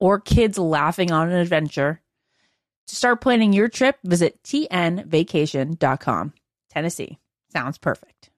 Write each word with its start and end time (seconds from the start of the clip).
or 0.00 0.20
kids 0.20 0.58
laughing 0.58 1.10
on 1.10 1.30
an 1.30 1.36
adventure. 1.36 2.00
To 2.88 2.96
start 2.96 3.20
planning 3.20 3.52
your 3.52 3.68
trip, 3.68 3.98
visit 4.04 4.42
tnvacation.com. 4.42 6.32
Tennessee 6.70 7.18
sounds 7.52 7.78
perfect. 7.78 8.30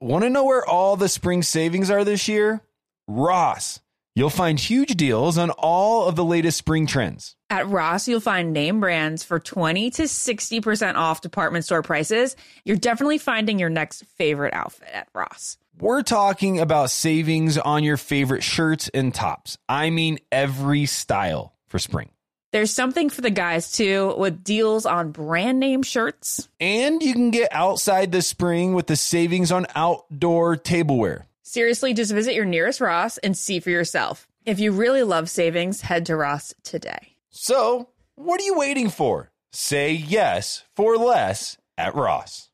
Want 0.00 0.24
to 0.24 0.30
know 0.30 0.44
where 0.44 0.64
all 0.64 0.96
the 0.96 1.08
spring 1.08 1.42
savings 1.42 1.90
are 1.90 2.04
this 2.04 2.28
year? 2.28 2.62
Ross. 3.08 3.80
You'll 4.14 4.30
find 4.30 4.58
huge 4.58 4.96
deals 4.96 5.38
on 5.38 5.50
all 5.50 6.08
of 6.08 6.16
the 6.16 6.24
latest 6.24 6.58
spring 6.58 6.86
trends. 6.86 7.36
At 7.50 7.68
Ross, 7.68 8.08
you'll 8.08 8.18
find 8.18 8.52
name 8.52 8.80
brands 8.80 9.22
for 9.22 9.38
20 9.38 9.90
to 9.92 10.02
60% 10.02 10.94
off 10.96 11.20
department 11.20 11.64
store 11.64 11.82
prices. 11.82 12.34
You're 12.64 12.76
definitely 12.76 13.18
finding 13.18 13.60
your 13.60 13.70
next 13.70 14.04
favorite 14.16 14.54
outfit 14.54 14.88
at 14.92 15.08
Ross. 15.14 15.56
We're 15.80 16.02
talking 16.02 16.58
about 16.58 16.90
savings 16.90 17.56
on 17.56 17.84
your 17.84 17.96
favorite 17.96 18.42
shirts 18.42 18.88
and 18.92 19.14
tops. 19.14 19.58
I 19.68 19.90
mean, 19.90 20.18
every 20.32 20.86
style 20.86 21.54
for 21.68 21.78
spring. 21.78 22.10
There's 22.50 22.74
something 22.74 23.10
for 23.10 23.20
the 23.20 23.30
guys 23.30 23.70
too, 23.70 24.12
with 24.18 24.42
deals 24.42 24.86
on 24.86 25.12
brand 25.12 25.60
name 25.60 25.84
shirts. 25.84 26.48
And 26.58 27.00
you 27.00 27.12
can 27.12 27.30
get 27.30 27.52
outside 27.52 28.10
this 28.10 28.26
spring 28.26 28.74
with 28.74 28.88
the 28.88 28.96
savings 28.96 29.52
on 29.52 29.66
outdoor 29.76 30.56
tableware. 30.56 31.26
Seriously, 31.42 31.94
just 31.94 32.12
visit 32.12 32.34
your 32.34 32.44
nearest 32.44 32.80
Ross 32.80 33.18
and 33.18 33.36
see 33.36 33.60
for 33.60 33.70
yourself. 33.70 34.26
If 34.44 34.58
you 34.58 34.72
really 34.72 35.04
love 35.04 35.30
savings, 35.30 35.82
head 35.82 36.06
to 36.06 36.16
Ross 36.16 36.54
today. 36.64 37.14
So, 37.30 37.90
what 38.16 38.40
are 38.40 38.44
you 38.44 38.58
waiting 38.58 38.90
for? 38.90 39.30
Say 39.52 39.92
yes 39.92 40.64
for 40.74 40.96
less 40.96 41.56
at 41.76 41.94
Ross. 41.94 42.50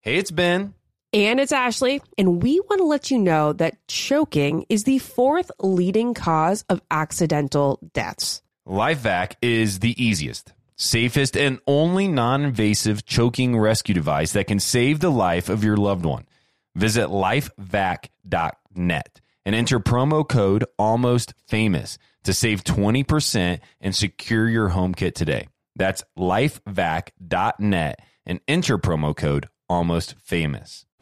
Hey, 0.00 0.16
it's 0.16 0.32
Ben. 0.32 0.74
And 1.12 1.38
it's 1.40 1.52
Ashley, 1.52 2.00
and 2.18 2.42
we 2.42 2.60
want 2.60 2.80
to 2.80 2.84
let 2.84 3.10
you 3.10 3.18
know 3.18 3.54
that 3.54 3.78
choking 3.88 4.66
is 4.68 4.84
the 4.84 4.98
fourth 4.98 5.50
leading 5.58 6.12
cause 6.12 6.66
of 6.68 6.82
accidental 6.90 7.78
deaths. 7.94 8.42
LifeVac 8.66 9.36
is 9.40 9.78
the 9.78 10.02
easiest, 10.02 10.52
safest, 10.76 11.34
and 11.34 11.60
only 11.66 12.08
non 12.08 12.44
invasive 12.44 13.06
choking 13.06 13.58
rescue 13.58 13.94
device 13.94 14.34
that 14.34 14.48
can 14.48 14.60
save 14.60 15.00
the 15.00 15.10
life 15.10 15.48
of 15.48 15.64
your 15.64 15.78
loved 15.78 16.04
one. 16.04 16.26
Visit 16.74 17.08
lifevac.net 17.08 19.20
and 19.46 19.54
enter 19.54 19.80
promo 19.80 20.28
code 20.28 20.66
almost 20.78 21.32
famous 21.46 21.96
to 22.24 22.34
save 22.34 22.64
20% 22.64 23.60
and 23.80 23.96
secure 23.96 24.46
your 24.46 24.68
home 24.68 24.92
kit 24.92 25.14
today. 25.14 25.48
That's 25.74 26.04
lifevac.net 26.18 28.00
and 28.26 28.40
enter 28.46 28.76
promo 28.76 29.16
code 29.16 29.48
almost 29.70 30.14
famous. 30.22 30.84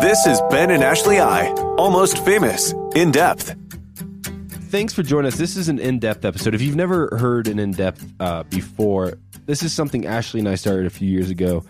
This 0.00 0.26
is 0.26 0.40
Ben 0.50 0.70
and 0.70 0.82
Ashley 0.82 1.18
I, 1.18 1.48
almost 1.76 2.24
famous, 2.24 2.72
in 2.94 3.10
depth. 3.10 3.54
Thanks 4.70 4.92
for 4.92 5.02
joining 5.02 5.28
us. 5.28 5.36
This 5.36 5.56
is 5.56 5.68
an 5.68 5.78
in 5.78 5.98
depth 5.98 6.24
episode. 6.24 6.54
If 6.54 6.62
you've 6.62 6.76
never 6.76 7.16
heard 7.16 7.48
an 7.48 7.58
in 7.58 7.72
depth 7.72 8.06
uh, 8.20 8.42
before, 8.44 9.14
this 9.46 9.62
is 9.62 9.72
something 9.72 10.06
Ashley 10.06 10.40
and 10.40 10.48
I 10.48 10.56
started 10.56 10.86
a 10.86 10.90
few 10.90 11.08
years 11.08 11.30
ago, 11.30 11.64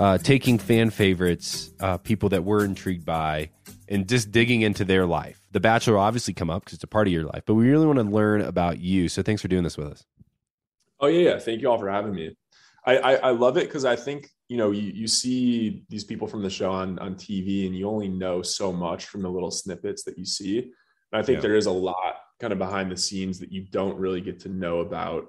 uh, 0.00 0.18
taking 0.18 0.58
fan 0.58 0.90
favorites, 0.90 1.72
uh, 1.80 1.98
people 1.98 2.30
that 2.30 2.42
we're 2.42 2.64
intrigued 2.64 3.04
by, 3.04 3.50
and 3.88 4.08
just 4.08 4.32
digging 4.32 4.62
into 4.62 4.84
their 4.84 5.06
life. 5.06 5.40
The 5.52 5.60
Bachelor 5.60 5.94
will 5.94 6.00
obviously 6.00 6.32
come 6.34 6.48
up 6.48 6.64
because 6.64 6.76
it's 6.76 6.84
a 6.84 6.88
part 6.88 7.06
of 7.06 7.12
your 7.12 7.24
life, 7.24 7.42
but 7.46 7.54
we 7.54 7.68
really 7.68 7.86
want 7.86 7.98
to 7.98 8.04
learn 8.04 8.40
about 8.40 8.78
you. 8.78 9.08
So 9.08 9.22
thanks 9.22 9.42
for 9.42 9.48
doing 9.48 9.62
this 9.62 9.76
with 9.76 9.88
us. 9.88 10.04
Oh 11.00 11.08
yeah, 11.08 11.32
yeah. 11.32 11.38
Thank 11.38 11.60
you 11.60 11.70
all 11.70 11.78
for 11.78 11.90
having 11.90 12.14
me. 12.14 12.34
I 12.86 12.96
I, 12.96 13.14
I 13.14 13.30
love 13.32 13.56
it 13.58 13.68
because 13.68 13.84
I 13.84 13.96
think 13.96 14.30
you 14.52 14.58
know 14.58 14.70
you 14.70 14.92
you 15.02 15.06
see 15.08 15.82
these 15.88 16.04
people 16.04 16.28
from 16.28 16.42
the 16.42 16.50
show 16.50 16.70
on 16.70 16.98
on 16.98 17.14
TV, 17.14 17.66
and 17.66 17.74
you 17.74 17.88
only 17.88 18.08
know 18.08 18.42
so 18.42 18.70
much 18.70 19.06
from 19.06 19.22
the 19.22 19.30
little 19.36 19.50
snippets 19.50 20.04
that 20.04 20.18
you 20.18 20.26
see. 20.26 20.58
And 20.58 21.20
I 21.20 21.22
think 21.22 21.36
Yeah. 21.36 21.42
there 21.46 21.56
is 21.56 21.64
a 21.66 21.72
lot 21.72 22.16
kind 22.38 22.52
of 22.52 22.58
behind 22.58 22.92
the 22.92 22.96
scenes 22.96 23.38
that 23.40 23.50
you 23.50 23.62
don't 23.78 23.96
really 23.96 24.20
get 24.20 24.38
to 24.40 24.50
know 24.50 24.80
about 24.80 25.24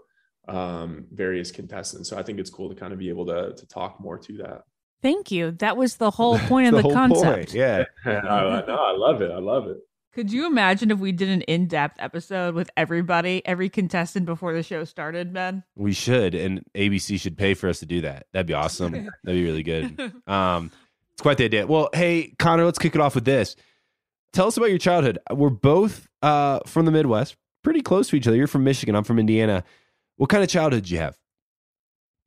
um, 0.50 1.06
various 1.14 1.52
contestants. 1.52 2.10
So 2.10 2.18
I 2.18 2.24
think 2.24 2.38
it's 2.38 2.50
cool 2.50 2.68
to 2.68 2.76
kind 2.76 2.92
of 2.92 3.00
be 3.00 3.08
able 3.08 3.26
to 3.28 3.54
to 3.56 3.66
talk 3.68 4.02
more 4.02 4.18
to 4.18 4.34
that. 4.44 4.64
Thank 5.02 5.32
you. 5.32 5.52
That 5.52 5.78
was 5.78 5.96
the 5.96 6.12
whole 6.12 6.38
point 6.52 6.68
of 6.68 6.76
The 6.82 6.90
the, 6.90 6.94
concept. 6.94 7.24
point, 7.24 7.54
Yeah. 7.54 7.86
I, 8.06 8.12
I, 8.12 8.66
no, 8.68 8.76
I 8.76 8.92
love 9.06 9.22
it. 9.22 9.32
I 9.32 9.40
love 9.40 9.68
it. 9.68 9.78
Could 10.14 10.32
you 10.32 10.46
imagine 10.46 10.92
if 10.92 11.00
we 11.00 11.12
did 11.12 11.30
an 11.30 11.42
in 11.42 11.68
depth 11.68 11.96
episode 11.98 12.54
with 12.54 12.70
everybody, 12.78 13.42
every 13.46 13.68
contestant 13.68 14.28
before 14.28 14.54
the 14.54 14.62
show 14.62 14.84
started, 14.84 15.34
Ben? 15.34 15.64
We 15.76 15.92
should, 15.94 16.36
and 16.36 16.64
ABC 16.76 17.20
should 17.20 17.36
pay 17.36 17.56
for 17.56 17.68
us 17.68 17.80
to 17.80 17.88
do 17.88 18.02
that. 18.02 18.28
That'd 18.32 18.46
be 18.46 18.54
awesome. 18.54 18.92
That'd 19.24 19.40
be 19.40 19.44
really 19.44 19.64
good. 19.64 20.14
Um, 20.28 20.72
it's 21.14 21.22
quite 21.22 21.38
the 21.38 21.46
idea. 21.46 21.66
Well, 21.66 21.90
hey, 21.94 22.36
Connor, 22.38 22.64
let's 22.64 22.78
kick 22.78 22.94
it 22.94 23.02
off 23.02 23.16
with 23.16 23.26
this. 23.26 23.56
Tell 24.34 24.48
us 24.48 24.56
about 24.56 24.70
your 24.70 24.78
childhood. 24.78 25.18
We're 25.32 25.50
both 25.50 26.08
uh, 26.22 26.60
from 26.68 26.86
the 26.86 26.92
Midwest, 26.92 27.36
pretty 27.64 27.82
close 27.82 28.08
to 28.10 28.16
each 28.16 28.28
other. 28.28 28.38
You're 28.38 28.48
from 28.48 28.64
Michigan. 28.64 28.96
I'm 28.96 29.04
from 29.04 29.18
Indiana. 29.18 29.64
What 30.18 30.30
kind 30.30 30.44
of 30.44 30.50
childhood 30.50 30.84
did 30.84 30.92
you 30.92 31.00
have? 31.00 31.18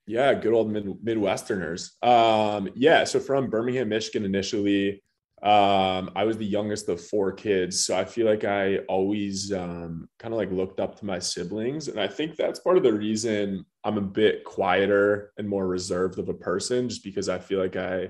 Yeah, 0.08 0.34
good 0.34 0.52
old 0.52 0.70
mid, 0.70 0.86
Midwesterners. 1.04 1.90
Um, 2.02 2.68
yeah, 2.74 3.04
so 3.04 3.20
from 3.20 3.48
Birmingham, 3.48 3.88
Michigan 3.88 4.24
initially. 4.24 5.02
Um, 5.42 6.10
I 6.16 6.24
was 6.24 6.38
the 6.38 6.46
youngest 6.46 6.88
of 6.88 7.04
four 7.04 7.30
kids, 7.30 7.84
so 7.84 7.96
I 7.96 8.04
feel 8.04 8.26
like 8.26 8.44
I 8.44 8.78
always 8.88 9.52
um, 9.52 10.08
kind 10.18 10.32
of 10.32 10.38
like 10.38 10.50
looked 10.50 10.80
up 10.80 10.98
to 10.98 11.04
my 11.04 11.18
siblings, 11.18 11.88
and 11.88 12.00
I 12.00 12.08
think 12.08 12.36
that's 12.36 12.60
part 12.60 12.78
of 12.78 12.82
the 12.82 12.92
reason 12.92 13.66
I'm 13.84 13.98
a 13.98 14.02
bit 14.02 14.44
quieter 14.44 15.32
and 15.36 15.48
more 15.48 15.66
reserved 15.66 16.18
of 16.18 16.28
a 16.28 16.34
person, 16.34 16.88
just 16.88 17.04
because 17.04 17.28
I 17.28 17.38
feel 17.38 17.60
like 17.60 17.76
I 17.76 18.08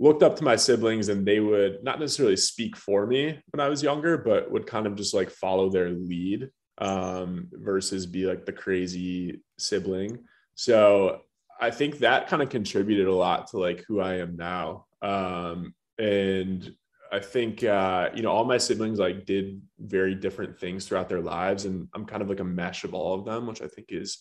looked 0.00 0.22
up 0.22 0.36
to 0.36 0.44
my 0.44 0.56
siblings 0.56 1.08
and 1.08 1.26
they 1.26 1.40
would 1.40 1.82
not 1.82 2.00
necessarily 2.00 2.36
speak 2.36 2.76
for 2.76 3.06
me 3.06 3.38
when 3.50 3.60
I 3.60 3.68
was 3.68 3.82
younger, 3.82 4.18
but 4.18 4.50
would 4.50 4.66
kind 4.66 4.86
of 4.86 4.96
just 4.96 5.14
like 5.14 5.30
follow 5.30 5.68
their 5.68 5.90
lead 5.90 6.50
um, 6.78 7.48
versus 7.52 8.06
be 8.06 8.26
like 8.26 8.44
the 8.44 8.52
crazy 8.52 9.40
sibling. 9.58 10.18
So 10.54 11.22
I 11.60 11.70
think 11.70 11.98
that 11.98 12.28
kind 12.28 12.42
of 12.42 12.48
contributed 12.48 13.06
a 13.06 13.14
lot 13.14 13.48
to 13.48 13.58
like 13.58 13.84
who 13.86 14.00
I 14.00 14.14
am 14.18 14.36
now. 14.36 14.86
Um, 15.02 15.74
and 15.98 16.74
I 17.12 17.20
think 17.20 17.62
uh, 17.62 18.10
you 18.14 18.22
know 18.22 18.30
all 18.30 18.44
my 18.44 18.58
siblings 18.58 18.98
like 18.98 19.24
did 19.24 19.62
very 19.78 20.14
different 20.14 20.58
things 20.58 20.86
throughout 20.86 21.08
their 21.08 21.20
lives, 21.20 21.64
and 21.64 21.88
I'm 21.94 22.06
kind 22.06 22.22
of 22.22 22.28
like 22.28 22.40
a 22.40 22.44
mesh 22.44 22.84
of 22.84 22.92
all 22.92 23.14
of 23.14 23.24
them, 23.24 23.46
which 23.46 23.62
I 23.62 23.68
think 23.68 23.88
is 23.90 24.18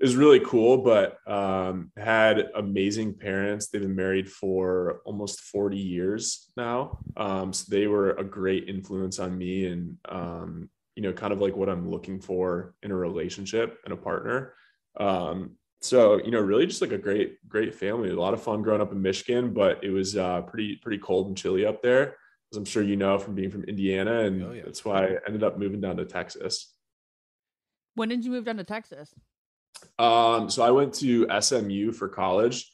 is 0.00 0.16
really 0.16 0.40
cool. 0.40 0.78
But 0.78 1.18
um, 1.30 1.92
had 1.96 2.50
amazing 2.56 3.14
parents. 3.14 3.68
They've 3.68 3.82
been 3.82 3.94
married 3.94 4.28
for 4.28 5.02
almost 5.04 5.40
40 5.40 5.76
years 5.76 6.50
now, 6.56 6.98
um, 7.16 7.52
so 7.52 7.66
they 7.68 7.86
were 7.86 8.10
a 8.10 8.24
great 8.24 8.68
influence 8.68 9.20
on 9.20 9.38
me, 9.38 9.66
and 9.66 9.96
um, 10.08 10.68
you 10.96 11.02
know, 11.02 11.12
kind 11.12 11.32
of 11.32 11.40
like 11.40 11.54
what 11.54 11.68
I'm 11.68 11.90
looking 11.90 12.20
for 12.20 12.74
in 12.82 12.90
a 12.90 12.96
relationship 12.96 13.78
and 13.84 13.92
a 13.92 13.96
partner. 13.96 14.54
Um, 14.98 15.56
so 15.80 16.18
you 16.22 16.30
know, 16.30 16.40
really 16.40 16.66
just 16.66 16.82
like 16.82 16.92
a 16.92 16.98
great, 16.98 17.38
great 17.48 17.74
family. 17.74 18.10
A 18.10 18.14
lot 18.14 18.34
of 18.34 18.42
fun 18.42 18.62
growing 18.62 18.80
up 18.82 18.92
in 18.92 19.00
Michigan, 19.00 19.52
but 19.52 19.82
it 19.82 19.90
was 19.90 20.16
uh, 20.16 20.42
pretty, 20.42 20.76
pretty 20.76 20.98
cold 20.98 21.28
and 21.28 21.36
chilly 21.36 21.64
up 21.64 21.82
there, 21.82 22.16
as 22.52 22.58
I'm 22.58 22.64
sure 22.64 22.82
you 22.82 22.96
know 22.96 23.18
from 23.18 23.34
being 23.34 23.50
from 23.50 23.64
Indiana, 23.64 24.20
and 24.20 24.42
Oh, 24.42 24.52
yeah. 24.52 24.62
that's 24.64 24.84
why 24.84 25.06
I 25.06 25.16
ended 25.26 25.42
up 25.42 25.58
moving 25.58 25.80
down 25.80 25.96
to 25.96 26.04
Texas. 26.04 26.74
When 27.94 28.08
did 28.08 28.24
you 28.24 28.30
move 28.30 28.44
down 28.44 28.56
to 28.58 28.64
Texas? 28.64 29.14
Um, 29.98 30.50
so 30.50 30.62
I 30.62 30.70
went 30.70 30.94
to 30.94 31.26
SMU 31.40 31.92
for 31.92 32.08
college. 32.08 32.70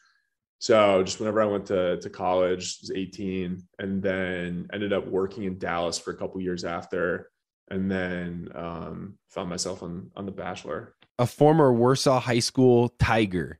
So 0.58 1.02
just 1.02 1.20
whenever 1.20 1.40
I 1.42 1.46
went 1.46 1.66
to, 1.66 2.00
to 2.00 2.10
college, 2.10 2.78
I 2.80 2.82
was 2.82 2.92
18 2.94 3.62
and 3.78 4.02
then 4.02 4.68
ended 4.72 4.92
up 4.92 5.06
working 5.06 5.44
in 5.44 5.58
Dallas 5.58 5.98
for 5.98 6.10
a 6.10 6.16
couple 6.16 6.40
years 6.40 6.64
after. 6.64 7.30
And 7.68 7.90
then 7.90 8.48
um, 8.54 9.18
found 9.28 9.48
myself 9.50 9.82
on, 9.82 10.10
on 10.16 10.24
The 10.24 10.32
Bachelor. 10.32 10.94
A 11.18 11.26
former 11.26 11.72
Warsaw 11.72 12.20
High 12.20 12.40
School 12.40 12.90
Tiger 12.98 13.58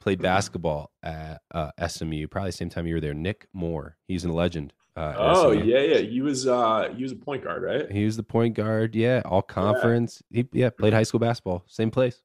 played 0.00 0.20
basketball 0.20 0.90
at 1.02 1.40
uh, 1.54 1.70
SMU. 1.86 2.26
Probably 2.28 2.48
the 2.50 2.56
same 2.56 2.68
time 2.68 2.86
you 2.86 2.94
were 2.94 3.00
there. 3.00 3.14
Nic 3.14 3.48
Moore. 3.52 3.96
He's 4.06 4.24
a 4.24 4.32
legend. 4.32 4.72
Uh, 4.96 5.14
Oh 5.16 5.52
SMU. 5.54 5.64
yeah, 5.64 5.80
yeah. 5.80 5.98
He 5.98 6.20
was 6.20 6.46
uh 6.46 6.92
he 6.96 7.02
was 7.02 7.12
a 7.12 7.16
point 7.16 7.44
guard, 7.44 7.62
right? 7.62 7.90
He 7.90 8.04
was 8.04 8.16
the 8.16 8.22
point 8.22 8.54
guard. 8.54 8.94
Yeah, 8.94 9.22
all 9.24 9.42
conference. 9.42 10.22
He 10.30 10.46
yeah 10.52 10.70
played 10.70 10.92
high 10.92 11.04
school 11.04 11.20
basketball. 11.20 11.64
Same 11.66 11.90
place. 11.90 12.20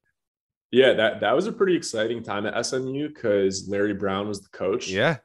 Yeah, 0.71 0.93
that 0.93 1.19
that 1.21 1.35
was 1.35 1.45
a 1.47 1.51
pretty 1.51 1.75
exciting 1.75 2.23
time 2.23 2.45
at 2.47 2.65
SMU 2.65 3.07
because 3.09 3.69
Larry 3.69 3.93
Brown 3.93 4.27
was 4.27 4.41
the 4.41 4.49
coach. 4.49 4.89
Yeah. 4.89 5.17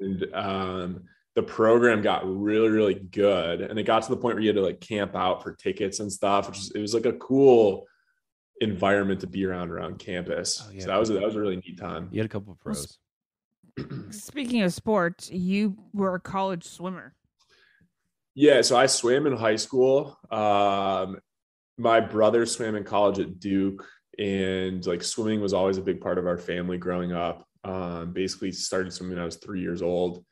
and 0.00 0.26
um, 0.32 1.02
the 1.34 1.42
program 1.42 2.00
got 2.00 2.22
really 2.24 2.68
really 2.68 2.94
good, 2.94 3.60
and 3.60 3.76
it 3.78 3.82
got 3.82 4.04
to 4.04 4.08
the 4.10 4.16
point 4.16 4.36
where 4.36 4.42
you 4.42 4.48
had 4.50 4.56
to 4.56 4.62
like 4.62 4.80
camp 4.80 5.16
out 5.16 5.42
for 5.42 5.52
tickets 5.52 5.98
and 5.98 6.10
stuff, 6.12 6.48
which 6.48 6.58
was 6.58 6.70
it 6.76 6.80
was 6.80 6.94
like 6.94 7.06
a 7.06 7.12
cool 7.14 7.86
environment 8.60 9.20
to 9.20 9.26
be 9.26 9.44
around 9.44 9.70
around 9.70 9.98
campus. 9.98 10.62
Oh, 10.64 10.70
yeah. 10.72 10.82
So 10.82 10.86
that 10.88 10.98
was 10.98 11.10
a, 11.10 11.14
that 11.14 11.22
was 11.22 11.36
a 11.36 11.40
really 11.40 11.56
neat 11.56 11.78
time. 11.78 12.08
You 12.12 12.20
had 12.20 12.26
a 12.26 12.28
couple 12.28 12.52
of 12.52 12.60
pros. 12.60 12.98
Speaking 14.10 14.62
of 14.62 14.72
sports, 14.72 15.30
you 15.30 15.76
were 15.92 16.14
a 16.14 16.20
college 16.20 16.64
swimmer. 16.64 17.14
Yeah, 18.34 18.62
so 18.62 18.76
I 18.76 18.86
swam 18.86 19.26
in 19.26 19.36
high 19.36 19.56
school. 19.56 20.18
Um, 20.30 21.18
my 21.78 22.00
brother 22.00 22.46
swam 22.46 22.74
in 22.74 22.84
college 22.84 23.18
at 23.18 23.38
Duke, 23.38 23.86
and 24.18 24.84
like 24.86 25.02
swimming 25.02 25.40
was 25.40 25.52
always 25.52 25.78
a 25.78 25.82
big 25.82 26.00
part 26.00 26.18
of 26.18 26.26
our 26.26 26.38
family 26.38 26.78
growing 26.78 27.12
up. 27.12 27.46
Um, 27.62 28.12
basically, 28.12 28.52
started 28.52 28.92
swimming 28.92 29.16
when 29.16 29.22
I 29.22 29.26
was 29.26 29.36
three 29.36 29.60
years 29.60 29.82
old, 29.82 30.24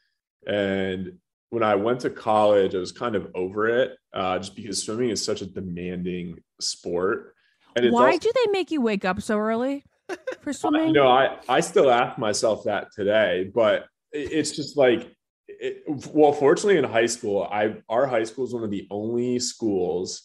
and 0.46 1.12
when 1.50 1.62
I 1.62 1.74
went 1.74 2.00
to 2.00 2.10
college, 2.10 2.74
I 2.74 2.78
was 2.78 2.92
kind 2.92 3.14
of 3.14 3.28
over 3.34 3.68
it, 3.68 3.96
uh, 4.14 4.38
just 4.38 4.56
because 4.56 4.82
swimming 4.82 5.10
is 5.10 5.24
such 5.24 5.42
a 5.42 5.46
demanding 5.46 6.38
sport. 6.60 7.34
Why 7.80 8.06
also- 8.06 8.18
do 8.18 8.32
they 8.34 8.52
make 8.52 8.70
you 8.70 8.80
wake 8.80 9.04
up 9.04 9.20
so 9.22 9.38
early 9.38 9.84
for 10.40 10.52
swimming? 10.52 10.88
you 10.88 10.92
know, 10.92 11.08
I 11.08 11.38
I 11.48 11.60
still 11.60 11.90
ask 11.90 12.18
myself 12.18 12.64
that 12.64 12.88
today, 12.94 13.50
but 13.54 13.86
it's 14.12 14.54
just 14.54 14.76
like, 14.76 15.10
it, 15.48 15.82
well, 16.12 16.32
fortunately, 16.32 16.76
in 16.78 16.84
high 16.84 17.06
school, 17.06 17.42
I 17.50 17.76
our 17.88 18.06
high 18.06 18.24
school 18.24 18.44
is 18.44 18.54
one 18.54 18.64
of 18.64 18.70
the 18.70 18.86
only 18.90 19.38
schools 19.38 20.22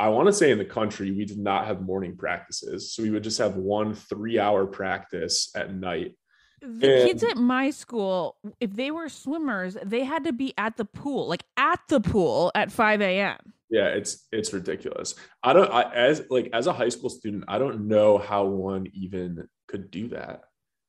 I 0.00 0.08
want 0.10 0.26
to 0.28 0.32
say 0.32 0.52
in 0.52 0.58
the 0.58 0.64
country 0.64 1.10
we 1.10 1.24
did 1.24 1.38
not 1.38 1.66
have 1.66 1.82
morning 1.82 2.16
practices, 2.16 2.94
so 2.94 3.02
we 3.02 3.10
would 3.10 3.24
just 3.24 3.38
have 3.38 3.56
one 3.56 3.94
three 3.94 4.38
hour 4.38 4.66
practice 4.66 5.50
at 5.56 5.74
night. 5.74 6.16
The 6.60 7.04
kids 7.06 7.22
at 7.22 7.36
my 7.36 7.70
school, 7.70 8.36
if 8.60 8.74
they 8.74 8.90
were 8.90 9.08
swimmers, 9.08 9.76
they 9.84 10.04
had 10.04 10.24
to 10.24 10.32
be 10.32 10.54
at 10.58 10.76
the 10.76 10.84
pool, 10.84 11.28
like 11.28 11.44
at 11.56 11.80
the 11.88 12.00
pool 12.00 12.50
at 12.54 12.72
5 12.72 13.00
a.m. 13.00 13.36
Yeah, 13.70 13.88
it's 13.88 14.26
it's 14.32 14.52
ridiculous. 14.52 15.14
I 15.42 15.52
don't 15.52 15.70
I, 15.70 15.82
as 15.94 16.22
like 16.30 16.48
as 16.52 16.66
a 16.66 16.72
high 16.72 16.88
school 16.88 17.10
student, 17.10 17.44
I 17.48 17.58
don't 17.58 17.86
know 17.86 18.16
how 18.18 18.44
one 18.44 18.86
even 18.94 19.46
could 19.66 19.90
do 19.90 20.08
that. 20.08 20.44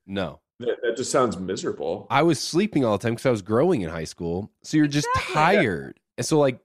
No, 0.07 0.39
That, 0.59 0.77
that 0.81 0.97
just 0.97 1.11
sounds 1.11 1.37
miserable. 1.37 2.07
I 2.09 2.23
was 2.23 2.39
sleeping 2.39 2.83
all 2.85 2.97
the 2.97 3.01
time 3.03 3.13
because 3.13 3.25
I 3.25 3.31
was 3.31 3.41
growing 3.41 3.81
in 3.81 3.89
high 3.89 4.05
school. 4.05 4.51
So 4.63 4.77
you're 4.77 4.87
just 4.87 5.07
Exactly. 5.13 5.33
tired. 5.35 5.99
And 6.17 6.25
so 6.25 6.39
like, 6.39 6.59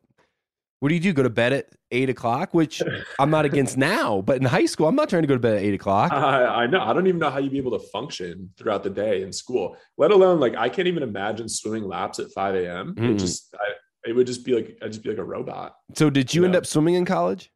what 0.84 0.90
do 0.90 0.96
you 0.96 1.00
do? 1.00 1.14
Go 1.14 1.22
to 1.22 1.31
bed 1.31 1.54
at 1.54 1.69
eight 1.92 2.10
o'clock, 2.10 2.52
which 2.52 2.82
I'm 3.19 3.31
not 3.31 3.46
against 3.46 3.78
now, 3.78 4.20
but 4.20 4.36
in 4.36 4.42
high 4.44 4.66
school, 4.66 4.86
I'm 4.86 4.94
not 4.94 5.08
trying 5.08 5.22
to 5.22 5.26
go 5.26 5.32
to 5.32 5.40
bed 5.40 5.56
at 5.56 5.62
eight 5.62 5.72
o'clock. 5.72 6.12
I, 6.12 6.44
I 6.44 6.66
know. 6.66 6.78
I 6.82 6.92
don't 6.92 7.06
even 7.06 7.19
know 7.19 7.31
how 7.31 7.38
you'd 7.38 7.52
be 7.52 7.56
able 7.56 7.70
to 7.78 7.86
function 7.88 8.50
throughout 8.58 8.82
the 8.82 8.90
day 8.90 9.22
in 9.22 9.32
school, 9.32 9.78
let 9.96 10.10
alone 10.10 10.40
like 10.40 10.54
I 10.56 10.69
can't 10.69 10.86
even 10.86 11.02
imagine 11.02 11.48
swimming 11.48 11.84
laps 11.84 12.19
at 12.19 12.31
5 12.32 12.54
a.m. 12.56 12.90
It 12.90 13.00
Mm-mm. 13.00 13.19
just, 13.19 13.54
I, 13.58 13.72
it 14.06 14.12
would 14.14 14.26
just 14.26 14.44
be 14.44 14.52
like, 14.56 14.76
I'd 14.82 14.92
just 14.92 15.02
be 15.02 15.08
like 15.08 15.16
a 15.16 15.25
robot. 15.25 15.75
So 15.94 16.10
did 16.10 16.34
you 16.34 16.44
end 16.44 16.52
No. 16.52 16.58
up 16.58 16.66
swimming 16.66 16.96
in 16.96 17.06
college? 17.06 17.50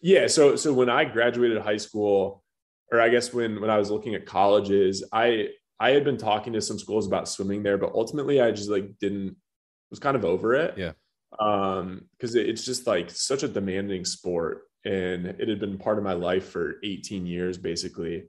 Yeah. 0.00 0.26
So, 0.26 0.56
so 0.56 0.72
when 0.72 0.90
I 0.90 1.04
graduated 1.04 1.62
high 1.62 1.76
school, 1.76 2.42
or 2.90 3.00
I 3.00 3.08
guess 3.08 3.32
when, 3.32 3.60
when 3.60 3.70
I 3.70 3.78
was 3.78 3.88
looking 3.88 4.16
at 4.16 4.26
colleges, 4.26 5.04
I, 5.12 5.50
I 5.78 5.90
had 5.90 6.02
been 6.02 6.18
talking 6.18 6.54
to 6.54 6.60
some 6.60 6.80
schools 6.80 7.06
about 7.06 7.28
swimming 7.28 7.62
there, 7.62 7.78
but 7.78 7.92
ultimately 7.94 8.40
I 8.40 8.50
just 8.50 8.68
like 8.68 8.98
didn't, 8.98 9.36
was 9.90 10.00
kind 10.00 10.16
of 10.16 10.24
over 10.24 10.54
it. 10.54 10.76
Yeah. 10.76 10.92
Um, 11.40 12.02
cause 12.20 12.34
it- 12.34 12.48
it's 12.48 12.64
just 12.64 12.86
like 12.86 13.10
such 13.10 13.42
a 13.42 13.48
demanding 13.48 14.04
sport 14.04 14.64
and 14.84 15.26
it 15.26 15.48
had 15.48 15.60
been 15.60 15.78
part 15.78 15.98
of 15.98 16.04
my 16.04 16.12
life 16.12 16.48
for 16.48 16.76
18 16.82 17.26
years 17.26 17.56
basically. 17.56 18.24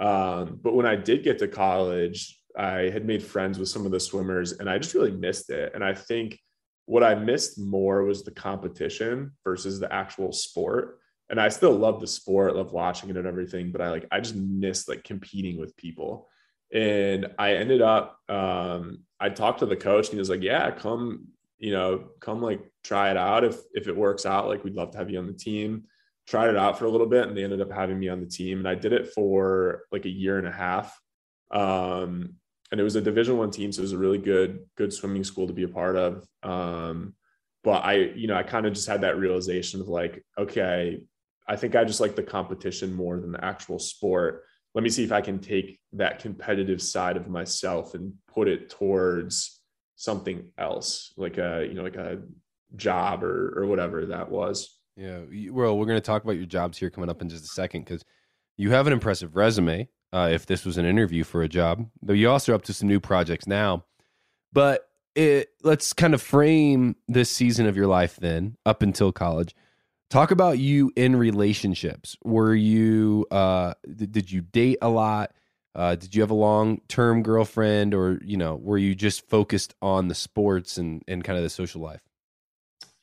Um, 0.00 0.58
but 0.62 0.74
when 0.74 0.86
I 0.86 0.96
did 0.96 1.22
get 1.22 1.38
to 1.38 1.48
college, 1.48 2.38
I 2.56 2.90
had 2.90 3.06
made 3.06 3.22
friends 3.22 3.58
with 3.58 3.68
some 3.68 3.86
of 3.86 3.92
the 3.92 4.00
swimmers 4.00 4.52
and 4.52 4.68
I 4.68 4.78
just 4.78 4.94
really 4.94 5.12
missed 5.12 5.50
it. 5.50 5.72
And 5.74 5.82
I 5.84 5.94
think 5.94 6.38
what 6.86 7.02
I 7.04 7.14
missed 7.14 7.58
more 7.58 8.02
was 8.04 8.22
the 8.24 8.32
competition 8.32 9.32
versus 9.44 9.78
the 9.80 9.92
actual 9.92 10.32
sport. 10.32 10.98
And 11.30 11.40
I 11.40 11.48
still 11.48 11.72
love 11.72 12.00
the 12.00 12.06
sport, 12.06 12.56
love 12.56 12.72
watching 12.72 13.08
it 13.08 13.16
and 13.16 13.26
everything, 13.26 13.70
but 13.72 13.80
I 13.80 13.90
like 13.90 14.06
I 14.10 14.20
just 14.20 14.34
missed 14.34 14.88
like 14.88 15.04
competing 15.04 15.58
with 15.58 15.76
people. 15.76 16.28
And 16.72 17.28
I 17.38 17.54
ended 17.54 17.80
up 17.80 18.18
um 18.28 19.04
I 19.20 19.30
talked 19.30 19.60
to 19.60 19.66
the 19.66 19.76
coach 19.76 20.06
and 20.08 20.14
he 20.14 20.18
was 20.18 20.28
like, 20.30 20.42
Yeah, 20.42 20.70
come, 20.72 21.28
you 21.62 21.70
know, 21.70 22.08
come 22.18 22.42
like 22.42 22.60
try 22.82 23.12
it 23.12 23.16
out. 23.16 23.44
If 23.44 23.56
if 23.72 23.86
it 23.86 23.96
works 23.96 24.26
out, 24.26 24.48
like 24.48 24.64
we'd 24.64 24.74
love 24.74 24.90
to 24.90 24.98
have 24.98 25.08
you 25.08 25.18
on 25.18 25.28
the 25.28 25.32
team. 25.32 25.84
Tried 26.26 26.50
it 26.50 26.56
out 26.56 26.78
for 26.78 26.86
a 26.86 26.90
little 26.90 27.06
bit 27.06 27.28
and 27.28 27.36
they 27.36 27.44
ended 27.44 27.60
up 27.60 27.70
having 27.70 27.98
me 27.98 28.08
on 28.08 28.20
the 28.20 28.26
team. 28.26 28.58
And 28.58 28.68
I 28.68 28.74
did 28.74 28.92
it 28.92 29.12
for 29.14 29.82
like 29.92 30.04
a 30.04 30.10
year 30.10 30.38
and 30.38 30.46
a 30.46 30.52
half. 30.52 31.00
Um 31.52 32.36
and 32.72 32.80
it 32.80 32.84
was 32.84 32.96
a 32.96 33.00
division 33.00 33.36
one 33.36 33.50
team 33.50 33.70
so 33.70 33.80
it 33.80 33.82
was 33.82 33.92
a 33.92 33.98
really 33.98 34.18
good 34.18 34.60
good 34.76 34.92
swimming 34.92 35.22
school 35.22 35.46
to 35.46 35.52
be 35.52 35.62
a 35.62 35.68
part 35.68 35.94
of 35.94 36.26
um 36.42 37.14
but 37.62 37.84
i 37.84 37.92
you 37.92 38.26
know 38.26 38.34
i 38.34 38.42
kind 38.42 38.66
of 38.66 38.72
just 38.72 38.88
had 38.88 39.02
that 39.02 39.18
realization 39.18 39.80
of 39.80 39.88
like 39.88 40.24
okay 40.38 40.98
i 41.46 41.54
think 41.54 41.76
i 41.76 41.84
just 41.84 42.00
like 42.00 42.16
the 42.16 42.22
competition 42.22 42.92
more 42.94 43.20
than 43.20 43.30
the 43.30 43.44
actual 43.44 43.78
sport 43.78 44.44
let 44.74 44.82
me 44.82 44.88
see 44.88 45.04
if 45.04 45.12
i 45.12 45.20
can 45.20 45.38
take 45.38 45.78
that 45.92 46.18
competitive 46.18 46.80
side 46.80 47.18
of 47.18 47.28
myself 47.28 47.94
and 47.94 48.14
put 48.26 48.48
it 48.48 48.70
towards 48.70 49.61
something 50.02 50.48
else 50.58 51.12
like 51.16 51.38
a 51.38 51.64
you 51.68 51.74
know 51.74 51.82
like 51.82 51.96
a 51.96 52.18
job 52.74 53.22
or 53.22 53.54
or 53.56 53.66
whatever 53.66 54.06
that 54.06 54.28
was 54.28 54.78
Yeah. 54.96 55.20
Well, 55.50 55.78
we're 55.78 55.86
going 55.86 55.96
to 55.96 56.00
talk 56.00 56.22
about 56.22 56.36
your 56.36 56.46
jobs 56.46 56.78
here 56.78 56.90
coming 56.90 57.08
up 57.08 57.22
in 57.22 57.28
just 57.28 57.44
a 57.44 57.48
second 57.48 57.84
because 57.84 58.04
you 58.56 58.70
have 58.70 58.86
an 58.86 58.92
impressive 58.92 59.36
resume. 59.36 59.88
Uh, 60.12 60.28
if 60.30 60.44
this 60.44 60.66
was 60.66 60.76
an 60.76 60.84
interview 60.84 61.24
for 61.24 61.42
a 61.42 61.48
job, 61.48 61.88
but 62.02 62.12
you 62.14 62.28
also 62.28 62.52
are 62.52 62.54
up 62.54 62.62
to 62.64 62.74
some 62.74 62.86
new 62.86 63.00
projects 63.00 63.46
now. 63.46 63.82
But 64.52 64.86
it, 65.14 65.48
let's 65.62 65.94
kind 65.94 66.12
of 66.12 66.20
frame 66.20 66.96
this 67.08 67.30
season 67.30 67.66
of 67.66 67.78
your 67.78 67.86
life 67.86 68.16
then, 68.16 68.58
up 68.66 68.82
until 68.82 69.10
college. 69.10 69.56
Talk 70.10 70.30
about 70.30 70.58
you 70.58 70.92
in 70.96 71.16
relationships. 71.16 72.18
Were 72.22 72.54
you? 72.54 73.26
Uh, 73.30 73.72
did 73.96 74.30
you 74.30 74.42
date 74.42 74.76
a 74.82 74.90
lot? 74.90 75.32
Uh, 75.74 75.94
did 75.94 76.14
you 76.14 76.20
have 76.20 76.30
a 76.30 76.34
long 76.34 76.80
term 76.88 77.22
girlfriend, 77.22 77.94
or 77.94 78.20
you 78.24 78.36
know, 78.36 78.56
were 78.56 78.78
you 78.78 78.94
just 78.94 79.28
focused 79.28 79.74
on 79.80 80.08
the 80.08 80.14
sports 80.14 80.76
and 80.76 81.02
and 81.08 81.24
kind 81.24 81.36
of 81.38 81.42
the 81.42 81.50
social 81.50 81.80
life? 81.80 82.00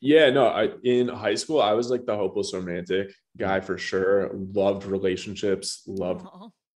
Yeah, 0.00 0.30
no, 0.30 0.46
I 0.46 0.70
in 0.82 1.08
high 1.08 1.34
school 1.34 1.60
I 1.60 1.72
was 1.72 1.90
like 1.90 2.06
the 2.06 2.16
hopeless 2.16 2.54
romantic 2.54 3.12
guy 3.36 3.60
for 3.60 3.76
sure. 3.76 4.30
Loved 4.32 4.84
relationships, 4.84 5.82
loved 5.86 6.26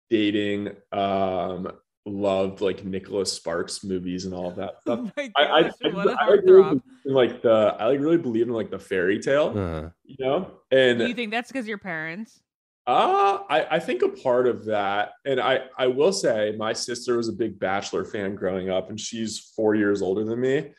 dating, 0.10 0.69
um, 0.91 1.71
loved 2.05 2.62
like 2.62 2.83
Nicholas 2.83 3.31
Sparks 3.31 3.83
movies 3.83 4.25
and 4.25 4.33
all 4.33 4.50
of 4.50 4.55
that 4.55 4.81
stuff. 4.81 5.00
Oh 5.01 5.12
my 5.17 5.31
I, 5.36 5.45
I, 5.45 5.62
gosh, 5.63 5.71
I, 5.83 5.88
what 5.89 6.05
like 6.07 6.27
really 6.27 6.63
believe 6.63 6.81
in, 7.05 7.13
like 7.13 7.41
the 7.41 7.75
I 7.79 7.88
like 7.89 8.00
really 8.00 8.17
believe 8.17 8.48
in 8.48 8.53
like 8.53 8.71
the 8.71 8.79
fairy 8.79 9.19
tale, 9.19 9.57
Uh, 9.57 9.89
you 10.03 10.15
know? 10.19 10.51
And 10.71 11.00
Do 11.00 11.07
you 11.07 11.13
think 11.13 11.31
that's 11.31 11.51
because 11.51 11.67
your 11.67 11.77
parents? 11.77 12.41
Uh, 12.88 13.39
I, 13.47 13.67
I 13.71 13.79
think 13.79 14.01
a 14.01 14.09
part 14.09 14.47
of 14.47 14.65
that, 14.65 15.11
and 15.25 15.39
I, 15.39 15.65
I 15.77 15.88
will 15.88 16.11
say 16.11 16.55
my 16.57 16.73
sister 16.73 17.17
was 17.17 17.29
a 17.29 17.33
big 17.33 17.59
Bachelor 17.59 18.03
fan 18.05 18.35
growing 18.35 18.69
up, 18.69 18.89
and 18.89 19.00
she's 19.00 19.38
four 19.55 19.75
years 19.75 20.01
older 20.01 20.23
than 20.23 20.41
me. 20.41 20.73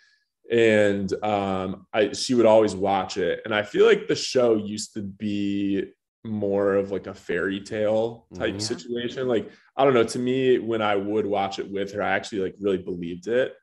And 0.50 1.12
um, 1.24 1.86
I 1.92 2.12
she 2.12 2.34
would 2.34 2.46
always 2.46 2.74
watch 2.74 3.16
it. 3.16 3.42
And 3.44 3.54
I 3.54 3.62
feel 3.62 3.86
like 3.86 4.08
the 4.08 4.16
show 4.16 4.56
used 4.56 4.94
to 4.94 5.02
be 5.02 5.92
more 6.24 6.74
of 6.74 6.90
like 6.90 7.06
a 7.06 7.14
fairy 7.14 7.60
tale 7.60 8.26
type 8.34 8.56
Mhm. 8.56 8.62
situation. 8.62 9.28
Like, 9.28 9.50
I 9.76 9.84
don't 9.84 9.94
know, 9.94 10.04
to 10.04 10.18
me, 10.18 10.58
when 10.58 10.82
I 10.82 10.96
would 10.96 11.26
watch 11.26 11.58
it 11.60 11.70
with 11.70 11.92
her, 11.92 12.02
I 12.02 12.10
actually 12.10 12.40
like 12.40 12.56
really 12.60 12.78
believed 12.78 13.28
it. 13.28 13.54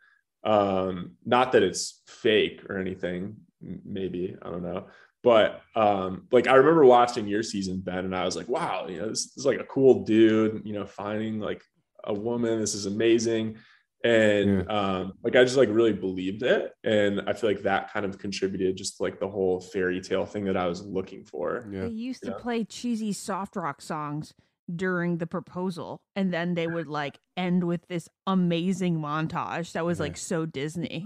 Um, 0.44 1.18
not 1.26 1.52
that 1.52 1.64
it's 1.64 2.02
fake 2.08 2.64
or 2.70 2.78
anything, 2.78 3.36
maybe, 3.62 4.36
I 4.42 4.50
don't 4.50 4.64
know 4.64 4.88
But 5.24 5.62
um, 5.76 6.28
like 6.32 6.48
I 6.48 6.56
remember 6.56 6.86
watching 6.86 7.28
your 7.28 7.44
season, 7.44 7.82
Ben, 7.82 8.06
and 8.06 8.16
I 8.16 8.26
was 8.26 8.36
like, 8.36 8.48
wow, 8.48 8.88
you 8.88 9.00
know, 9.00 9.10
this, 9.10 9.26
this 9.26 9.38
is 9.38 9.46
like 9.46 9.60
a 9.60 9.66
cool 9.66 10.04
dude, 10.06 10.62
you 10.66 10.74
know, 10.74 10.86
finding 10.86 11.40
like 11.40 11.62
a 12.04 12.14
woman. 12.14 12.60
This 12.60 12.74
is 12.74 12.86
amazing. 12.86 13.58
And 14.02 14.66
yeah. 14.66 14.80
um, 14.80 15.14
like 15.24 15.36
I 15.36 15.44
just 15.44 15.58
like 15.58 15.68
really 15.70 15.92
believed 15.92 16.44
it. 16.44 16.72
And 16.86 17.22
I 17.28 17.34
feel 17.34 17.50
like 17.50 17.64
that 17.64 17.92
kind 17.92 18.06
of 18.06 18.18
contributed 18.18 18.78
just 18.78 19.02
like 19.02 19.20
the 19.20 19.28
whole 19.28 19.60
fairy 19.60 20.00
tale 20.00 20.26
thing 20.26 20.46
that 20.46 20.56
I 20.56 20.68
was 20.68 20.82
looking 20.84 21.26
for. 21.26 21.68
Yeah. 21.70 21.82
They 21.82 21.90
used 21.90 22.24
to 22.24 22.32
play 22.32 22.64
cheesy 22.64 23.12
soft 23.12 23.58
rock 23.58 23.82
songs 23.82 24.34
during 24.74 25.18
the 25.18 25.28
proposal 25.28 26.02
and 26.16 26.34
then 26.34 26.54
they 26.54 26.68
would 26.68 26.88
like 26.88 27.18
end 27.36 27.64
with 27.64 27.88
this 27.88 28.08
amazing 28.28 29.00
montage 29.00 29.72
that 29.72 29.84
was 29.84 29.98
yeah. 29.98 30.04
like 30.04 30.18
so 30.18 30.46
disney 30.46 31.06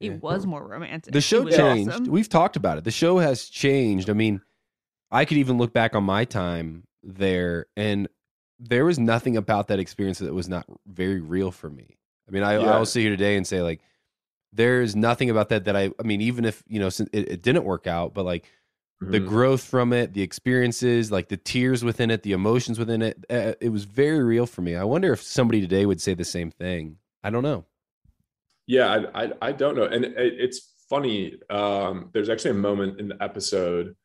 it 0.00 0.12
yeah. 0.12 0.16
was 0.18 0.46
more 0.46 0.66
romantic 0.66 1.12
the 1.12 1.20
show 1.20 1.48
changed 1.48 1.90
awesome. 1.90 2.06
we've 2.06 2.28
talked 2.28 2.56
about 2.56 2.78
it 2.78 2.84
the 2.84 2.90
show 2.90 3.18
has 3.18 3.48
changed 3.48 4.08
i 4.10 4.12
mean 4.12 4.40
i 5.10 5.24
could 5.24 5.38
even 5.38 5.58
look 5.58 5.72
back 5.72 5.94
on 5.94 6.04
my 6.04 6.24
time 6.24 6.84
there 7.02 7.66
and 7.76 8.08
there 8.58 8.84
was 8.84 8.98
nothing 8.98 9.36
about 9.36 9.68
that 9.68 9.78
experience 9.78 10.18
that 10.18 10.34
was 10.34 10.48
not 10.48 10.66
very 10.86 11.20
real 11.20 11.50
for 11.50 11.70
me 11.70 11.98
i 12.28 12.30
mean 12.30 12.42
i, 12.42 12.58
yeah. 12.58 12.70
i'll 12.72 12.86
sit 12.86 13.00
here 13.00 13.10
today 13.10 13.36
and 13.36 13.46
say 13.46 13.62
like 13.62 13.80
there's 14.52 14.96
nothing 14.96 15.30
about 15.30 15.48
that 15.48 15.64
that 15.64 15.76
i 15.76 15.90
i 15.98 16.02
mean 16.02 16.20
even 16.20 16.44
if 16.44 16.62
you 16.68 16.80
know 16.80 16.86
it, 16.86 17.08
it 17.12 17.42
didn't 17.42 17.64
work 17.64 17.86
out 17.86 18.14
but 18.14 18.24
like 18.24 18.44
mm-hmm. 19.02 19.12
the 19.12 19.20
growth 19.20 19.62
from 19.62 19.92
it, 19.92 20.14
the 20.14 20.22
experiences, 20.22 21.10
like 21.10 21.28
the 21.28 21.36
tears 21.36 21.84
within 21.84 22.10
it, 22.10 22.22
the 22.22 22.32
emotions 22.32 22.78
within 22.78 23.02
it. 23.02 23.24
Uh, 23.30 23.52
it 23.60 23.70
was 23.70 23.84
very 23.84 24.22
real 24.22 24.46
for 24.46 24.62
me. 24.62 24.76
I 24.76 24.84
wonder 24.84 25.12
if 25.12 25.22
somebody 25.22 25.60
today 25.60 25.86
would 25.86 26.00
say 26.00 26.14
the 26.14 26.24
same 26.24 26.50
thing. 26.50 26.96
I 27.22 27.30
don't 27.30 27.42
know. 27.42 27.64
Yeah, 28.68 29.06
I 29.14 29.24
I, 29.24 29.32
I 29.42 29.52
don't 29.52 29.76
know, 29.76 29.84
and 29.84 30.04
it, 30.04 30.14
it's 30.16 30.74
funny. 30.88 31.38
Um, 31.50 32.10
there's 32.12 32.28
actually 32.28 32.52
a 32.52 32.54
moment 32.54 33.00
in 33.00 33.08
the 33.08 33.20
episode 33.20 33.96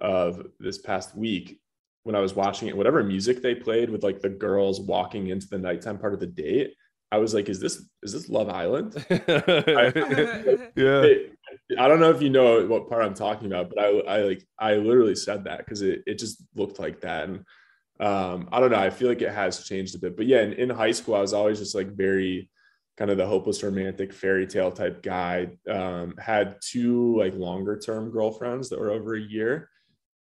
of 0.00 0.46
this 0.58 0.78
past 0.78 1.16
week 1.16 1.60
when 2.04 2.16
I 2.16 2.20
was 2.20 2.34
watching 2.34 2.68
it. 2.68 2.76
Whatever 2.76 3.04
music 3.04 3.42
they 3.42 3.54
played 3.54 3.90
with 3.90 4.02
like 4.02 4.20
the 4.20 4.30
girls 4.30 4.80
walking 4.80 5.28
into 5.28 5.46
the 5.46 5.58
nighttime 5.58 5.98
part 5.98 6.14
of 6.14 6.20
the 6.20 6.26
date. 6.26 6.74
I 7.12 7.18
was 7.18 7.34
like, 7.34 7.50
"Is 7.50 7.60
this 7.60 7.86
is 8.02 8.14
this 8.14 8.30
Love 8.30 8.48
Island?" 8.48 8.94
I, 9.10 9.92
yeah. 10.74 11.02
It, 11.02 11.34
I 11.78 11.86
don't 11.86 12.00
know 12.00 12.10
if 12.10 12.22
you 12.22 12.30
know 12.30 12.66
what 12.66 12.88
part 12.88 13.04
I'm 13.04 13.14
talking 13.14 13.46
about, 13.46 13.70
but 13.74 13.78
I, 13.78 13.98
I 14.00 14.22
like 14.22 14.46
I 14.58 14.74
literally 14.76 15.16
said 15.16 15.44
that 15.44 15.58
because 15.58 15.82
it, 15.82 16.02
it 16.06 16.18
just 16.18 16.42
looked 16.54 16.78
like 16.78 17.02
that. 17.02 17.28
And 17.28 17.44
um, 18.00 18.48
I 18.52 18.60
don't 18.60 18.70
know. 18.70 18.78
I 18.78 18.88
feel 18.88 19.08
like 19.08 19.22
it 19.22 19.32
has 19.32 19.64
changed 19.64 19.94
a 19.94 19.98
bit. 19.98 20.16
But 20.16 20.26
yeah, 20.26 20.40
in, 20.42 20.54
in 20.54 20.70
high 20.70 20.92
school, 20.92 21.14
I 21.14 21.20
was 21.20 21.34
always 21.34 21.58
just 21.58 21.74
like 21.74 21.88
very 21.88 22.48
kind 22.98 23.12
of 23.12 23.16
the 23.16 23.26
hopeless 23.26 23.62
romantic 23.62 24.12
fairy 24.12 24.46
tale 24.46 24.72
type 24.72 25.02
guy. 25.02 25.48
Um, 25.70 26.16
had 26.18 26.56
two 26.60 27.16
like 27.16 27.34
longer 27.34 27.78
term 27.78 28.10
girlfriends 28.10 28.68
that 28.68 28.80
were 28.80 28.90
over 28.90 29.14
a 29.14 29.20
year. 29.20 29.70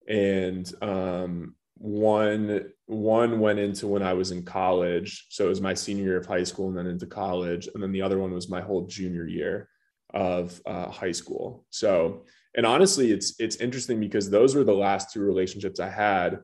And 0.07 0.71
um, 0.83 1.55
one 1.73 2.69
one 2.85 3.39
went 3.39 3.59
into 3.59 3.87
when 3.87 4.03
I 4.03 4.13
was 4.13 4.31
in 4.31 4.43
college. 4.43 5.25
So 5.29 5.45
it 5.45 5.49
was 5.49 5.59
my 5.59 5.73
senior 5.73 6.03
year 6.03 6.17
of 6.17 6.27
high 6.27 6.43
school 6.43 6.69
and 6.69 6.77
then 6.77 6.85
into 6.87 7.07
college. 7.07 7.67
And 7.73 7.81
then 7.81 7.91
the 7.91 8.03
other 8.03 8.19
one 8.19 8.31
was 8.31 8.47
my 8.47 8.61
whole 8.61 8.85
junior 8.85 9.25
year 9.25 9.69
of 10.13 10.61
uh, 10.67 10.89
high 10.89 11.11
school. 11.11 11.65
So, 11.71 12.25
and 12.55 12.65
honestly, 12.65 13.11
it's 13.11 13.39
it's 13.39 13.57
interesting 13.57 13.99
because 13.99 14.29
those 14.29 14.53
were 14.53 14.63
the 14.63 14.71
last 14.73 15.11
two 15.11 15.21
relationships 15.21 15.79
I 15.79 15.89
had, 15.89 16.39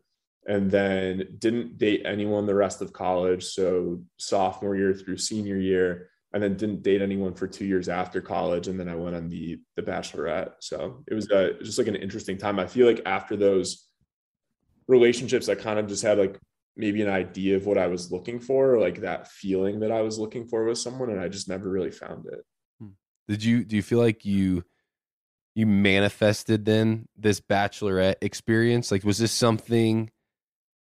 and 0.48 0.70
then 0.70 1.38
didn't 1.38 1.78
date 1.78 2.02
anyone 2.06 2.48
the 2.48 2.56
rest 2.56 2.82
of 2.82 2.92
college. 2.92 3.46
So 3.46 4.02
sophomore 4.18 4.76
year 4.76 4.94
through 4.96 5.18
senior 5.18 5.58
year, 5.58 6.10
and 6.34 6.42
then 6.42 6.58
didn't 6.58 6.82
date 6.82 7.02
anyone 7.02 7.36
for 7.36 7.48
two 7.48 7.66
years 7.66 7.88
after 7.88 8.20
college, 8.20 8.68
and 8.68 8.80
then 8.80 8.90
I 8.90 8.96
went 8.96 9.16
on 9.16 9.30
the 9.30 9.60
the 9.76 9.84
Bachelorette. 9.84 10.54
So 10.60 11.04
it 11.08 11.14
was 11.14 11.30
uh, 11.32 11.54
just 11.62 11.78
like 11.78 11.88
an 11.88 11.96
interesting 11.96 12.38
time. 12.38 12.60
I 12.60 12.68
feel 12.68 12.88
like 12.88 13.02
after 13.06 13.36
those 13.36 13.88
relationships, 14.88 15.48
I 15.48 15.56
kind 15.56 15.80
of 15.80 15.88
just 15.88 16.04
had 16.04 16.18
like 16.18 16.40
maybe 16.76 17.04
an 17.04 17.10
idea 17.10 17.56
of 17.56 17.68
what 17.68 17.78
I 17.78 17.88
was 17.88 18.12
looking 18.12 18.40
for, 18.40 18.80
like 18.80 19.02
that 19.02 19.28
feeling 19.28 19.82
that 19.82 19.92
I 19.92 20.02
was 20.02 20.18
looking 20.18 20.48
for 20.48 20.66
with 20.66 20.80
someone, 20.80 21.12
and 21.12 21.20
I 21.20 21.28
just 21.28 21.48
never 21.48 21.70
really 21.70 21.92
found 21.92 22.26
it. 22.26 22.44
Did 23.28 23.44
you 23.44 23.64
do 23.64 23.76
you 23.76 23.84
feel 23.84 24.00
like 24.00 24.26
you 24.26 24.64
you 25.56 25.68
manifested 25.68 26.66
then 26.66 27.08
this 27.16 27.40
bachelorette 27.40 28.16
experience? 28.22 28.92
Like 28.92 29.04
was 29.04 29.20
this 29.20 29.32
something 29.32 30.10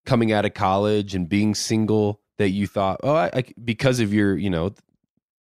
coming 0.07 0.33
out 0.33 0.47
of 0.47 0.55
college 0.55 1.15
and 1.15 1.29
being 1.29 1.55
single 1.55 2.21
that 2.39 2.51
you 2.51 2.67
thought, 2.67 3.01
oh, 3.03 3.15
I, 3.15 3.31
I 3.33 3.45
because 3.63 4.01
of 4.01 4.13
your, 4.13 4.37
you 4.37 4.51
know, 4.51 4.73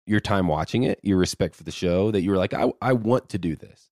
your 0.07 0.21
time 0.21 0.49
watching 0.49 0.85
it, 0.85 0.99
your 1.02 1.19
respect 1.19 1.54
for 1.54 1.64
the 1.64 1.71
show, 1.71 2.11
that 2.11 2.23
you 2.23 2.30
were 2.30 2.37
like, 2.37 2.54
I, 2.54 2.71
I 2.80 2.92
want 2.95 3.28
to 3.30 3.38
do 3.38 3.57
this? 3.57 3.88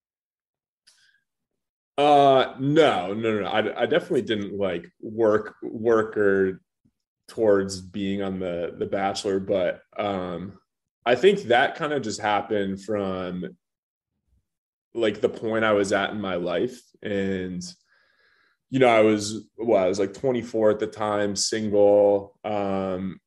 Uh, 1.97 2.55
no, 2.59 3.13
no, 3.15 3.41
no. 3.41 3.47
I, 3.47 3.83
I 3.83 3.87
definitely 3.87 4.23
didn't 4.23 4.57
like 4.57 4.89
work, 5.01 5.57
work 5.63 6.17
or 6.17 6.61
towards 7.27 7.81
being 7.81 8.23
on 8.23 8.39
the 8.39 8.75
the 8.79 8.87
Bachelor, 8.87 9.39
but 9.39 9.83
um, 9.99 10.59
I 11.05 11.15
think 11.15 11.43
that 11.45 11.75
kind 11.77 11.93
of 11.93 12.03
just 12.03 12.21
happened 12.21 12.83
from 12.83 13.45
like 14.95 15.21
the 15.21 15.29
point 15.29 15.65
I 15.65 15.73
was 15.73 15.93
at 15.93 16.11
in 16.11 16.21
my 16.21 16.35
life. 16.35 16.81
And, 17.03 17.63
you 18.71 18.79
know, 18.79 18.89
I 18.89 19.01
was, 19.01 19.47
well, 19.57 19.83
I 19.83 19.89
was 19.89 19.99
like 19.99 20.15
24 20.15 20.73
at 20.73 20.79
the 20.79 20.87
time, 20.87 21.37
single. 21.37 22.39
Um, 22.45 23.21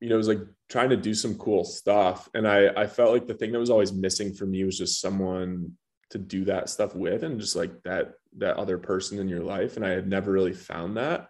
you 0.00 0.08
know, 0.08 0.14
it 0.14 0.18
was 0.18 0.28
like 0.28 0.40
trying 0.68 0.90
to 0.90 0.96
do 0.96 1.14
some 1.14 1.36
cool 1.36 1.64
stuff. 1.64 2.28
And 2.34 2.46
I, 2.46 2.68
I 2.76 2.86
felt 2.86 3.12
like 3.12 3.26
the 3.26 3.34
thing 3.34 3.52
that 3.52 3.58
was 3.58 3.70
always 3.70 3.92
missing 3.92 4.34
for 4.34 4.46
me 4.46 4.64
was 4.64 4.78
just 4.78 5.00
someone 5.00 5.72
to 6.10 6.18
do 6.18 6.44
that 6.44 6.68
stuff 6.68 6.94
with 6.94 7.22
and 7.22 7.40
just 7.40 7.56
like 7.56 7.82
that, 7.84 8.14
that 8.38 8.56
other 8.56 8.78
person 8.78 9.18
in 9.18 9.28
your 9.28 9.42
life. 9.42 9.76
And 9.76 9.86
I 9.86 9.90
had 9.90 10.08
never 10.08 10.32
really 10.32 10.54
found 10.54 10.96
that. 10.96 11.28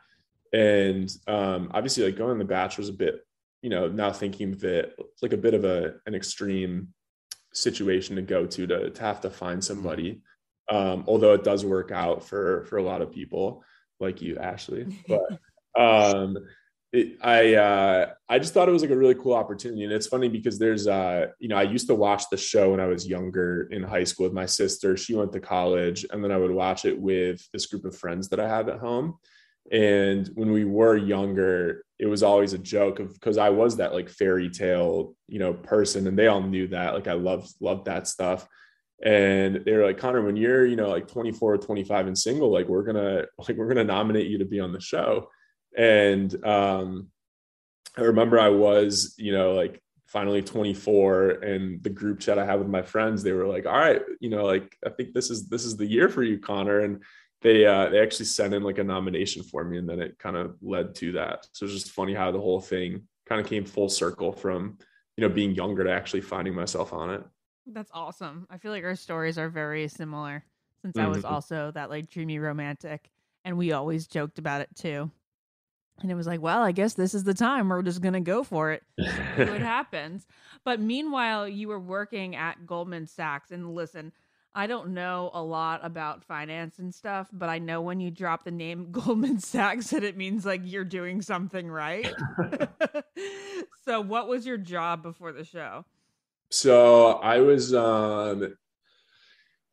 And 0.52 1.11
um, 1.26 1.71
obviously, 1.75 2.05
like 2.05 2.16
going 2.16 2.31
on 2.31 2.38
the 2.38 2.45
Bachelor 2.45 2.83
was 2.83 2.88
a 2.88 2.95
bit 2.95 3.26
you 3.66 3.71
know, 3.71 3.88
now 3.88 4.12
thinking 4.12 4.52
of 4.52 4.62
it, 4.62 4.95
it's 4.97 5.23
like 5.23 5.33
a 5.33 5.37
bit 5.37 5.52
of 5.52 5.64
a 5.64 5.95
an 6.07 6.14
extreme 6.14 6.95
situation 7.52 8.14
to 8.14 8.23
go 8.23 8.47
to 8.47 8.64
to, 8.64 8.90
to 8.90 9.00
have 9.00 9.21
to 9.23 9.28
find 9.28 9.61
mm-hmm. 9.61 9.75
somebody. 9.75 10.21
Um, 10.71 11.05
although 11.09 11.35
it 11.35 11.43
does 11.43 11.64
work 11.64 11.90
out 11.90 12.25
for 12.25 12.64
for 12.66 12.76
a 12.76 12.83
lot 12.83 13.02
of 13.02 13.11
people 13.11 13.64
like 13.99 14.23
you, 14.23 14.38
Ashley. 14.38 14.87
But 15.09 15.40
um, 15.76 16.37
it, 16.93 17.19
I 17.21 17.55
uh, 17.55 18.11
I 18.28 18.38
just 18.38 18.55
thought 18.55 18.69
it 18.69 18.73
was 18.73 18.83
like 18.83 18.90
a 18.90 18.97
really 18.97 19.14
cool 19.14 19.35
opportunity, 19.35 19.85
and 19.85 19.93
it's 19.93 20.07
funny 20.07 20.28
because 20.28 20.59
there's 20.59 20.87
uh, 20.87 21.26
you 21.38 21.49
know 21.49 21.57
I 21.57 21.62
used 21.62 21.88
to 21.88 21.95
watch 21.95 22.25
the 22.31 22.37
show 22.37 22.71
when 22.71 22.81
I 22.81 22.87
was 22.87 23.07
younger 23.07 23.69
in 23.71 23.83
high 23.83 24.05
school 24.05 24.25
with 24.25 24.33
my 24.33 24.47
sister. 24.47 24.97
She 24.97 25.14
went 25.14 25.33
to 25.33 25.40
college, 25.40 26.07
and 26.11 26.23
then 26.23 26.33
I 26.33 26.37
would 26.37 26.50
watch 26.50 26.85
it 26.85 26.99
with 26.99 27.40
this 27.52 27.66
group 27.66 27.85
of 27.85 27.97
friends 27.97 28.28
that 28.28 28.40
I 28.40 28.49
have 28.49 28.69
at 28.69 28.78
home. 28.78 29.19
And 29.73 30.28
when 30.35 30.52
we 30.52 30.64
were 30.64 30.97
younger, 30.97 31.85
it 31.99 32.07
was 32.07 32.23
always 32.23 32.52
a 32.52 32.59
joke 32.59 33.00
of 33.00 33.12
because 33.14 33.37
I 33.37 33.50
was 33.50 33.76
that 33.76 33.93
like 33.93 34.09
fairy 34.09 34.49
tale, 34.49 35.16
you 35.26 35.40
know, 35.40 35.55
person, 35.55 36.07
and 36.07 36.16
they 36.16 36.28
all 36.28 36.43
knew 36.43 36.69
that. 36.69 36.95
Like 36.95 37.09
I 37.09 37.14
loved 37.14 37.52
loved 37.61 37.87
that 37.87 38.07
stuff. 38.07 38.47
And 39.05 39.62
they 39.64 39.73
were 39.73 39.85
like, 39.85 39.99
Connor, 39.99 40.23
when 40.23 40.37
you're, 40.37 40.64
you 40.64 40.76
know, 40.76 40.88
like 40.88 41.07
24 41.07 41.55
or 41.55 41.59
25 41.59 42.07
and 42.07 42.16
single, 42.16 42.50
like 42.50 42.69
we're 42.69 42.85
gonna 42.85 43.25
like 43.38 43.57
we're 43.57 43.69
gonna 43.69 43.85
nominate 43.85 44.28
you 44.28 44.38
to 44.38 44.45
be 44.45 44.61
on 44.61 44.73
the 44.73 44.81
show. 44.81 45.28
And 45.76 46.45
um 46.45 47.09
I 47.97 48.02
remember 48.02 48.38
I 48.38 48.50
was, 48.50 49.14
you 49.16 49.33
know, 49.33 49.52
like 49.52 49.83
finally 50.06 50.42
24 50.42 51.30
and 51.42 51.83
the 51.83 51.90
group 51.90 52.21
chat 52.21 52.38
I 52.38 52.45
had 52.45 52.59
with 52.59 52.68
my 52.68 52.83
friends, 52.83 53.23
they 53.23 53.33
were 53.33 53.47
like, 53.47 53.66
all 53.66 53.78
right, 53.78 54.02
you 54.21 54.28
know, 54.28 54.45
like 54.45 54.76
I 54.85 54.90
think 54.90 55.14
this 55.14 55.30
is 55.30 55.49
this 55.49 55.64
is 55.64 55.76
the 55.76 55.87
year 55.87 56.09
for 56.09 56.23
you, 56.23 56.38
Connor. 56.38 56.80
And 56.80 57.02
they 57.42 57.66
uh, 57.66 57.90
they 57.90 58.00
actually 58.00 58.26
sent 58.26 58.54
in 58.54 58.62
like 58.62 58.78
a 58.78 58.85
nomination 58.85 59.42
for 59.42 59.64
me, 59.64 59.78
and 59.78 59.88
then 59.88 60.00
it 60.00 60.18
kind 60.18 60.37
of 60.37 60.56
led 60.62 60.95
to 60.97 61.12
that. 61.12 61.47
So 61.52 61.64
it's 61.64 61.75
just 61.75 61.92
funny 61.92 62.14
how 62.14 62.33
the 62.33 62.40
whole 62.40 62.61
thing 62.61 63.02
kind 63.26 63.40
of 63.40 63.47
came 63.47 63.64
full 63.64 63.88
circle 63.88 64.33
from 64.33 64.78
you 65.16 65.23
know 65.23 65.33
being 65.33 65.54
younger 65.54 65.85
to 65.85 65.92
actually 65.92 66.23
finding 66.23 66.54
myself 66.54 66.92
on 66.92 67.11
it. 67.11 67.23
That's 67.66 67.90
awesome. 67.92 68.47
I 68.49 68.59
feel 68.59 68.73
like 68.73 68.85
our 68.85 68.97
stories 68.97 69.38
are 69.38 69.49
very 69.49 69.88
similar 69.88 70.45
since 70.83 70.97
mm-hmm. 70.97 71.06
I 71.06 71.09
was 71.09 71.25
mm-hmm. 71.25 71.35
also 71.35 71.71
that 71.73 71.90
like 71.90 72.09
dreamy 72.09 72.38
romantic, 72.38 73.11
and 73.45 73.59
we 73.59 73.73
always 73.73 74.06
joked 74.06 74.38
about 74.38 74.62
it 74.62 74.68
too. 74.75 75.11
And 76.02 76.10
it 76.10 76.14
was 76.14 76.26
like, 76.26 76.42
well, 76.42 76.62
I 76.62 76.72
guess 76.72 76.94
this 76.94 77.14
is 77.14 77.24
the 77.24 77.34
time 77.34 77.68
we're 77.68 77.82
just 77.82 78.02
gonna 78.02 78.20
go 78.20 78.44
for 78.44 78.70
it. 78.70 78.82
See 78.98 79.44
what 79.44 79.60
happens. 79.60 80.26
But 80.64 80.80
meanwhile, 80.80 81.48
you 81.48 81.68
were 81.68 81.80
working 81.80 82.36
at 82.36 82.66
Goldman 82.66 83.06
Sachs, 83.06 83.50
and 83.50 83.74
listen, 83.74 84.12
I 84.56 84.66
don't 84.66 84.94
know 84.94 85.30
a 85.34 85.42
lot 85.42 85.80
about 85.82 86.24
finance 86.24 86.78
and 86.78 86.94
stuff, 86.94 87.28
but 87.30 87.50
I 87.50 87.58
know 87.58 87.82
when 87.82 88.00
you 88.00 88.10
drop 88.10 88.44
the 88.44 88.50
name 88.50 88.88
Goldman 88.90 89.38
Sachs 89.38 89.90
that 89.90 90.02
it 90.02 90.16
means 90.16 90.46
like 90.46 90.62
you're 90.64 90.82
doing 90.82 91.20
something 91.20 91.70
right. 91.70 92.10
so 93.84 94.00
what 94.00 94.28
was 94.28 94.46
your 94.46 94.56
job 94.56 95.02
before 95.02 95.32
the 95.32 95.44
show? 95.44 95.84
So 96.50 97.12
I 97.22 97.40
was 97.40 97.74
um 97.74 98.56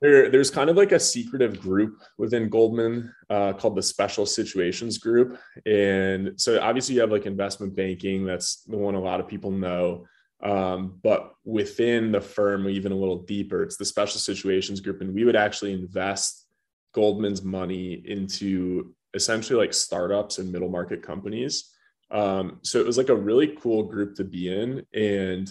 there, 0.03 0.29
there's 0.29 0.51
kind 0.51 0.69
of 0.69 0.75
like 0.75 0.91
a 0.91 0.99
secretive 0.99 1.61
group 1.61 2.01
within 2.17 2.49
Goldman 2.49 3.15
uh, 3.29 3.53
called 3.53 3.77
the 3.77 3.81
Special 3.81 4.25
Situations 4.25 4.97
Group. 4.97 5.39
And 5.65 6.33
so 6.35 6.59
obviously 6.61 6.95
you 6.95 7.01
have 7.01 7.11
like 7.11 7.25
investment 7.25 7.73
banking, 7.73 8.25
that's 8.25 8.63
the 8.63 8.77
one 8.77 8.95
a 8.95 8.99
lot 8.99 9.21
of 9.21 9.29
people 9.29 9.49
know. 9.49 10.05
Um, 10.43 10.99
but 11.01 11.33
within 11.45 12.11
the 12.11 12.19
firm, 12.19 12.67
even 12.67 12.91
a 12.91 12.97
little 12.97 13.19
deeper, 13.23 13.63
it's 13.63 13.77
the 13.77 13.85
special 13.85 14.19
situations 14.19 14.81
group, 14.81 14.99
and 14.99 15.15
we 15.15 15.23
would 15.23 15.37
actually 15.37 15.71
invest 15.71 16.47
Goldman's 16.93 17.41
money 17.41 18.03
into 18.05 18.93
essentially 19.13 19.57
like 19.57 19.73
startups 19.73 20.37
and 20.37 20.51
middle 20.51 20.69
market 20.69 21.01
companies. 21.01 21.71
Um, 22.11 22.59
so 22.61 22.77
it 22.77 22.85
was 22.85 22.97
like 22.97 23.07
a 23.07 23.15
really 23.15 23.55
cool 23.61 23.83
group 23.83 24.15
to 24.15 24.25
be 24.25 24.53
in. 24.53 24.85
And 24.93 25.49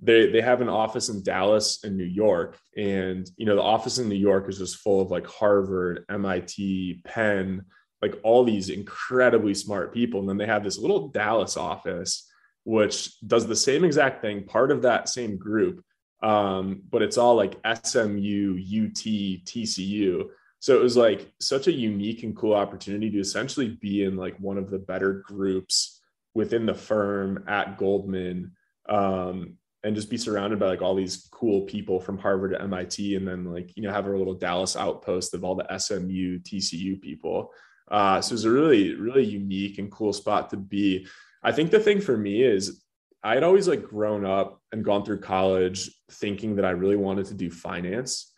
they 0.00 0.30
they 0.30 0.40
have 0.40 0.60
an 0.60 0.68
office 0.68 1.08
in 1.08 1.22
Dallas 1.22 1.82
and 1.84 1.96
New 1.96 2.04
York. 2.04 2.58
And 2.76 3.28
you 3.36 3.46
know, 3.46 3.56
the 3.56 3.62
office 3.62 3.98
in 3.98 4.08
New 4.08 4.14
York 4.14 4.48
is 4.48 4.58
just 4.58 4.78
full 4.78 5.00
of 5.00 5.10
like 5.10 5.26
Harvard, 5.26 6.04
MIT, 6.08 7.02
Penn, 7.04 7.64
like 8.02 8.18
all 8.22 8.44
these 8.44 8.68
incredibly 8.68 9.54
smart 9.54 9.94
people. 9.94 10.20
And 10.20 10.28
then 10.28 10.36
they 10.36 10.46
have 10.46 10.64
this 10.64 10.78
little 10.78 11.08
Dallas 11.08 11.56
office, 11.56 12.28
which 12.64 13.18
does 13.20 13.46
the 13.46 13.56
same 13.56 13.84
exact 13.84 14.20
thing, 14.20 14.44
part 14.44 14.70
of 14.70 14.82
that 14.82 15.08
same 15.08 15.38
group. 15.38 15.84
Um, 16.22 16.82
but 16.90 17.02
it's 17.02 17.18
all 17.18 17.34
like 17.34 17.60
SMU, 17.64 18.58
UT, 18.58 19.04
TCU. 19.44 20.24
So 20.58 20.74
it 20.74 20.82
was 20.82 20.96
like 20.96 21.30
such 21.40 21.66
a 21.66 21.72
unique 21.72 22.22
and 22.22 22.34
cool 22.34 22.54
opportunity 22.54 23.10
to 23.10 23.20
essentially 23.20 23.78
be 23.80 24.04
in 24.04 24.16
like 24.16 24.36
one 24.38 24.56
of 24.56 24.70
the 24.70 24.78
better 24.78 25.22
groups 25.26 26.00
within 26.34 26.66
the 26.66 26.74
firm 26.74 27.44
at 27.46 27.76
Goldman 27.76 28.52
um, 28.88 29.58
and 29.84 29.94
just 29.94 30.10
be 30.10 30.16
surrounded 30.16 30.58
by 30.58 30.66
like 30.66 30.82
all 30.82 30.94
these 30.94 31.28
cool 31.30 31.62
people 31.62 32.00
from 32.00 32.18
Harvard 32.18 32.52
to 32.52 32.62
MIT 32.62 33.16
and 33.16 33.28
then 33.28 33.44
like, 33.44 33.70
you 33.76 33.82
know, 33.82 33.92
have 33.92 34.06
a 34.06 34.16
little 34.16 34.34
Dallas 34.34 34.76
outpost 34.76 35.34
of 35.34 35.44
all 35.44 35.54
the 35.54 35.78
SMU, 35.78 36.38
TCU 36.40 37.00
people. 37.00 37.52
Uh, 37.90 38.20
so 38.20 38.34
it's 38.34 38.44
a 38.44 38.50
really, 38.50 38.94
really 38.94 39.24
unique 39.24 39.78
and 39.78 39.92
cool 39.92 40.12
spot 40.12 40.48
to 40.50 40.56
be. 40.56 41.06
I 41.42 41.52
think 41.52 41.70
the 41.70 41.78
thing 41.78 42.00
for 42.00 42.16
me 42.16 42.42
is 42.42 42.82
I 43.22 43.34
had 43.34 43.42
always 43.42 43.68
like 43.68 43.84
grown 43.84 44.24
up 44.24 44.60
and 44.72 44.84
gone 44.84 45.04
through 45.04 45.20
college 45.20 45.90
thinking 46.10 46.56
that 46.56 46.64
I 46.64 46.70
really 46.70 46.96
wanted 46.96 47.26
to 47.26 47.34
do 47.34 47.50
finance 47.50 48.32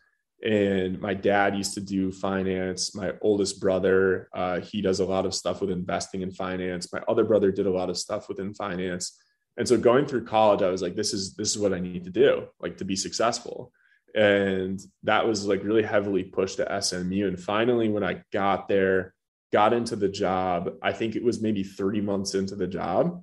and 0.45 1.01
my 1.01 1.15
dad 1.15 1.57
used 1.57 1.75
to 1.75 1.81
do 1.81 2.13
finance 2.13 2.95
my 2.95 3.13
oldest 3.23 3.59
brother 3.59 4.29
uh, 4.35 4.61
he 4.61 4.83
does 4.83 5.01
a 5.01 5.05
lot 5.05 5.25
of 5.25 5.35
stuff 5.35 5.63
with 5.63 5.71
investing 5.71 6.21
in 6.21 6.31
finance 6.31 6.93
my 6.93 7.01
other 7.09 7.25
brother 7.25 7.51
did 7.51 7.67
a 7.67 7.71
lot 7.71 7.89
of 7.89 7.97
stuff 7.97 8.29
within 8.29 8.53
finance 8.53 9.19
and 9.57 9.67
so 9.67 9.77
going 9.77 10.07
through 10.07 10.25
college 10.25 10.63
i 10.63 10.71
was 10.71 10.83
like 10.83 10.95
this 10.95 11.13
is 11.13 11.35
this 11.35 11.51
is 11.51 11.59
what 11.59 11.73
i 11.73 11.79
need 11.79 12.05
to 12.05 12.11
do 12.11 12.47
like 12.61 12.77
to 12.77 12.85
be 12.85 12.97
successful 12.97 13.73
and 14.15 14.81
that 15.03 15.27
was 15.27 15.47
like 15.47 15.63
really 15.63 15.83
heavily 15.83 16.23
pushed 16.23 16.57
to 16.57 16.83
smu 16.83 17.27
and 17.27 17.41
finally 17.41 17.89
when 17.89 18.05
i 18.05 18.23
got 18.33 18.69
there 18.69 19.15
got 19.53 19.73
into 19.73 19.97
the 19.97 20.09
job 20.09 20.71
i 20.83 20.93
think 20.93 21.17
it 21.17 21.25
was 21.25 21.41
maybe 21.41 21.63
30 21.63 22.01
months 22.01 22.35
into 22.35 22.55
the 22.55 22.67
job 22.67 23.23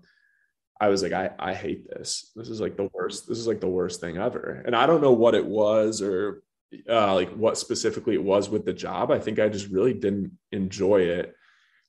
I 0.84 0.90
was 0.90 1.02
like, 1.02 1.14
I, 1.14 1.32
I 1.40 1.54
hate 1.54 1.88
this. 1.90 2.32
This 2.36 2.50
is 2.50 2.60
like 2.60 2.76
the 2.76 2.90
worst. 2.94 3.26
This 3.26 3.38
is 3.38 3.48
like 3.48 3.62
the 3.62 3.70
worst 3.70 4.02
thing 4.02 4.18
ever. 4.18 4.62
And 4.66 4.76
I 4.76 4.86
don't 4.86 5.02
know 5.02 5.14
what 5.14 5.34
it 5.34 5.46
was 5.46 6.02
or 6.02 6.44
uh, 6.90 7.14
like 7.14 7.32
what 7.36 7.58
specifically 7.58 8.16
it 8.16 8.24
was 8.24 8.50
with 8.50 8.66
the 8.66 8.74
job. 8.74 9.10
I 9.10 9.18
think 9.18 9.40
I 9.40 9.48
just 9.48 9.70
really 9.70 9.94
didn't 9.94 10.38
enjoy 10.52 11.02
it. 11.02 11.36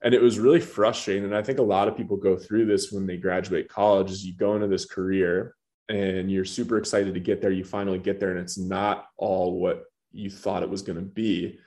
And 0.05 0.15
it 0.15 0.23
was 0.23 0.39
really 0.39 0.61
frustrating. 0.61 1.25
And 1.25 1.35
I 1.35 1.43
think 1.43 1.59
a 1.59 1.63
lot 1.63 1.89
of 1.89 1.97
people 1.97 2.17
go 2.17 2.37
through 2.37 2.67
this 2.67 2.93
when 2.93 3.07
they 3.07 3.17
graduate 3.17 3.69
college 3.69 4.11
is 4.11 4.25
you 4.25 4.35
go 4.35 4.55
into 4.55 4.69
this 4.69 4.85
career 4.85 5.57
and 5.89 6.31
you're 6.31 6.45
super 6.45 6.79
excited 6.79 7.15
to 7.15 7.21
get 7.21 7.41
there. 7.41 7.51
You 7.51 7.65
finally 7.65 7.99
get 7.99 8.21
there 8.21 8.31
and 8.31 8.39
it's 8.39 8.59
not 8.59 9.07
all 9.17 9.59
what 9.59 9.85
you 10.13 10.31
thought 10.31 10.63
it 10.63 10.71
was 10.71 10.83
going 10.83 10.99
to 10.99 11.03
be. 11.03 11.59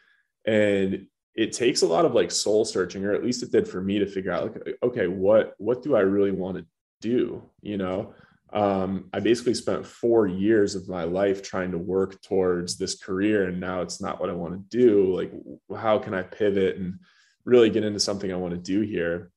And 0.45 1.07
it 1.35 1.51
takes 1.51 1.81
a 1.81 1.87
lot 1.87 2.05
of 2.05 2.13
like 2.13 2.31
soul 2.31 2.63
searching, 2.63 3.03
or 3.03 3.13
at 3.13 3.25
least 3.25 3.43
it 3.43 3.51
did 3.51 3.67
for 3.67 3.81
me 3.81 3.99
to 3.99 4.07
figure 4.07 4.31
out 4.31 4.43
like, 4.43 4.77
okay, 4.83 5.07
what, 5.07 5.55
what 5.57 5.83
do 5.83 5.95
I 5.95 6.01
really 6.01 6.31
want 6.31 6.57
to 6.57 6.65
do? 7.01 7.43
You 7.61 7.77
know? 7.77 8.13
um, 8.53 9.09
I 9.13 9.19
basically 9.19 9.53
spent 9.53 9.85
four 9.85 10.27
years 10.27 10.75
of 10.75 10.87
my 10.87 11.03
life 11.03 11.43
trying 11.43 11.71
to 11.71 11.77
work 11.77 12.21
towards 12.21 12.77
this 12.77 12.95
career, 12.95 13.49
and 13.49 13.59
now 13.59 13.81
it's 13.81 14.01
not 14.01 14.21
what 14.21 14.29
I 14.29 14.33
want 14.33 14.53
to 14.53 14.77
do. 14.77 15.15
Like, 15.15 15.31
how 15.79 15.99
can 15.99 16.13
I 16.13 16.21
pivot 16.21 16.77
and 16.77 16.99
really 17.47 17.69
get 17.69 17.85
into 17.85 17.99
something 17.99 18.31
I 18.31 18.35
want 18.35 18.53
to 18.53 18.59
do 18.59 18.81
here? 18.81 19.31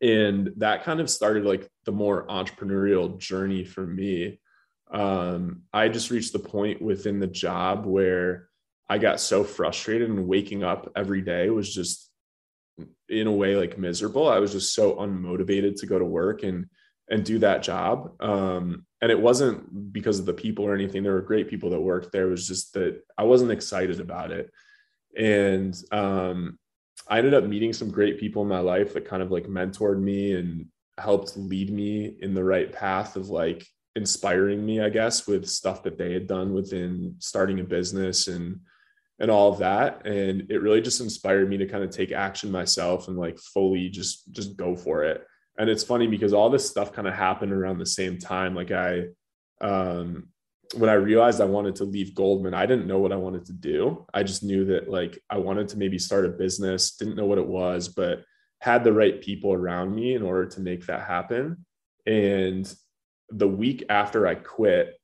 And 0.00 0.52
that 0.58 0.84
kind 0.84 1.00
of 1.00 1.10
started 1.10 1.44
like 1.44 1.68
the 1.84 1.92
more 1.92 2.26
entrepreneurial 2.26 3.18
journey 3.18 3.64
for 3.64 3.86
me. 3.86 4.40
Um, 4.90 5.62
I 5.72 5.88
just 5.88 6.10
reached 6.10 6.32
the 6.32 6.38
point 6.38 6.80
within 6.80 7.18
the 7.18 7.26
job 7.26 7.86
where 7.86 8.48
I 8.88 8.98
got 8.98 9.18
so 9.18 9.42
frustrated 9.42 10.10
and 10.10 10.28
waking 10.28 10.62
up 10.62 10.92
every 10.94 11.22
day 11.22 11.50
was 11.50 11.72
just 11.72 12.10
in 13.08 13.26
a 13.26 13.32
way 13.32 13.56
like 13.56 13.78
miserable. 13.78 14.28
I 14.28 14.38
was 14.38 14.52
just 14.52 14.74
so 14.74 14.94
unmotivated 14.96 15.80
to 15.80 15.86
go 15.86 15.98
to 15.98 16.04
work 16.04 16.42
and 16.42 16.66
and 17.08 17.24
do 17.24 17.38
that 17.38 17.62
job. 17.62 18.20
Um, 18.20 18.84
and 19.00 19.12
it 19.12 19.20
wasn't 19.20 19.92
because 19.92 20.18
of 20.18 20.26
the 20.26 20.34
people 20.34 20.64
or 20.64 20.74
anything. 20.74 21.02
There 21.02 21.12
were 21.12 21.20
great 21.20 21.48
people 21.48 21.70
that 21.70 21.80
worked 21.80 22.10
there. 22.10 22.26
It 22.26 22.30
was 22.30 22.48
just 22.48 22.74
that 22.74 23.00
I 23.16 23.22
wasn't 23.22 23.52
excited 23.52 24.00
about 24.00 24.32
it. 24.32 24.50
And 25.16 25.76
um, 25.92 26.58
I 27.08 27.18
ended 27.18 27.34
up 27.34 27.44
meeting 27.44 27.72
some 27.72 27.90
great 27.90 28.18
people 28.18 28.42
in 28.42 28.48
my 28.48 28.60
life 28.60 28.94
that 28.94 29.08
kind 29.08 29.22
of 29.22 29.30
like 29.30 29.44
mentored 29.44 30.00
me 30.00 30.32
and 30.34 30.66
helped 30.98 31.36
lead 31.36 31.70
me 31.70 32.16
in 32.20 32.34
the 32.34 32.44
right 32.44 32.72
path 32.72 33.16
of 33.16 33.28
like 33.28 33.66
inspiring 33.94 34.64
me, 34.64 34.80
I 34.80 34.88
guess, 34.88 35.26
with 35.26 35.48
stuff 35.48 35.82
that 35.84 35.98
they 35.98 36.12
had 36.12 36.26
done 36.26 36.52
within 36.52 37.16
starting 37.18 37.60
a 37.60 37.64
business 37.64 38.28
and 38.28 38.60
and 39.18 39.30
all 39.30 39.50
of 39.50 39.58
that. 39.60 40.06
And 40.06 40.50
it 40.50 40.60
really 40.60 40.82
just 40.82 41.00
inspired 41.00 41.48
me 41.48 41.56
to 41.58 41.66
kind 41.66 41.82
of 41.82 41.90
take 41.90 42.12
action 42.12 42.50
myself 42.50 43.08
and 43.08 43.16
like 43.16 43.38
fully 43.38 43.88
just 43.88 44.32
just 44.32 44.56
go 44.56 44.76
for 44.76 45.04
it 45.04 45.26
and 45.58 45.70
it's 45.70 45.84
funny 45.84 46.06
because 46.06 46.32
all 46.32 46.50
this 46.50 46.68
stuff 46.68 46.92
kind 46.92 47.08
of 47.08 47.14
happened 47.14 47.52
around 47.52 47.78
the 47.78 47.86
same 47.86 48.18
time 48.18 48.54
like 48.54 48.70
i 48.70 49.02
um 49.60 50.28
when 50.74 50.90
i 50.90 50.94
realized 50.94 51.40
i 51.40 51.44
wanted 51.44 51.76
to 51.76 51.84
leave 51.84 52.14
goldman 52.14 52.54
i 52.54 52.66
didn't 52.66 52.86
know 52.86 52.98
what 52.98 53.12
i 53.12 53.16
wanted 53.16 53.44
to 53.44 53.52
do. 53.52 54.04
I 54.12 54.22
just 54.22 54.42
knew 54.42 54.64
that 54.66 54.88
like 54.88 55.18
i 55.30 55.38
wanted 55.38 55.68
to 55.68 55.78
maybe 55.78 55.98
start 55.98 56.26
a 56.26 56.30
business 56.30 56.96
didn't 56.96 57.16
know 57.16 57.26
what 57.26 57.38
it 57.38 57.46
was 57.46 57.88
but 57.88 58.24
had 58.60 58.84
the 58.84 58.92
right 58.92 59.20
people 59.20 59.52
around 59.52 59.94
me 59.94 60.14
in 60.14 60.22
order 60.22 60.46
to 60.46 60.60
make 60.60 60.86
that 60.86 61.02
happen. 61.06 61.64
And 62.06 62.72
the 63.28 63.48
week 63.48 63.84
after 63.88 64.26
i 64.26 64.34
quit 64.34 64.98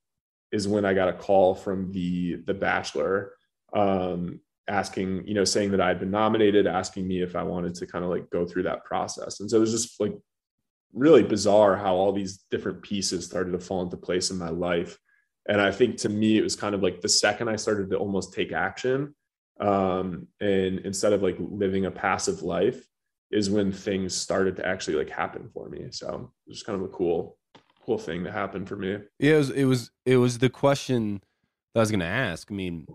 is 0.53 0.69
when 0.69 0.85
i 0.85 0.95
got 0.95 1.09
a 1.09 1.13
call 1.13 1.55
from 1.55 1.91
the 1.93 2.37
the 2.47 2.55
bachelor 2.55 3.33
um 3.75 4.41
asking 4.69 5.27
you 5.27 5.35
know 5.35 5.45
saying 5.45 5.73
that 5.73 5.81
i'd 5.81 5.99
been 5.99 6.11
nominated 6.11 6.69
asking 6.69 7.07
me 7.07 7.21
if 7.21 7.35
i 7.35 7.43
wanted 7.43 7.75
to 7.75 7.85
kind 7.85 8.05
of 8.05 8.11
like 8.11 8.31
go 8.31 8.47
through 8.47 8.63
that 8.63 8.85
process. 8.85 9.41
And 9.41 9.51
so 9.51 9.57
it 9.57 9.61
was 9.61 9.73
just 9.73 10.01
like 10.01 10.15
really 10.93 11.23
bizarre 11.23 11.77
how 11.77 11.95
all 11.95 12.13
these 12.13 12.45
different 12.51 12.83
pieces 12.83 13.25
started 13.25 13.53
to 13.53 13.59
fall 13.59 13.83
into 13.83 13.97
place 13.97 14.31
in 14.31 14.39
my 14.39 14.51
life. 14.51 14.99
And 15.49 15.61
I 15.61 15.73
think 15.73 15.97
to 15.99 16.09
me, 16.09 16.39
it 16.39 16.43
was 16.43 16.57
kind 16.57 16.75
of 16.75 16.83
like 16.83 17.01
the 17.01 17.09
second 17.09 17.49
I 17.49 17.57
started 17.57 17.91
to 17.91 17.97
almost 17.97 18.33
take 18.33 18.53
action, 18.53 19.15
um, 19.61 20.29
and 20.41 20.81
instead 20.81 21.13
of 21.13 21.23
like 21.23 21.37
living 21.39 21.87
a 21.87 21.91
passive 21.91 22.43
life, 22.43 22.87
is 23.31 23.51
when 23.51 23.73
things 23.73 24.15
started 24.15 24.57
to 24.57 24.67
actually 24.67 24.97
like 24.97 25.11
happen 25.11 25.49
for 25.53 25.69
me. 25.69 25.87
So 25.91 26.31
it 26.47 26.51
was 26.51 26.63
kind 26.63 26.79
of 26.79 26.85
a 26.85 26.89
cool, 26.89 27.39
cool 27.85 27.99
thing 27.99 28.23
that 28.25 28.33
happened 28.33 28.69
for 28.69 28.77
me. 28.77 28.99
Yeah, 29.19 29.35
it 29.35 29.39
was 29.39 29.51
it 29.51 29.65
was 29.65 29.91
it 30.07 30.17
was 30.17 30.39
the 30.39 30.51
question 30.51 31.23
that 31.75 31.81
I 31.81 31.83
was 31.83 31.91
going 31.91 32.01
to 32.01 32.07
ask. 32.07 32.51
I 32.51 32.55
mean, 32.55 32.87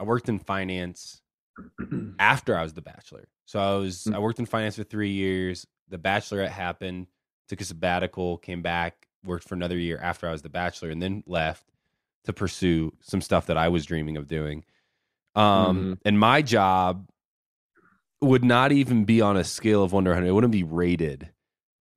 I 0.00 0.04
worked 0.04 0.28
in 0.28 0.38
finance 0.38 1.20
after 2.18 2.56
I 2.56 2.62
was 2.62 2.72
the 2.72 2.82
bachelor. 2.82 3.28
So 3.44 3.60
I 3.60 3.76
was 3.76 4.06
I 4.06 4.18
worked 4.18 4.38
in 4.38 4.46
finance 4.46 4.76
for 4.76 4.84
three 4.84 5.10
years. 5.10 5.66
The 5.88 5.98
bachelorette 5.98 6.48
happened 6.48 7.08
took 7.48 7.60
a 7.60 7.64
sabbatical, 7.64 8.38
came 8.38 8.62
back, 8.62 9.06
worked 9.24 9.46
for 9.46 9.54
another 9.54 9.76
year 9.76 9.98
after 10.02 10.26
I 10.26 10.32
was 10.32 10.40
the 10.40 10.48
bachelor, 10.48 10.88
and 10.88 11.02
then 11.02 11.22
left 11.26 11.71
to 12.24 12.32
pursue 12.32 12.92
some 13.00 13.20
stuff 13.20 13.46
that 13.46 13.56
I 13.56 13.68
was 13.68 13.84
dreaming 13.84 14.16
of 14.16 14.28
doing. 14.28 14.64
Um, 15.34 15.44
mm-hmm. 15.76 15.92
And 16.04 16.18
my 16.18 16.42
job 16.42 17.08
would 18.20 18.44
not 18.44 18.72
even 18.72 19.04
be 19.04 19.20
on 19.20 19.36
a 19.36 19.44
scale 19.44 19.82
of 19.82 19.92
one 19.92 20.04
to 20.04 20.10
100. 20.10 20.28
It 20.28 20.32
wouldn't 20.32 20.52
be 20.52 20.62
rated 20.62 21.30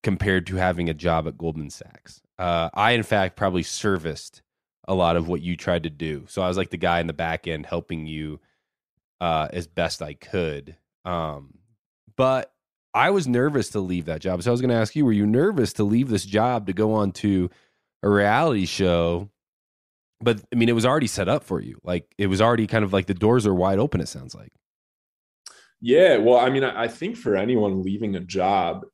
compared 0.03 0.47
to 0.47 0.55
having 0.55 0.89
a 0.89 0.93
job 0.93 1.27
at 1.27 1.37
Goldman 1.37 1.69
Sachs. 1.69 2.21
Uh, 2.37 2.69
I, 2.73 2.91
in 2.91 3.03
fact, 3.03 3.35
probably 3.35 3.63
serviced 3.63 4.41
a 4.87 4.93
lot 4.93 5.15
of 5.15 5.27
what 5.27 5.41
you 5.41 5.55
tried 5.55 5.83
to 5.83 5.89
do. 5.89 6.25
So 6.27 6.41
I 6.41 6.47
was 6.47 6.57
like 6.57 6.69
the 6.69 6.77
guy 6.77 6.99
in 6.99 7.07
the 7.07 7.13
back 7.13 7.47
end 7.47 7.65
helping 7.65 8.05
you 8.05 8.39
uh, 9.19 9.47
as 9.51 9.67
best 9.67 10.01
I 10.01 10.13
could. 10.13 10.75
Um, 11.05 11.55
but 12.15 12.51
I 12.93 13.09
was 13.09 13.27
nervous 13.27 13.69
to 13.69 13.79
leave 13.79 14.05
that 14.05 14.21
job. 14.21 14.41
So 14.41 14.51
I 14.51 14.53
was 14.53 14.61
going 14.61 14.69
to 14.69 14.75
ask 14.75 14.95
you, 14.95 15.05
were 15.05 15.11
you 15.11 15.25
nervous 15.25 15.73
to 15.73 15.83
leave 15.83 16.09
this 16.09 16.25
job 16.25 16.67
to 16.67 16.73
go 16.73 16.93
on 16.93 17.11
to 17.13 17.49
a 18.03 18.09
reality 18.09 18.65
show? 18.65 19.29
But 20.21 20.41
I 20.51 20.55
mean, 20.55 20.69
it 20.69 20.75
was 20.75 20.85
already 20.85 21.07
set 21.07 21.27
up 21.27 21.43
for 21.43 21.61
you. 21.61 21.79
Like 21.83 22.13
it 22.17 22.27
was 22.27 22.41
already 22.41 22.67
kind 22.67 22.83
of 22.83 22.93
like 22.93 23.05
the 23.05 23.13
doors 23.13 23.45
are 23.45 23.53
wide 23.53 23.79
open, 23.79 24.01
it 24.01 24.07
sounds 24.07 24.33
like. 24.33 24.51
Yeah. 25.81 26.17
Well, 26.17 26.39
I 26.39 26.49
mean, 26.49 26.63
I 26.63 26.87
think 26.87 27.17
for 27.17 27.35
anyone 27.35 27.83
leaving 27.83 28.15
a 28.15 28.21
job, 28.21 28.85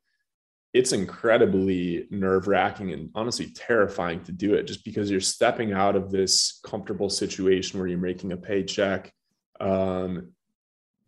it's 0.73 0.93
incredibly 0.93 2.07
nerve 2.09 2.47
wracking 2.47 2.91
and 2.91 3.09
honestly 3.13 3.51
terrifying 3.53 4.23
to 4.23 4.31
do 4.31 4.53
it 4.53 4.63
just 4.63 4.83
because 4.85 5.11
you're 5.11 5.19
stepping 5.19 5.73
out 5.73 5.95
of 5.95 6.11
this 6.11 6.59
comfortable 6.65 7.09
situation 7.09 7.79
where 7.79 7.87
you're 7.87 7.97
making 7.97 8.31
a 8.31 8.37
paycheck 8.37 9.13
um, 9.59 10.31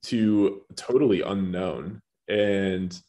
to 0.03 0.61
totally 0.75 1.21
unknown 1.21 2.01
and 2.27 3.01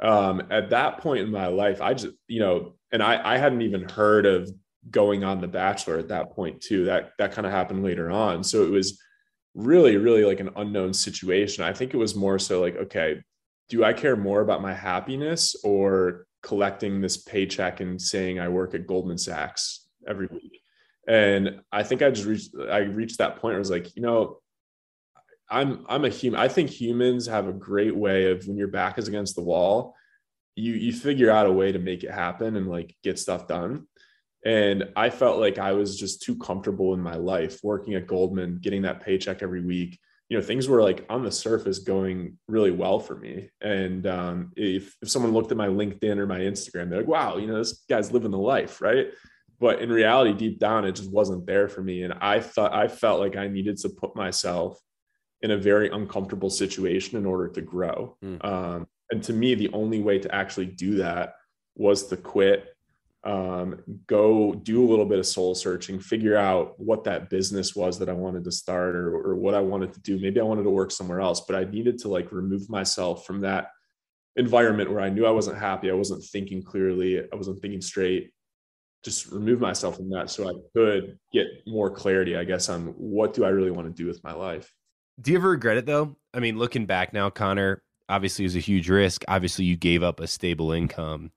um, 0.00 0.42
at 0.50 0.70
that 0.70 0.98
point 0.98 1.22
in 1.22 1.30
my 1.30 1.46
life, 1.46 1.80
I 1.80 1.94
just, 1.94 2.14
you 2.28 2.40
know, 2.40 2.74
and 2.92 3.02
I, 3.02 3.34
I 3.34 3.38
hadn't 3.38 3.62
even 3.62 3.88
heard 3.88 4.26
of 4.26 4.50
going 4.90 5.24
on 5.24 5.40
The 5.40 5.48
Bachelor 5.48 5.98
at 5.98 6.08
that 6.08 6.32
point 6.32 6.60
too. 6.60 6.84
That 6.84 7.12
that 7.18 7.32
kind 7.32 7.46
of 7.46 7.52
happened 7.52 7.84
later 7.84 8.10
on. 8.10 8.44
So 8.44 8.64
it 8.64 8.70
was 8.70 9.00
really, 9.54 9.96
really 9.96 10.24
like 10.24 10.40
an 10.40 10.50
unknown 10.56 10.92
situation. 10.92 11.64
I 11.64 11.72
think 11.72 11.94
it 11.94 11.98
was 11.98 12.14
more 12.14 12.38
so 12.38 12.60
like, 12.60 12.76
okay, 12.76 13.22
do 13.68 13.84
I 13.84 13.92
care 13.92 14.16
more 14.16 14.40
about 14.40 14.62
my 14.62 14.74
happiness 14.74 15.56
or 15.64 16.26
collecting 16.42 17.00
this 17.00 17.16
paycheck 17.16 17.80
and 17.80 18.00
saying 18.00 18.38
I 18.38 18.48
work 18.48 18.74
at 18.74 18.86
Goldman 18.86 19.18
Sachs 19.18 19.86
every 20.06 20.26
week? 20.26 20.60
And 21.06 21.60
I 21.70 21.82
think 21.82 22.02
I 22.02 22.10
just 22.10 22.26
reached 22.26 22.54
I 22.70 22.78
reached 22.78 23.18
that 23.18 23.36
point 23.36 23.52
where 23.52 23.56
I 23.56 23.58
was 23.58 23.70
like, 23.70 23.94
you 23.96 24.02
know, 24.02 24.38
I'm 25.50 25.84
I'm 25.88 26.04
a 26.04 26.08
human. 26.08 26.40
I 26.40 26.48
think 26.48 26.70
humans 26.70 27.26
have 27.26 27.46
a 27.46 27.52
great 27.52 27.94
way 27.94 28.30
of 28.30 28.46
when 28.46 28.56
your 28.56 28.68
back 28.68 28.98
is 28.98 29.08
against 29.08 29.36
the 29.36 29.42
wall, 29.42 29.94
you 30.56 30.72
you 30.72 30.92
figure 30.92 31.30
out 31.30 31.46
a 31.46 31.52
way 31.52 31.72
to 31.72 31.78
make 31.78 32.04
it 32.04 32.10
happen 32.10 32.56
and 32.56 32.68
like 32.68 32.96
get 33.02 33.18
stuff 33.18 33.46
done. 33.46 33.86
And 34.44 34.90
I 34.94 35.10
felt 35.10 35.40
like 35.40 35.58
I 35.58 35.72
was 35.72 35.98
just 35.98 36.22
too 36.22 36.36
comfortable 36.36 36.92
in 36.92 37.00
my 37.00 37.16
life 37.16 37.60
working 37.62 37.94
at 37.94 38.06
Goldman, 38.06 38.58
getting 38.60 38.82
that 38.82 39.00
paycheck 39.00 39.42
every 39.42 39.62
week. 39.62 39.98
You 40.28 40.38
know, 40.38 40.42
things 40.42 40.68
were 40.68 40.82
like 40.82 41.06
on 41.08 41.22
the 41.22 41.30
surface 41.30 41.78
going 41.78 42.38
really 42.48 42.70
well 42.70 42.98
for 42.98 43.16
me. 43.16 43.50
And 43.60 44.06
um, 44.06 44.52
if, 44.56 44.94
if 45.00 45.08
someone 45.08 45.32
looked 45.32 45.50
at 45.50 45.56
my 45.56 45.68
LinkedIn 45.68 46.18
or 46.18 46.26
my 46.26 46.40
Instagram, 46.40 46.90
they're 46.90 47.00
like, 47.00 47.08
wow, 47.08 47.36
you 47.36 47.46
know, 47.46 47.58
this 47.58 47.84
guy's 47.88 48.12
living 48.12 48.30
the 48.30 48.38
life, 48.38 48.80
right? 48.80 49.08
But 49.60 49.80
in 49.80 49.90
reality, 49.90 50.32
deep 50.32 50.58
down, 50.58 50.84
it 50.84 50.92
just 50.92 51.10
wasn't 51.10 51.46
there 51.46 51.68
for 51.68 51.82
me. 51.82 52.02
And 52.02 52.14
I 52.20 52.40
thought 52.40 52.74
I 52.74 52.88
felt 52.88 53.20
like 53.20 53.36
I 53.36 53.48
needed 53.48 53.78
to 53.78 53.88
put 53.88 54.16
myself 54.16 54.78
in 55.42 55.52
a 55.52 55.56
very 55.56 55.90
uncomfortable 55.90 56.50
situation 56.50 57.18
in 57.18 57.26
order 57.26 57.48
to 57.48 57.60
grow. 57.60 58.16
Mm. 58.22 58.44
Um, 58.44 58.86
and 59.10 59.22
to 59.24 59.32
me, 59.32 59.54
the 59.54 59.70
only 59.72 60.00
way 60.00 60.18
to 60.18 60.34
actually 60.34 60.66
do 60.66 60.96
that 60.96 61.34
was 61.76 62.06
to 62.08 62.16
quit 62.16 62.73
um, 63.24 63.80
go 64.06 64.54
do 64.54 64.84
a 64.84 64.88
little 64.88 65.06
bit 65.06 65.18
of 65.18 65.26
soul 65.26 65.54
searching, 65.54 65.98
figure 65.98 66.36
out 66.36 66.78
what 66.78 67.04
that 67.04 67.30
business 67.30 67.74
was 67.74 67.98
that 67.98 68.10
I 68.10 68.12
wanted 68.12 68.44
to 68.44 68.52
start 68.52 68.94
or, 68.94 69.14
or 69.14 69.34
what 69.34 69.54
I 69.54 69.60
wanted 69.60 69.94
to 69.94 70.00
do. 70.00 70.18
Maybe 70.20 70.40
I 70.40 70.44
wanted 70.44 70.64
to 70.64 70.70
work 70.70 70.90
somewhere 70.90 71.20
else, 71.20 71.40
but 71.40 71.56
I 71.56 71.64
needed 71.64 71.98
to 72.00 72.08
like 72.08 72.32
remove 72.32 72.68
myself 72.68 73.24
from 73.24 73.40
that 73.40 73.68
environment 74.36 74.90
where 74.90 75.00
I 75.00 75.08
knew 75.08 75.24
I 75.24 75.30
wasn't 75.30 75.58
happy. 75.58 75.90
I 75.90 75.94
wasn't 75.94 76.22
thinking 76.22 76.62
clearly. 76.62 77.20
I 77.20 77.36
wasn't 77.36 77.62
thinking 77.62 77.80
straight. 77.80 78.30
Just 79.04 79.30
remove 79.30 79.60
myself 79.60 79.96
from 79.96 80.10
that 80.10 80.30
so 80.30 80.48
I 80.48 80.52
could 80.76 81.18
get 81.32 81.46
more 81.66 81.90
clarity, 81.90 82.36
I 82.36 82.44
guess, 82.44 82.68
on 82.68 82.88
what 82.88 83.32
do 83.32 83.44
I 83.44 83.50
really 83.50 83.70
want 83.70 83.86
to 83.86 84.02
do 84.02 84.06
with 84.06 84.22
my 84.22 84.32
life. 84.32 84.70
Do 85.20 85.30
you 85.30 85.38
ever 85.38 85.50
regret 85.50 85.78
it 85.78 85.86
though? 85.86 86.16
I 86.34 86.40
mean, 86.40 86.58
looking 86.58 86.84
back 86.84 87.12
now, 87.12 87.30
Connor, 87.30 87.82
obviously 88.08 88.44
was 88.44 88.56
a 88.56 88.60
huge 88.60 88.90
risk. 88.90 89.24
Obviously, 89.28 89.64
you 89.64 89.76
gave 89.76 90.02
up 90.02 90.20
a 90.20 90.26
stable 90.26 90.72
income 90.72 91.30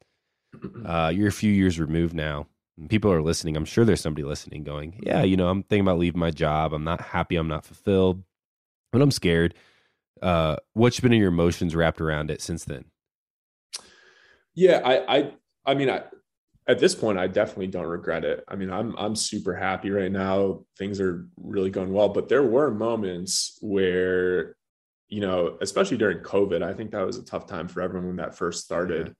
uh, 0.85 1.11
you're 1.13 1.27
a 1.27 1.31
few 1.31 1.51
years 1.51 1.79
removed 1.79 2.13
now. 2.13 2.47
People 2.89 3.11
are 3.11 3.21
listening. 3.21 3.57
I'm 3.57 3.65
sure 3.65 3.85
there's 3.85 4.01
somebody 4.01 4.23
listening 4.23 4.63
going, 4.63 4.99
Yeah, 5.03 5.23
you 5.23 5.35
know, 5.35 5.47
I'm 5.47 5.63
thinking 5.63 5.85
about 5.85 5.99
leaving 5.99 6.19
my 6.19 6.31
job. 6.31 6.73
I'm 6.73 6.83
not 6.83 7.01
happy. 7.01 7.35
I'm 7.35 7.47
not 7.47 7.65
fulfilled, 7.65 8.23
but 8.91 9.01
I'm 9.01 9.11
scared. 9.11 9.55
Uh, 10.21 10.57
what's 10.73 10.99
been 10.99 11.13
in 11.13 11.19
your 11.19 11.29
emotions 11.29 11.75
wrapped 11.75 12.01
around 12.01 12.31
it 12.31 12.41
since 12.41 12.65
then? 12.65 12.85
Yeah, 14.55 14.81
I, 14.83 15.17
I, 15.17 15.31
I 15.65 15.73
mean, 15.75 15.89
I, 15.89 16.03
at 16.67 16.79
this 16.79 16.95
point, 16.95 17.17
I 17.17 17.27
definitely 17.27 17.67
don't 17.67 17.85
regret 17.85 18.25
it. 18.25 18.43
I 18.47 18.55
mean, 18.55 18.69
I'm, 18.69 18.95
I'm 18.97 19.15
super 19.15 19.55
happy 19.55 19.89
right 19.89 20.11
now. 20.11 20.65
Things 20.77 20.99
are 20.99 21.27
really 21.37 21.69
going 21.69 21.93
well, 21.93 22.09
but 22.09 22.27
there 22.27 22.43
were 22.43 22.71
moments 22.71 23.57
where, 23.61 24.55
you 25.07 25.21
know, 25.21 25.57
especially 25.61 25.97
during 25.97 26.19
COVID, 26.19 26.61
I 26.61 26.73
think 26.73 26.91
that 26.91 27.05
was 27.05 27.17
a 27.17 27.23
tough 27.23 27.47
time 27.47 27.67
for 27.67 27.81
everyone 27.81 28.07
when 28.07 28.17
that 28.17 28.35
first 28.35 28.65
started 28.65 29.15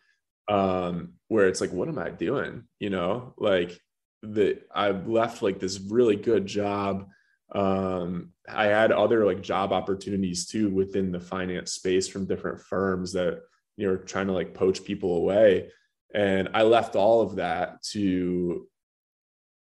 um, 0.48 1.14
where 1.28 1.48
it's 1.48 1.62
like, 1.62 1.72
what 1.72 1.88
am 1.88 2.00
I 2.00 2.10
doing? 2.10 2.64
You 2.80 2.90
know, 2.90 3.34
like 3.38 3.80
that 4.24 4.62
I've 4.74 5.08
left 5.08 5.42
like 5.42 5.60
this 5.60 5.80
really 5.80 6.16
good 6.16 6.46
job. 6.46 7.08
Um, 7.54 8.34
I 8.48 8.66
had 8.66 8.92
other 8.92 9.26
like 9.26 9.42
job 9.42 9.72
opportunities 9.72 10.48
too 10.48 10.70
within 10.70 11.12
the 11.12 11.20
finance 11.20 11.74
space 11.74 12.08
from 12.08 12.28
different 12.28 12.62
firms 12.62 13.14
that 13.14 13.42
you 13.78 13.88
know 13.88 13.98
trying 13.98 14.28
to 14.28 14.34
like 14.34 14.54
poach 14.54 14.84
people 14.84 15.18
away. 15.18 15.70
And 16.14 16.50
I 16.54 16.64
left 16.64 16.96
all 16.96 17.22
of 17.22 17.36
that 17.36 17.84
to 17.92 18.68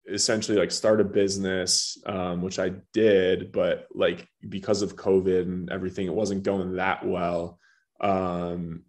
essentially 0.08 0.58
like 0.58 0.72
start 0.72 1.00
a 1.00 1.06
business 1.06 1.98
um, 2.06 2.42
which 2.42 2.58
i 2.58 2.72
did 2.92 3.52
but 3.52 3.88
like 3.94 4.28
because 4.50 4.82
of 4.82 4.96
covid 4.96 5.44
and 5.44 5.70
everything 5.70 6.08
it 6.08 6.14
wasn't 6.14 6.42
going 6.44 6.76
that 6.76 7.06
well 7.06 7.60
um, 8.02 8.84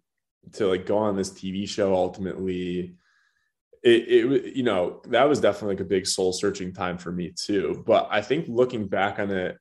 to 0.53 0.67
like 0.67 0.85
go 0.85 0.97
on 0.97 1.15
this 1.15 1.31
TV 1.31 1.67
show 1.67 1.93
ultimately 1.93 2.95
it, 3.83 4.07
it 4.07 4.55
you 4.55 4.63
know 4.63 5.01
that 5.07 5.27
was 5.27 5.39
definitely 5.39 5.75
like 5.75 5.81
a 5.81 5.85
big 5.85 6.05
soul 6.05 6.31
searching 6.31 6.73
time 6.73 6.97
for 6.97 7.11
me 7.11 7.33
too. 7.35 7.83
But 7.85 8.07
i 8.11 8.21
think 8.21 8.45
looking 8.47 8.87
back 8.87 9.19
on 9.19 9.31
it 9.31 9.57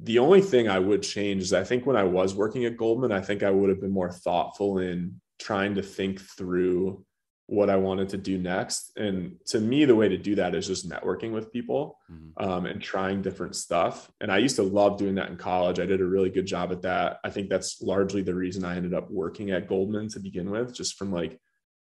the 0.00 0.18
only 0.18 0.40
thing 0.40 0.68
i 0.68 0.78
would 0.78 1.02
change 1.02 1.42
is 1.42 1.52
i 1.52 1.62
think 1.62 1.84
when 1.84 1.96
i 1.96 2.02
was 2.02 2.34
working 2.34 2.64
at 2.64 2.78
goldman 2.78 3.12
i 3.12 3.20
think 3.20 3.42
i 3.42 3.50
would 3.50 3.68
have 3.68 3.80
been 3.80 3.92
more 3.92 4.10
thoughtful 4.10 4.78
in 4.78 5.20
trying 5.38 5.74
to 5.74 5.82
think 5.82 6.20
through 6.20 7.04
what 7.52 7.68
I 7.68 7.76
wanted 7.76 8.08
to 8.08 8.16
do 8.16 8.38
next. 8.38 8.92
And 8.96 9.36
to 9.48 9.60
me, 9.60 9.84
the 9.84 9.94
way 9.94 10.08
to 10.08 10.16
do 10.16 10.36
that 10.36 10.54
is 10.54 10.66
just 10.66 10.88
networking 10.88 11.32
with 11.32 11.52
people 11.52 11.98
mm-hmm. 12.10 12.42
um, 12.42 12.64
and 12.64 12.80
trying 12.80 13.20
different 13.20 13.56
stuff. 13.56 14.10
And 14.22 14.32
I 14.32 14.38
used 14.38 14.56
to 14.56 14.62
love 14.62 14.96
doing 14.96 15.16
that 15.16 15.28
in 15.28 15.36
college. 15.36 15.78
I 15.78 15.84
did 15.84 16.00
a 16.00 16.06
really 16.06 16.30
good 16.30 16.46
job 16.46 16.72
at 16.72 16.80
that. 16.80 17.18
I 17.22 17.28
think 17.28 17.50
that's 17.50 17.82
largely 17.82 18.22
the 18.22 18.34
reason 18.34 18.64
I 18.64 18.76
ended 18.76 18.94
up 18.94 19.10
working 19.10 19.50
at 19.50 19.68
Goldman 19.68 20.08
to 20.08 20.18
begin 20.18 20.50
with, 20.50 20.74
just 20.74 20.96
from 20.96 21.12
like 21.12 21.38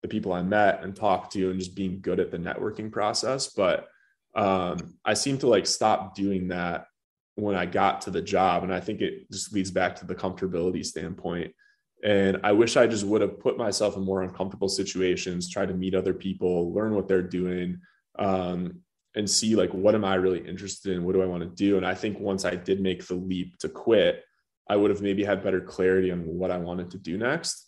the 0.00 0.08
people 0.08 0.32
I 0.32 0.40
met 0.40 0.82
and 0.82 0.96
talked 0.96 1.34
to 1.34 1.50
and 1.50 1.58
just 1.58 1.76
being 1.76 2.00
good 2.00 2.20
at 2.20 2.30
the 2.30 2.38
networking 2.38 2.90
process. 2.90 3.48
But 3.48 3.86
um, 4.34 4.94
I 5.04 5.12
seem 5.12 5.36
to 5.38 5.46
like 5.46 5.66
stop 5.66 6.14
doing 6.14 6.48
that 6.48 6.86
when 7.34 7.54
I 7.54 7.66
got 7.66 8.00
to 8.02 8.10
the 8.10 8.22
job. 8.22 8.62
And 8.62 8.72
I 8.72 8.80
think 8.80 9.02
it 9.02 9.30
just 9.30 9.52
leads 9.52 9.70
back 9.70 9.96
to 9.96 10.06
the 10.06 10.14
comfortability 10.14 10.86
standpoint 10.86 11.52
and 12.02 12.40
I 12.42 12.52
wish 12.52 12.76
I 12.76 12.86
just 12.86 13.04
would 13.04 13.20
have 13.20 13.38
put 13.40 13.58
myself 13.58 13.96
in 13.96 14.04
more 14.04 14.22
uncomfortable 14.22 14.68
situations, 14.68 15.50
try 15.50 15.66
to 15.66 15.74
meet 15.74 15.94
other 15.94 16.14
people, 16.14 16.72
learn 16.72 16.94
what 16.94 17.08
they're 17.08 17.22
doing, 17.22 17.80
um, 18.18 18.80
and 19.14 19.28
see 19.28 19.56
like 19.56 19.72
what 19.72 19.94
am 19.94 20.04
I 20.04 20.14
really 20.14 20.46
interested 20.46 20.94
in? 20.94 21.04
What 21.04 21.14
do 21.14 21.22
I 21.22 21.26
want 21.26 21.42
to 21.42 21.48
do? 21.48 21.76
And 21.76 21.86
I 21.86 21.94
think 21.94 22.18
once 22.18 22.44
I 22.44 22.54
did 22.54 22.80
make 22.80 23.06
the 23.06 23.14
leap 23.14 23.58
to 23.58 23.68
quit, 23.68 24.24
I 24.68 24.76
would 24.76 24.90
have 24.90 25.02
maybe 25.02 25.24
had 25.24 25.42
better 25.42 25.60
clarity 25.60 26.10
on 26.10 26.20
what 26.24 26.50
I 26.50 26.58
wanted 26.58 26.90
to 26.92 26.98
do 26.98 27.18
next. 27.18 27.66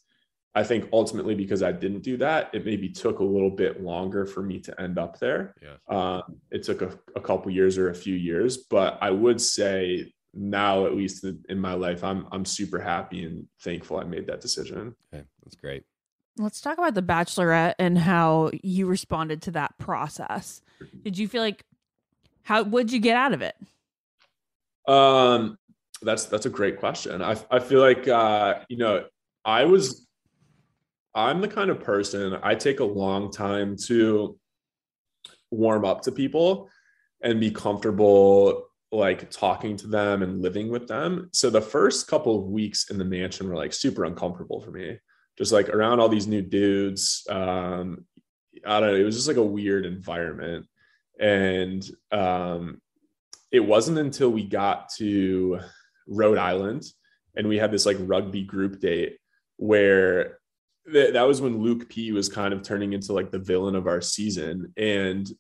I 0.55 0.63
think 0.63 0.89
ultimately 0.93 1.35
because 1.35 1.63
I 1.63 1.73
didn't 1.73 2.03
do 2.03 2.17
that, 2.19 2.51
it 2.53 2.65
maybe 2.65 2.89
took 2.91 3.21
a 3.21 3.25
little 3.25 3.51
bit 3.51 3.83
longer 3.83 4.27
for 4.27 4.43
me 4.43 4.61
to 4.61 4.81
end 4.81 4.99
up 4.99 5.19
there. 5.19 5.55
Yeah. 5.63 5.77
Uh, 5.95 6.23
it 6.51 6.63
took 6.63 6.83
a, 6.83 6.97
a 7.17 7.21
couple 7.21 7.51
years 7.51 7.79
or 7.79 7.91
a 7.91 7.95
few 7.95 8.15
years, 8.15 8.59
but 8.59 8.99
I 9.01 9.11
would 9.11 9.41
say 9.41 10.13
now 10.35 10.87
at 10.87 10.95
least 10.95 11.25
in 11.25 11.59
my 11.59 11.75
life 11.75 12.03
i'm 12.03 12.27
i'm 12.33 12.45
super 12.45 12.79
happy 12.79 13.25
and 13.25 13.47
thankful 13.61 13.99
i 13.99 14.05
made 14.05 14.27
that 14.27 14.41
decision. 14.41 14.95
Okay 15.13 15.25
that's 15.43 15.57
great. 15.57 15.85
Let's 16.39 16.61
talk 16.61 16.79
about 16.79 16.95
the 16.95 17.03
bachelorette 17.03 17.75
and 17.79 17.99
how 17.99 18.51
you 18.63 18.87
responded 18.87 19.43
to 19.43 19.51
that 19.51 19.77
process. 19.77 20.63
Did 21.05 21.19
you 21.19 21.29
feel 21.29 21.43
like 21.43 21.65
how 22.43 22.63
would 22.63 22.91
you 22.91 23.01
get 23.01 23.17
out 23.17 23.35
of 23.35 23.43
it? 23.43 23.55
Um 24.89 25.59
that's 26.01 26.25
that's 26.25 26.47
a 26.47 26.51
great 26.51 26.79
question. 26.79 27.23
I 27.23 27.37
i 27.51 27.59
feel 27.59 27.81
like 27.81 28.09
uh 28.09 28.61
you 28.69 28.79
know 28.79 29.05
i 29.45 29.65
was 29.65 30.07
i'm 31.15 31.41
the 31.41 31.49
kind 31.49 31.69
of 31.71 31.81
person 31.81 32.39
i 32.43 32.55
take 32.55 32.81
a 32.81 32.85
long 32.85 33.31
time 33.31 33.77
to 33.77 34.39
warm 35.51 35.85
up 35.85 36.01
to 36.03 36.13
people 36.13 36.71
and 37.21 37.39
be 37.39 37.51
comfortable 37.51 38.67
like 38.93 39.31
talking 39.31 39.77
to 39.79 39.87
them 39.87 40.23
and 40.23 40.43
living 40.43 40.69
with 40.69 40.87
them. 40.87 41.31
So 41.33 41.49
the 41.49 41.63
first 41.63 42.07
couple 42.07 42.39
of 42.39 42.47
weeks 42.47 42.91
in 42.91 42.99
the 42.99 43.05
mansion 43.05 43.49
were 43.49 43.57
like 43.57 43.73
super 43.73 44.05
uncomfortable 44.05 44.61
for 44.61 44.71
me. 44.71 44.99
Just 45.39 45.51
like 45.51 45.71
around 45.71 45.99
all 45.99 46.11
these 46.11 46.27
new 46.27 46.43
dudes. 46.43 47.27
Um, 47.31 48.05
I 48.67 48.81
don't 48.81 48.91
know, 48.91 48.97
it 48.97 49.05
was 49.05 49.17
just 49.17 49.29
like 49.29 49.39
a 49.39 49.43
weird 49.43 49.87
environment. 49.87 50.67
And 51.19 51.83
um, 52.11 52.83
it 53.51 53.61
wasn't 53.61 53.99
until 53.99 54.31
we 54.31 54.45
got 54.45 54.91
to 54.97 55.61
Rhode 56.07 56.39
Island 56.39 56.85
and 57.35 57.49
we 57.49 57.57
had 57.57 57.71
this 57.71 57.87
like 57.87 57.97
rugby 58.01 58.43
group 58.43 58.79
date 58.79 59.17
where 59.57 60.39
th- 60.91 61.15
that 61.15 61.27
was 61.27 61.41
when 61.41 61.63
Luke 61.63 61.89
P 61.89 62.13
was 62.13 62.29
kind 62.29 62.53
of 62.53 62.63
turning 62.63 62.93
into 62.93 63.13
like 63.13 63.31
the 63.31 63.39
villain 63.39 63.75
of 63.75 63.87
our 63.87 64.01
season. 64.03 64.73
And 64.77 65.31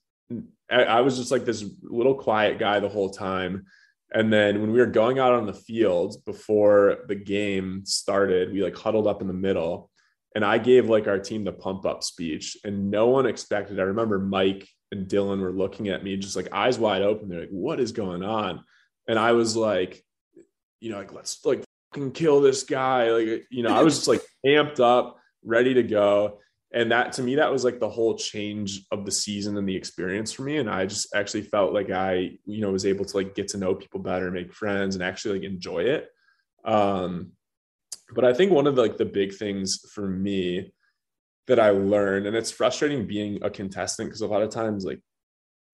I, 0.72 1.00
was 1.00 1.16
just 1.16 1.30
like 1.30 1.44
this 1.44 1.64
little 1.82 2.14
quiet 2.14 2.58
guy 2.58 2.80
the 2.80 2.88
whole 2.88 3.10
time. 3.10 3.66
And 4.14 4.32
then 4.32 4.60
when 4.60 4.72
we 4.72 4.78
were 4.78 4.86
going 4.86 5.18
out 5.18 5.32
on 5.32 5.46
the 5.46 5.54
field 5.54 6.16
before 6.24 6.98
the 7.08 7.14
game 7.14 7.84
started, 7.84 8.52
we 8.52 8.62
like 8.62 8.76
huddled 8.76 9.06
up 9.06 9.20
in 9.22 9.28
the 9.28 9.34
middle 9.34 9.90
and 10.34 10.44
I 10.44 10.58
gave 10.58 10.88
like 10.88 11.06
our 11.06 11.18
team 11.18 11.44
the 11.44 11.52
pump 11.52 11.84
up 11.84 12.02
speech 12.02 12.56
and 12.64 12.90
no 12.90 13.08
one 13.08 13.26
expected. 13.26 13.78
I 13.78 13.84
remember 13.84 14.18
Mike 14.18 14.68
and 14.90 15.06
Dylan 15.08 15.40
were 15.40 15.52
looking 15.52 15.88
at 15.88 16.04
me 16.04 16.16
just 16.16 16.36
like 16.36 16.52
eyes 16.52 16.78
wide 16.78 17.02
open. 17.02 17.28
They're 17.28 17.40
like, 17.40 17.50
what 17.50 17.80
is 17.80 17.92
going 17.92 18.22
on? 18.22 18.64
And 19.08 19.18
I 19.18 19.32
was 19.32 19.56
like, 19.56 20.02
you 20.80 20.90
know, 20.90 20.98
like, 20.98 21.12
let's 21.12 21.44
like 21.44 21.64
fucking 21.92 22.12
kill 22.12 22.40
this 22.40 22.64
guy. 22.64 23.10
Like, 23.10 23.44
you 23.50 23.62
know, 23.62 23.74
I 23.74 23.82
was 23.82 23.96
just 23.96 24.08
like 24.08 24.22
amped 24.44 24.80
up, 24.80 25.18
ready 25.44 25.74
to 25.74 25.82
go 25.82 26.38
and 26.74 26.90
that 26.90 27.12
to 27.12 27.22
me 27.22 27.34
that 27.34 27.52
was 27.52 27.64
like 27.64 27.80
the 27.80 27.88
whole 27.88 28.16
change 28.16 28.86
of 28.90 29.04
the 29.04 29.10
season 29.10 29.56
and 29.56 29.68
the 29.68 29.76
experience 29.76 30.32
for 30.32 30.42
me. 30.42 30.56
And 30.56 30.70
i 30.70 30.86
just 30.86 31.14
actually 31.14 31.42
felt 31.42 31.72
like 31.72 31.90
i 31.90 32.38
you 32.44 32.60
know 32.60 32.70
was 32.70 32.86
able 32.86 33.04
to 33.04 33.16
like 33.16 33.34
get 33.34 33.48
to 33.48 33.58
know 33.58 33.74
people 33.74 34.00
better 34.00 34.30
make 34.30 34.52
friends 34.52 34.94
and 34.94 35.04
actually 35.04 35.40
like 35.40 35.48
enjoy 35.48 35.80
it. 35.80 36.08
Um 36.64 37.32
but 38.14 38.24
i 38.24 38.32
think 38.32 38.52
one 38.52 38.66
of 38.66 38.76
the, 38.76 38.82
like 38.82 38.98
the 38.98 39.04
big 39.04 39.34
things 39.34 39.80
for 39.94 40.06
me 40.08 40.72
that 41.46 41.58
i 41.58 41.70
learned 41.70 42.26
and 42.26 42.36
it's 42.36 42.50
frustrating 42.50 43.06
being 43.06 43.42
a 43.42 43.50
contestant 43.50 44.08
because 44.08 44.20
a 44.20 44.26
lot 44.26 44.42
of 44.42 44.50
times 44.50 44.84
like 44.84 45.00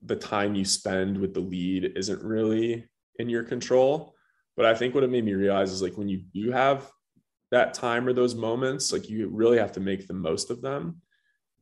the 0.03 0.17
time 0.17 0.55
you 0.55 0.65
spend 0.65 1.19
with 1.19 1.35
the 1.35 1.41
lead 1.41 1.93
isn't 1.97 2.23
really 2.23 2.87
in 3.19 3.29
your 3.29 3.43
control. 3.45 4.15
But 4.57 4.67
i 4.67 4.75
think 4.75 4.95
what 4.95 5.05
it 5.05 5.11
made 5.11 5.25
me 5.25 5.35
realize 5.35 5.71
is 5.71 5.83
like 5.83 5.97
when 5.97 6.09
you 6.09 6.23
do 6.35 6.51
have 6.51 6.91
that 7.51 7.75
time 7.75 8.07
or 8.07 8.13
those 8.13 8.35
moments 8.35 8.93
like 8.93 9.09
you 9.09 9.29
really 9.29 9.59
have 9.59 9.73
to 9.73 9.81
make 9.81 10.07
the 10.07 10.15
most 10.15 10.51
of 10.51 10.61
them. 10.61 11.01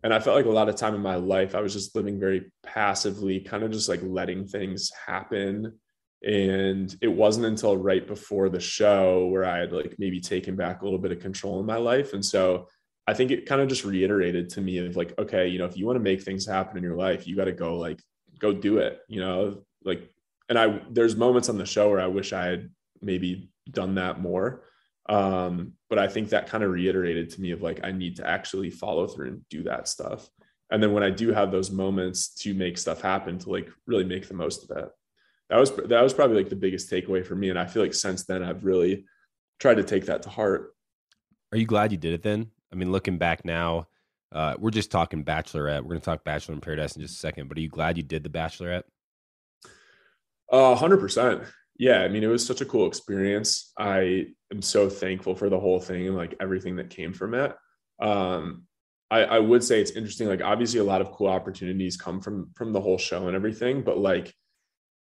And 0.02 0.12
i 0.12 0.20
felt 0.20 0.36
like 0.36 0.46
a 0.46 0.50
lot 0.50 0.68
of 0.68 0.76
time 0.76 0.94
in 0.94 1.00
my 1.00 1.16
life 1.16 1.54
i 1.54 1.60
was 1.60 1.72
just 1.72 1.96
living 1.96 2.20
very 2.20 2.52
passively 2.62 3.40
kind 3.40 3.62
of 3.62 3.70
just 3.70 3.88
like 3.88 4.00
letting 4.02 4.46
things 4.46 4.90
happen. 5.06 5.78
And 6.22 6.94
it 7.00 7.08
wasn't 7.08 7.46
until 7.46 7.76
right 7.76 8.06
before 8.06 8.48
the 8.48 8.60
show 8.60 9.26
where 9.26 9.44
i 9.44 9.58
had 9.58 9.72
like 9.72 9.96
maybe 9.98 10.20
taken 10.20 10.56
back 10.56 10.80
a 10.80 10.84
little 10.84 10.98
bit 10.98 11.12
of 11.12 11.20
control 11.20 11.60
in 11.60 11.66
my 11.66 11.76
life. 11.76 12.12
And 12.12 12.24
so 12.24 12.68
i 13.06 13.14
think 13.14 13.30
it 13.30 13.46
kind 13.46 13.60
of 13.60 13.68
just 13.68 13.84
reiterated 13.84 14.48
to 14.50 14.60
me 14.60 14.78
of 14.78 14.96
like 14.96 15.16
okay 15.18 15.46
you 15.46 15.58
know 15.58 15.66
if 15.66 15.76
you 15.76 15.86
want 15.86 15.96
to 15.96 16.02
make 16.10 16.22
things 16.22 16.46
happen 16.46 16.76
in 16.76 16.82
your 16.82 16.96
life 16.96 17.26
you 17.26 17.36
got 17.36 17.44
to 17.44 17.52
go 17.52 17.78
like 17.78 18.00
go 18.38 18.52
do 18.52 18.78
it 18.78 19.00
you 19.08 19.20
know? 19.20 19.62
Like 19.84 20.10
and 20.48 20.58
i 20.58 20.80
there's 20.90 21.16
moments 21.16 21.48
on 21.48 21.58
the 21.58 21.66
show 21.66 21.90
where 21.90 22.00
i 22.00 22.06
wish 22.06 22.32
i 22.32 22.46
had 22.46 22.70
maybe 23.02 23.50
done 23.70 23.96
that 23.96 24.20
more 24.20 24.64
um, 25.08 25.72
but 25.88 25.98
I 25.98 26.08
think 26.08 26.30
that 26.30 26.48
kind 26.48 26.64
of 26.64 26.70
reiterated 26.70 27.30
to 27.30 27.40
me 27.40 27.52
of 27.52 27.62
like, 27.62 27.80
I 27.84 27.92
need 27.92 28.16
to 28.16 28.26
actually 28.26 28.70
follow 28.70 29.06
through 29.06 29.28
and 29.28 29.48
do 29.48 29.62
that 29.64 29.88
stuff. 29.88 30.28
And 30.70 30.82
then 30.82 30.92
when 30.92 31.04
I 31.04 31.10
do 31.10 31.32
have 31.32 31.52
those 31.52 31.70
moments 31.70 32.28
to 32.42 32.52
make 32.52 32.76
stuff 32.76 33.00
happen, 33.00 33.38
to 33.38 33.50
like 33.50 33.70
really 33.86 34.04
make 34.04 34.26
the 34.26 34.34
most 34.34 34.68
of 34.68 34.76
it. 34.76 34.90
That 35.48 35.58
was 35.58 35.70
that 35.70 36.02
was 36.02 36.12
probably 36.12 36.36
like 36.36 36.48
the 36.48 36.56
biggest 36.56 36.90
takeaway 36.90 37.24
for 37.24 37.36
me. 37.36 37.50
And 37.50 37.58
I 37.58 37.66
feel 37.66 37.82
like 37.82 37.94
since 37.94 38.24
then 38.24 38.42
I've 38.42 38.64
really 38.64 39.04
tried 39.60 39.76
to 39.76 39.84
take 39.84 40.06
that 40.06 40.22
to 40.22 40.28
heart. 40.28 40.74
Are 41.52 41.58
you 41.58 41.66
glad 41.66 41.92
you 41.92 41.98
did 41.98 42.14
it 42.14 42.22
then? 42.22 42.50
I 42.72 42.74
mean, 42.74 42.90
looking 42.90 43.16
back 43.16 43.44
now, 43.44 43.86
uh, 44.32 44.56
we're 44.58 44.70
just 44.70 44.90
talking 44.90 45.24
Bachelorette. 45.24 45.82
We're 45.82 45.90
going 45.90 46.00
to 46.00 46.04
talk 46.04 46.24
Bachelor 46.24 46.56
in 46.56 46.60
Paradise 46.60 46.96
in 46.96 47.02
just 47.02 47.14
a 47.14 47.18
second. 47.18 47.46
But 47.46 47.58
are 47.58 47.60
you 47.60 47.68
glad 47.68 47.96
you 47.96 48.02
did 48.02 48.24
the 48.24 48.28
Bachelorette? 48.28 48.82
A 50.50 50.74
hundred 50.74 50.98
percent 50.98 51.42
yeah, 51.78 52.00
I 52.00 52.08
mean, 52.08 52.24
it 52.24 52.28
was 52.28 52.46
such 52.46 52.60
a 52.60 52.66
cool 52.66 52.86
experience. 52.86 53.72
I 53.78 54.26
am 54.52 54.62
so 54.62 54.88
thankful 54.88 55.34
for 55.34 55.48
the 55.48 55.60
whole 55.60 55.80
thing 55.80 56.06
and 56.06 56.16
like 56.16 56.34
everything 56.40 56.76
that 56.76 56.90
came 56.90 57.12
from 57.12 57.34
it. 57.34 57.54
Um, 58.00 58.64
I, 59.10 59.24
I 59.24 59.38
would 59.38 59.62
say 59.62 59.80
it's 59.80 59.92
interesting. 59.92 60.28
Like, 60.28 60.42
obviously, 60.42 60.80
a 60.80 60.84
lot 60.84 61.00
of 61.00 61.12
cool 61.12 61.28
opportunities 61.28 61.96
come 61.96 62.20
from 62.20 62.50
from 62.54 62.72
the 62.72 62.80
whole 62.80 62.98
show 62.98 63.26
and 63.26 63.36
everything. 63.36 63.82
But 63.82 63.98
like, 63.98 64.34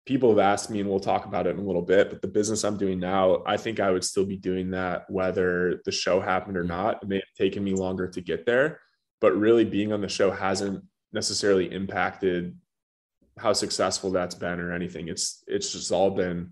people 0.07 0.31
have 0.31 0.39
asked 0.39 0.71
me, 0.71 0.81
and 0.81 0.89
we'll 0.89 1.01
talk 1.01 1.27
about 1.27 1.47
it 1.47 1.51
in 1.51 1.59
a 1.59 1.67
little 1.67 1.83
bit. 1.83 2.11
But 2.11 2.23
the 2.23 2.29
business 2.29 2.65
I'm 2.65 2.77
doing 2.77 2.99
now, 2.99 3.43
I 3.47 3.57
think 3.57 3.79
I 3.79 3.91
would 3.91 4.05
still 4.05 4.27
be 4.27 4.37
doing 4.37 4.71
that 4.73 5.09
whether 5.11 5.81
the 5.85 5.93
show 5.93 6.21
happened 6.21 6.57
or 6.57 6.65
not. 6.65 7.03
It 7.03 7.09
may 7.09 7.17
have 7.17 7.35
taken 7.37 7.63
me 7.63 7.73
longer 7.73 8.09
to 8.09 8.21
get 8.21 8.47
there, 8.47 8.81
but 9.21 9.37
really 9.37 9.65
being 9.65 9.93
on 9.93 10.01
the 10.01 10.09
show 10.09 10.31
hasn't 10.31 10.85
necessarily 11.13 11.73
impacted 11.73 12.57
how 13.39 13.53
successful 13.53 14.11
that's 14.11 14.35
been 14.35 14.61
or 14.61 14.73
anything. 14.73 15.09
It's 15.09 15.43
it's 15.47 15.73
just 15.73 15.91
all 15.93 16.11
been 16.11 16.51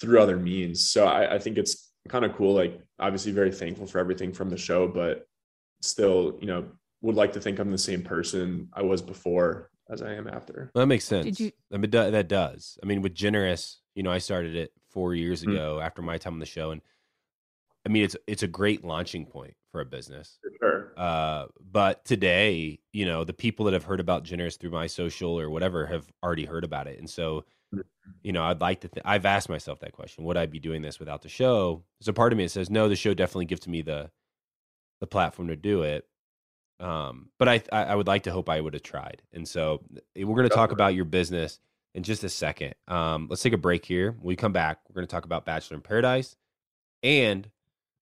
through 0.00 0.20
other 0.20 0.36
means. 0.36 0.88
So 0.88 1.06
I, 1.06 1.34
I 1.34 1.38
think 1.38 1.56
it's 1.58 1.92
kind 2.08 2.24
of 2.24 2.34
cool. 2.34 2.54
Like 2.54 2.80
obviously 2.98 3.32
very 3.32 3.52
thankful 3.52 3.86
for 3.86 3.98
everything 3.98 4.32
from 4.32 4.50
the 4.50 4.56
show, 4.56 4.88
but 4.88 5.26
still, 5.82 6.38
you 6.40 6.46
know, 6.46 6.66
would 7.02 7.14
like 7.16 7.32
to 7.34 7.40
think 7.40 7.58
I'm 7.58 7.70
the 7.70 7.78
same 7.78 8.02
person 8.02 8.68
I 8.72 8.82
was 8.82 9.02
before 9.02 9.70
as 9.88 10.02
I 10.02 10.14
am 10.14 10.26
after. 10.26 10.70
Well, 10.74 10.82
that 10.82 10.86
makes 10.88 11.04
sense. 11.04 11.24
Did 11.24 11.40
you- 11.40 11.52
I 11.72 11.76
mean, 11.76 11.90
that 11.92 12.10
that 12.10 12.28
does. 12.28 12.78
I 12.82 12.86
mean, 12.86 13.02
with 13.02 13.14
Generous, 13.14 13.80
you 13.94 14.02
know, 14.02 14.10
I 14.10 14.18
started 14.18 14.56
it 14.56 14.72
four 14.90 15.14
years 15.14 15.42
Mm. 15.44 15.52
ago 15.52 15.80
after 15.80 16.02
my 16.02 16.18
time 16.18 16.34
on 16.34 16.38
the 16.40 16.46
show, 16.46 16.70
and 16.72 16.80
I 17.86 17.88
mean, 17.88 18.02
it's 18.02 18.16
it's 18.26 18.42
a 18.42 18.48
great 18.48 18.84
launching 18.84 19.26
point 19.26 19.54
for 19.70 19.80
a 19.80 19.84
business. 19.84 20.38
For 20.42 20.50
sure. 20.60 20.92
Uh, 20.96 21.46
but 21.70 22.04
today, 22.04 22.80
you 22.92 23.06
know, 23.06 23.22
the 23.22 23.32
people 23.32 23.64
that 23.66 23.74
have 23.74 23.84
heard 23.84 24.00
about 24.00 24.24
Generous 24.24 24.56
through 24.56 24.70
my 24.70 24.88
social 24.88 25.38
or 25.38 25.48
whatever 25.48 25.86
have 25.86 26.10
already 26.20 26.44
heard 26.44 26.64
about 26.64 26.88
it, 26.88 26.98
and 26.98 27.08
so, 27.08 27.44
you 28.22 28.32
know, 28.32 28.42
I'd 28.42 28.60
like 28.60 28.80
to. 28.80 28.88
Th- 28.88 29.04
I've 29.04 29.24
asked 29.24 29.48
myself 29.48 29.78
that 29.80 29.92
question: 29.92 30.24
Would 30.24 30.36
I 30.36 30.46
be 30.46 30.58
doing 30.58 30.82
this 30.82 30.98
without 30.98 31.22
the 31.22 31.28
show? 31.28 31.84
There's 32.00 32.08
a 32.08 32.12
part 32.12 32.32
of 32.32 32.38
me 32.38 32.44
that 32.44 32.50
says 32.50 32.70
no. 32.70 32.88
The 32.88 32.96
show 32.96 33.14
definitely 33.14 33.44
gives 33.44 33.68
me 33.68 33.82
the 33.82 34.10
the 35.00 35.06
platform 35.06 35.48
to 35.48 35.56
do 35.56 35.82
it. 35.82 36.04
Um, 36.80 37.30
but 37.38 37.48
I, 37.48 37.62
I 37.70 37.84
I 37.84 37.94
would 37.94 38.08
like 38.08 38.24
to 38.24 38.32
hope 38.32 38.48
I 38.48 38.60
would 38.60 38.74
have 38.74 38.82
tried, 38.82 39.22
and 39.32 39.46
so 39.46 39.84
eh, 40.16 40.24
we're 40.24 40.36
going 40.36 40.48
to 40.48 40.54
talk 40.54 40.72
about 40.72 40.96
your 40.96 41.04
business 41.04 41.60
in 41.94 42.02
just 42.02 42.24
a 42.24 42.28
second. 42.28 42.74
Um, 42.88 43.28
let's 43.30 43.42
take 43.42 43.52
a 43.52 43.58
break 43.58 43.84
here. 43.84 44.10
When 44.10 44.26
we 44.26 44.36
come 44.36 44.52
back, 44.52 44.80
we're 44.88 44.96
going 44.96 45.06
to 45.06 45.10
talk 45.10 45.24
about 45.24 45.44
Bachelor 45.44 45.76
in 45.76 45.82
Paradise 45.82 46.36
and 47.02 47.48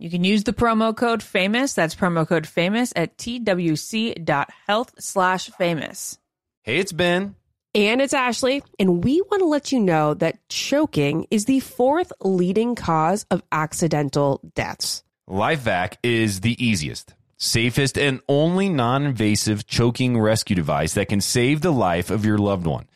You 0.00 0.08
can 0.08 0.24
use 0.24 0.44
the 0.44 0.54
promo 0.54 0.96
code 0.96 1.22
famous. 1.22 1.74
That's 1.74 1.94
promo 1.94 2.26
code 2.26 2.46
famous 2.46 2.90
at 2.96 3.18
twc.health 3.18 4.94
slash 4.98 5.50
famous. 5.50 6.18
Hey, 6.62 6.78
it's 6.78 6.92
Ben. 6.92 7.34
And 7.74 8.00
it's 8.00 8.14
Ashley, 8.14 8.62
and 8.78 9.04
we 9.04 9.20
want 9.20 9.40
to 9.40 9.46
let 9.46 9.72
you 9.72 9.78
know 9.78 10.14
that 10.14 10.38
choking 10.48 11.26
is 11.30 11.44
the 11.44 11.60
fourth 11.60 12.14
leading 12.22 12.74
cause 12.74 13.26
of 13.30 13.42
accidental 13.52 14.40
deaths. 14.54 15.04
LifeVac 15.28 15.96
is 16.02 16.40
the 16.40 16.56
easiest, 16.64 17.12
safest, 17.36 17.98
and 17.98 18.22
only 18.26 18.70
non 18.70 19.04
invasive 19.04 19.66
choking 19.66 20.18
rescue 20.18 20.56
device 20.56 20.94
that 20.94 21.10
can 21.10 21.20
save 21.20 21.60
the 21.60 21.72
life 21.72 22.10
of 22.10 22.24
your 22.24 22.38
loved 22.38 22.66
one. 22.66 22.86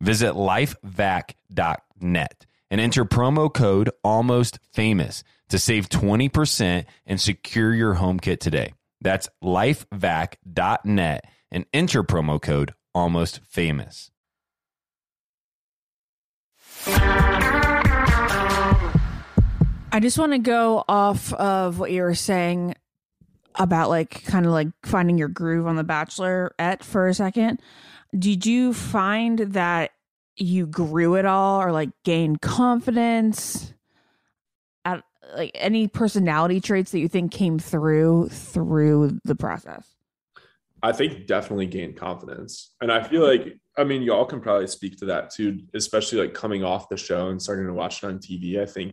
Visit 0.00 0.32
lifevac.net 0.32 2.46
and 2.70 2.80
enter 2.80 3.04
promo 3.04 3.52
code 3.52 3.90
almost 4.02 4.58
famous 4.72 5.22
to 5.48 5.58
save 5.58 5.88
20% 5.88 6.84
and 7.06 7.20
secure 7.20 7.74
your 7.74 7.94
home 7.94 8.18
kit 8.18 8.40
today. 8.40 8.74
That's 9.00 9.28
lifevac.net 9.42 11.24
and 11.50 11.66
enter 11.72 12.02
promo 12.02 12.40
code 12.40 12.74
almost 12.94 13.40
famous. 13.44 14.10
I 19.94 20.00
just 20.00 20.18
want 20.18 20.32
to 20.32 20.38
go 20.38 20.84
off 20.88 21.32
of 21.34 21.78
what 21.78 21.92
you 21.92 22.02
were 22.02 22.14
saying 22.14 22.74
about 23.54 23.90
like 23.90 24.24
kind 24.24 24.46
of 24.46 24.52
like 24.52 24.68
finding 24.82 25.18
your 25.18 25.28
groove 25.28 25.66
on 25.66 25.76
the 25.76 25.84
bachelorette 25.84 26.82
for 26.82 27.06
a 27.06 27.14
second. 27.14 27.60
Did 28.18 28.46
you 28.46 28.72
find 28.72 29.38
that 29.38 29.92
you 30.36 30.66
grew 30.66 31.14
it 31.14 31.26
all 31.26 31.62
or 31.62 31.72
like 31.72 31.90
gained 32.04 32.40
confidence? 32.40 33.73
Like 35.36 35.50
any 35.54 35.88
personality 35.88 36.60
traits 36.60 36.92
that 36.92 37.00
you 37.00 37.08
think 37.08 37.32
came 37.32 37.58
through 37.58 38.28
through 38.28 39.18
the 39.24 39.34
process? 39.34 39.94
I 40.82 40.92
think 40.92 41.26
definitely 41.26 41.66
gained 41.66 41.96
confidence. 41.96 42.74
And 42.82 42.92
I 42.92 43.02
feel 43.02 43.26
like, 43.26 43.58
I 43.78 43.84
mean, 43.84 44.02
y'all 44.02 44.26
can 44.26 44.40
probably 44.40 44.66
speak 44.66 44.98
to 44.98 45.06
that 45.06 45.30
too, 45.30 45.60
especially 45.74 46.18
like 46.18 46.34
coming 46.34 46.62
off 46.62 46.90
the 46.90 46.98
show 46.98 47.28
and 47.28 47.40
starting 47.40 47.66
to 47.66 47.72
watch 47.72 48.02
it 48.02 48.06
on 48.06 48.18
TV. 48.18 48.60
I 48.60 48.66
think, 48.66 48.92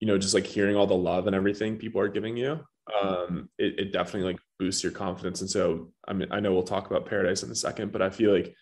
you 0.00 0.06
know, 0.06 0.18
just 0.18 0.34
like 0.34 0.44
hearing 0.44 0.76
all 0.76 0.86
the 0.86 0.94
love 0.94 1.26
and 1.26 1.34
everything 1.34 1.78
people 1.78 2.02
are 2.02 2.08
giving 2.08 2.36
you, 2.36 2.60
um, 3.02 3.48
it, 3.58 3.78
it 3.78 3.92
definitely 3.92 4.30
like 4.30 4.40
boosts 4.58 4.82
your 4.82 4.92
confidence. 4.92 5.40
And 5.40 5.48
so, 5.48 5.90
I 6.06 6.12
mean, 6.12 6.28
I 6.30 6.40
know 6.40 6.52
we'll 6.52 6.64
talk 6.64 6.90
about 6.90 7.06
Paradise 7.06 7.42
in 7.42 7.50
a 7.50 7.54
second, 7.54 7.90
but 7.90 8.02
I 8.02 8.10
feel 8.10 8.30
like 8.30 8.54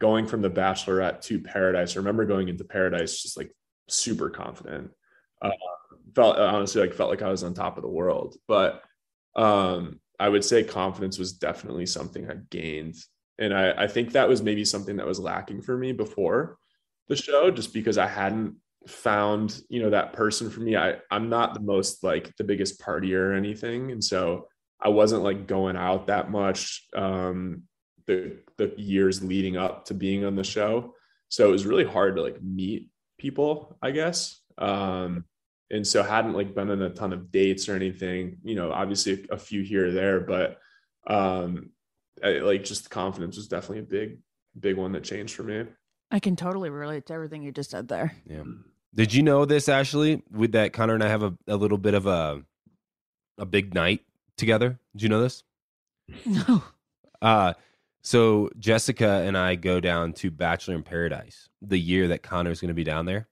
going 0.00 0.26
from 0.26 0.42
the 0.42 0.50
Bachelorette 0.50 1.22
to 1.22 1.40
Paradise, 1.40 1.96
I 1.96 2.00
remember 2.00 2.26
going 2.26 2.48
into 2.48 2.64
Paradise 2.64 3.22
just 3.22 3.38
like 3.38 3.52
super 3.88 4.28
confident. 4.28 4.90
Uh, 5.40 5.50
felt 6.14 6.38
honestly 6.38 6.80
like 6.80 6.94
felt 6.94 7.10
like 7.10 7.22
I 7.22 7.30
was 7.30 7.44
on 7.44 7.54
top 7.54 7.76
of 7.76 7.82
the 7.82 7.88
world, 7.88 8.36
but 8.48 8.82
um, 9.36 10.00
I 10.18 10.28
would 10.28 10.44
say 10.44 10.62
confidence 10.62 11.18
was 11.18 11.32
definitely 11.32 11.86
something 11.86 12.30
I 12.30 12.34
gained. 12.50 12.96
And 13.38 13.54
I, 13.54 13.84
I 13.84 13.86
think 13.86 14.12
that 14.12 14.28
was 14.28 14.42
maybe 14.42 14.64
something 14.64 14.96
that 14.96 15.06
was 15.06 15.18
lacking 15.18 15.62
for 15.62 15.76
me 15.76 15.92
before 15.92 16.58
the 17.08 17.16
show, 17.16 17.50
just 17.50 17.72
because 17.72 17.96
I 17.96 18.06
hadn't 18.06 18.56
found, 18.86 19.60
you 19.68 19.82
know, 19.82 19.90
that 19.90 20.12
person 20.12 20.50
for 20.50 20.60
me. 20.60 20.76
I, 20.76 20.96
I'm 21.10 21.28
not 21.28 21.54
the 21.54 21.60
most 21.60 22.04
like 22.04 22.36
the 22.36 22.44
biggest 22.44 22.80
partier 22.80 23.30
or 23.30 23.32
anything. 23.32 23.92
And 23.92 24.02
so 24.02 24.48
I 24.80 24.88
wasn't 24.88 25.22
like 25.22 25.46
going 25.46 25.76
out 25.76 26.06
that 26.06 26.30
much 26.30 26.86
um 26.94 27.62
the 28.06 28.38
the 28.56 28.74
years 28.76 29.22
leading 29.22 29.56
up 29.56 29.86
to 29.86 29.94
being 29.94 30.24
on 30.24 30.36
the 30.36 30.44
show. 30.44 30.94
So 31.28 31.48
it 31.48 31.52
was 31.52 31.66
really 31.66 31.84
hard 31.84 32.16
to 32.16 32.22
like 32.22 32.42
meet 32.42 32.88
people, 33.18 33.76
I 33.82 33.90
guess. 33.90 34.40
Um 34.58 35.24
and 35.70 35.86
so 35.86 36.02
hadn't 36.02 36.34
like 36.34 36.54
been 36.54 36.70
on 36.70 36.82
a 36.82 36.90
ton 36.90 37.12
of 37.12 37.30
dates 37.30 37.68
or 37.68 37.76
anything 37.76 38.38
you 38.42 38.54
know 38.54 38.72
obviously 38.72 39.26
a, 39.30 39.38
few 39.38 39.62
here 39.62 39.88
or 39.88 39.90
there 39.92 40.20
but 40.20 40.58
um 41.06 41.70
I, 42.22 42.38
like 42.38 42.64
just 42.64 42.84
the 42.84 42.90
confidence 42.90 43.36
was 43.36 43.48
definitely 43.48 43.80
a 43.80 43.82
big 43.82 44.18
big 44.58 44.76
one 44.76 44.92
that 44.92 45.04
changed 45.04 45.34
for 45.34 45.42
me 45.42 45.64
I 46.10 46.18
can 46.18 46.36
totally 46.36 46.70
relate 46.70 47.06
to 47.06 47.14
everything 47.14 47.42
you 47.42 47.52
just 47.52 47.70
said 47.70 47.88
there. 47.88 48.14
Yeah. 48.26 48.42
Did 48.94 49.14
you 49.14 49.22
know 49.22 49.44
this, 49.44 49.68
Ashley? 49.68 50.22
With 50.30 50.52
that, 50.52 50.72
Connor 50.72 50.94
and 50.94 51.04
I 51.04 51.08
have 51.08 51.22
a, 51.22 51.36
a 51.46 51.56
little 51.56 51.78
bit 51.78 51.94
of 51.94 52.06
a 52.06 52.42
a 53.38 53.46
big 53.46 53.74
night 53.74 54.02
together. 54.36 54.78
Did 54.92 55.02
you 55.02 55.08
know 55.08 55.22
this? 55.22 55.44
No. 56.26 56.64
Uh 57.22 57.52
so 58.02 58.50
Jessica 58.58 59.22
and 59.24 59.36
I 59.36 59.54
go 59.54 59.78
down 59.78 60.14
to 60.14 60.30
Bachelor 60.30 60.74
in 60.74 60.82
Paradise 60.82 61.48
the 61.62 61.78
year 61.78 62.08
that 62.08 62.22
Connor's 62.22 62.60
going 62.60 62.68
to 62.68 62.74
be 62.74 62.82
down 62.82 63.04
there. 63.04 63.28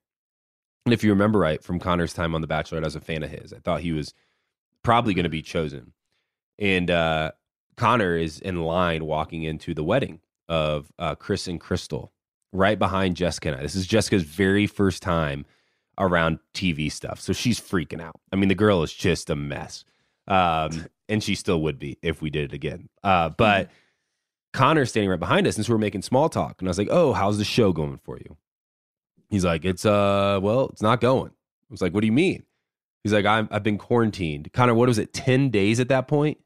And 0.89 0.95
if 0.95 1.05
you 1.05 1.11
remember 1.11 1.39
right 1.39 1.63
from 1.63 1.79
Connor's 1.79 2.15
time 2.15 2.35
on 2.35 2.41
The 2.41 2.47
Bachelor, 2.47 2.79
I 2.79 2.85
was 2.85 2.97
a 2.97 3.01
fan 3.03 3.23
of 3.23 3.29
his. 3.29 3.53
I 3.53 3.59
thought 3.59 3.83
he 3.83 3.93
was 3.93 4.15
probably 4.83 5.13
going 5.13 5.25
to 5.25 5.29
be 5.29 5.43
chosen. 5.43 5.93
And 6.59 6.91
uh, 6.91 7.33
Connor 7.77 8.17
is 8.17 8.41
in 8.41 8.63
line 8.63 9.05
walking 9.05 9.43
into 9.43 9.75
the 9.75 9.85
wedding 9.85 10.21
of 10.49 10.91
uh, 10.99 11.15
Chris 11.15 11.47
and 11.47 11.61
Crystal, 11.61 12.11
right 12.55 12.79
behind 12.79 13.17
Jessica 13.17 13.51
and 13.51 13.59
I. 13.59 13.63
This 13.65 13.75
is 13.75 13.87
Jessica's 13.87 14.23
very 14.23 14.67
first 14.67 15.03
time 15.03 15.45
around 15.99 16.39
TV 16.55 16.91
stuff. 16.91 17.21
So 17.21 17.35
she's 17.35 17.61
freaking 17.61 18.01
out. 18.01 18.19
I 18.33 18.37
mean, 18.37 18.49
the 18.49 18.55
girl 18.55 18.83
is 18.83 18.95
just 18.95 19.29
a 19.29 19.37
mess. 19.37 19.85
Um, 20.27 20.87
and 21.11 21.23
she 21.23 21.35
still 21.35 21.61
would 21.61 21.79
be 21.79 21.99
if 22.01 22.23
we 22.23 22.31
did 22.31 22.45
it 22.47 22.55
again. 22.55 22.89
Uh, 23.05 23.29
but 23.29 23.67
mm-hmm. 23.67 23.75
Connor's 24.55 24.89
standing 24.89 25.11
right 25.11 25.21
behind 25.21 25.47
us, 25.47 25.57
and 25.57 25.67
so 25.67 25.75
we're 25.75 25.79
making 25.79 26.01
small 26.01 26.31
talk. 26.31 26.63
And 26.63 26.69
I 26.69 26.71
was 26.71 26.79
like, 26.79 26.89
"Oh, 26.91 27.13
how's 27.13 27.37
the 27.37 27.45
show 27.45 27.75
going 27.75 27.99
for 27.99 28.17
you?" 28.17 28.39
He's 29.29 29.45
like, 29.45 29.65
"It's 29.65 29.85
uh, 29.85 30.41
well, 30.43 30.69
it's 30.69 30.83
not 30.83 31.01
going." 31.01 31.31
I 31.31 31.71
was 31.71 31.83
like, 31.83 31.93
"What 31.93 32.01
do 32.01 32.07
you 32.07 32.13
mean?" 32.13 32.45
He's 33.05 33.13
like, 33.13 33.27
I'm, 33.27 33.49
I've 33.51 33.63
been 33.63 33.79
quarantined." 33.79 34.53
Connor, 34.53 34.75
what 34.75 34.89
was 34.89 34.99
it? 34.99 35.13
Ten 35.13 35.51
days 35.51 35.81
at 35.81 35.89
that 35.89 36.09
point. 36.09 36.39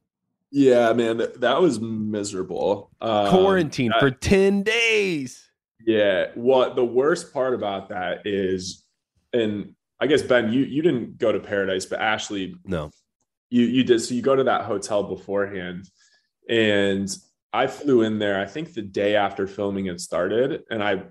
Yeah, 0.50 0.92
man, 0.92 1.22
that, 1.36 1.62
was 1.62 1.80
miserable. 1.80 2.90
Um, 3.00 3.30
Quarantine 3.30 3.92
for 3.98 4.10
ten 4.10 4.62
days. 4.62 5.48
Yeah. 5.86 6.26
What 6.34 6.76
the 6.76 6.84
worst 6.84 7.32
part 7.32 7.54
about 7.54 7.88
that 7.88 8.26
is, 8.26 8.84
and 9.32 9.74
I 9.98 10.06
guess 10.06 10.22
Ben, 10.22 10.52
you 10.52 10.64
you 10.64 10.82
didn't 10.82 11.16
go 11.16 11.32
to 11.32 11.40
Paradise, 11.40 11.86
but 11.86 12.00
Ashley, 12.00 12.54
no, 12.64 12.90
you 13.48 13.62
you 13.62 13.82
did. 13.82 14.00
So 14.00 14.14
you 14.14 14.20
go 14.20 14.36
to 14.36 14.44
that 14.44 14.64
hotel 14.64 15.02
beforehand, 15.04 15.88
and 16.50 17.08
I 17.52 17.66
flew 17.66 18.02
in 18.02 18.18
there. 18.18 18.40
I 18.40 18.46
think 18.46 18.74
the 18.74 18.82
day 18.82 19.16
after 19.16 19.46
filming 19.46 19.86
it 19.86 20.00
started, 20.00 20.64
and 20.70 20.82
I 20.82 21.04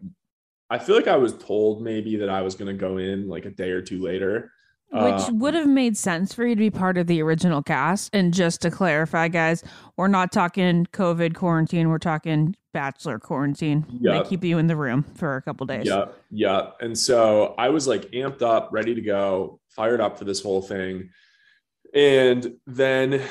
I 0.72 0.80
feel 0.80 0.96
like 0.96 1.08
I 1.10 1.18
was 1.18 1.38
told 1.38 1.84
maybe 1.84 2.16
that 2.16 2.30
I 2.30 2.42
was 2.42 2.56
going 2.56 2.74
to 2.76 2.80
go 2.80 2.98
in 2.98 3.28
like 3.28 3.46
a 3.46 3.52
day 3.52 3.72
or 3.72 3.82
two 3.82 4.02
later. 4.02 4.54
Which 4.94 5.24
Um, 5.24 5.40
would 5.40 5.54
have 5.54 5.68
made 5.68 5.98
sense 5.98 6.34
for 6.34 6.46
you 6.46 6.56
to 6.56 6.60
be 6.60 6.70
part 6.70 6.98
of 6.98 7.08
the 7.08 7.22
original 7.22 7.62
cast. 7.62 8.10
And 8.14 8.34
just 8.34 8.62
to 8.62 8.72
clarify, 8.72 9.28
guys, 9.28 9.64
we're 9.98 10.08
not 10.08 10.32
talking 10.32 10.86
COVID 10.94 11.36
quarantine. 11.36 11.90
We're 11.90 11.98
talking 11.98 12.56
bachelor 12.74 13.20
quarantine. 13.20 13.86
They 14.02 14.22
keep 14.24 14.44
you 14.46 14.58
in 14.58 14.68
the 14.68 14.78
room 14.78 15.04
for 15.16 15.36
a 15.36 15.42
couple 15.42 15.66
days. 15.66 15.86
Yeah, 15.86 16.06
yeah. 16.30 16.72
And 16.80 16.98
so 16.98 17.54
I 17.58 17.70
was 17.70 17.86
like 17.86 18.12
amped 18.12 18.42
up, 18.42 18.70
ready 18.72 18.96
to 18.96 19.02
go, 19.02 19.60
fired 19.70 20.00
up 20.00 20.18
for 20.18 20.24
this 20.24 20.42
whole 20.42 20.62
thing. 20.62 21.10
And 21.94 22.56
then 22.66 23.22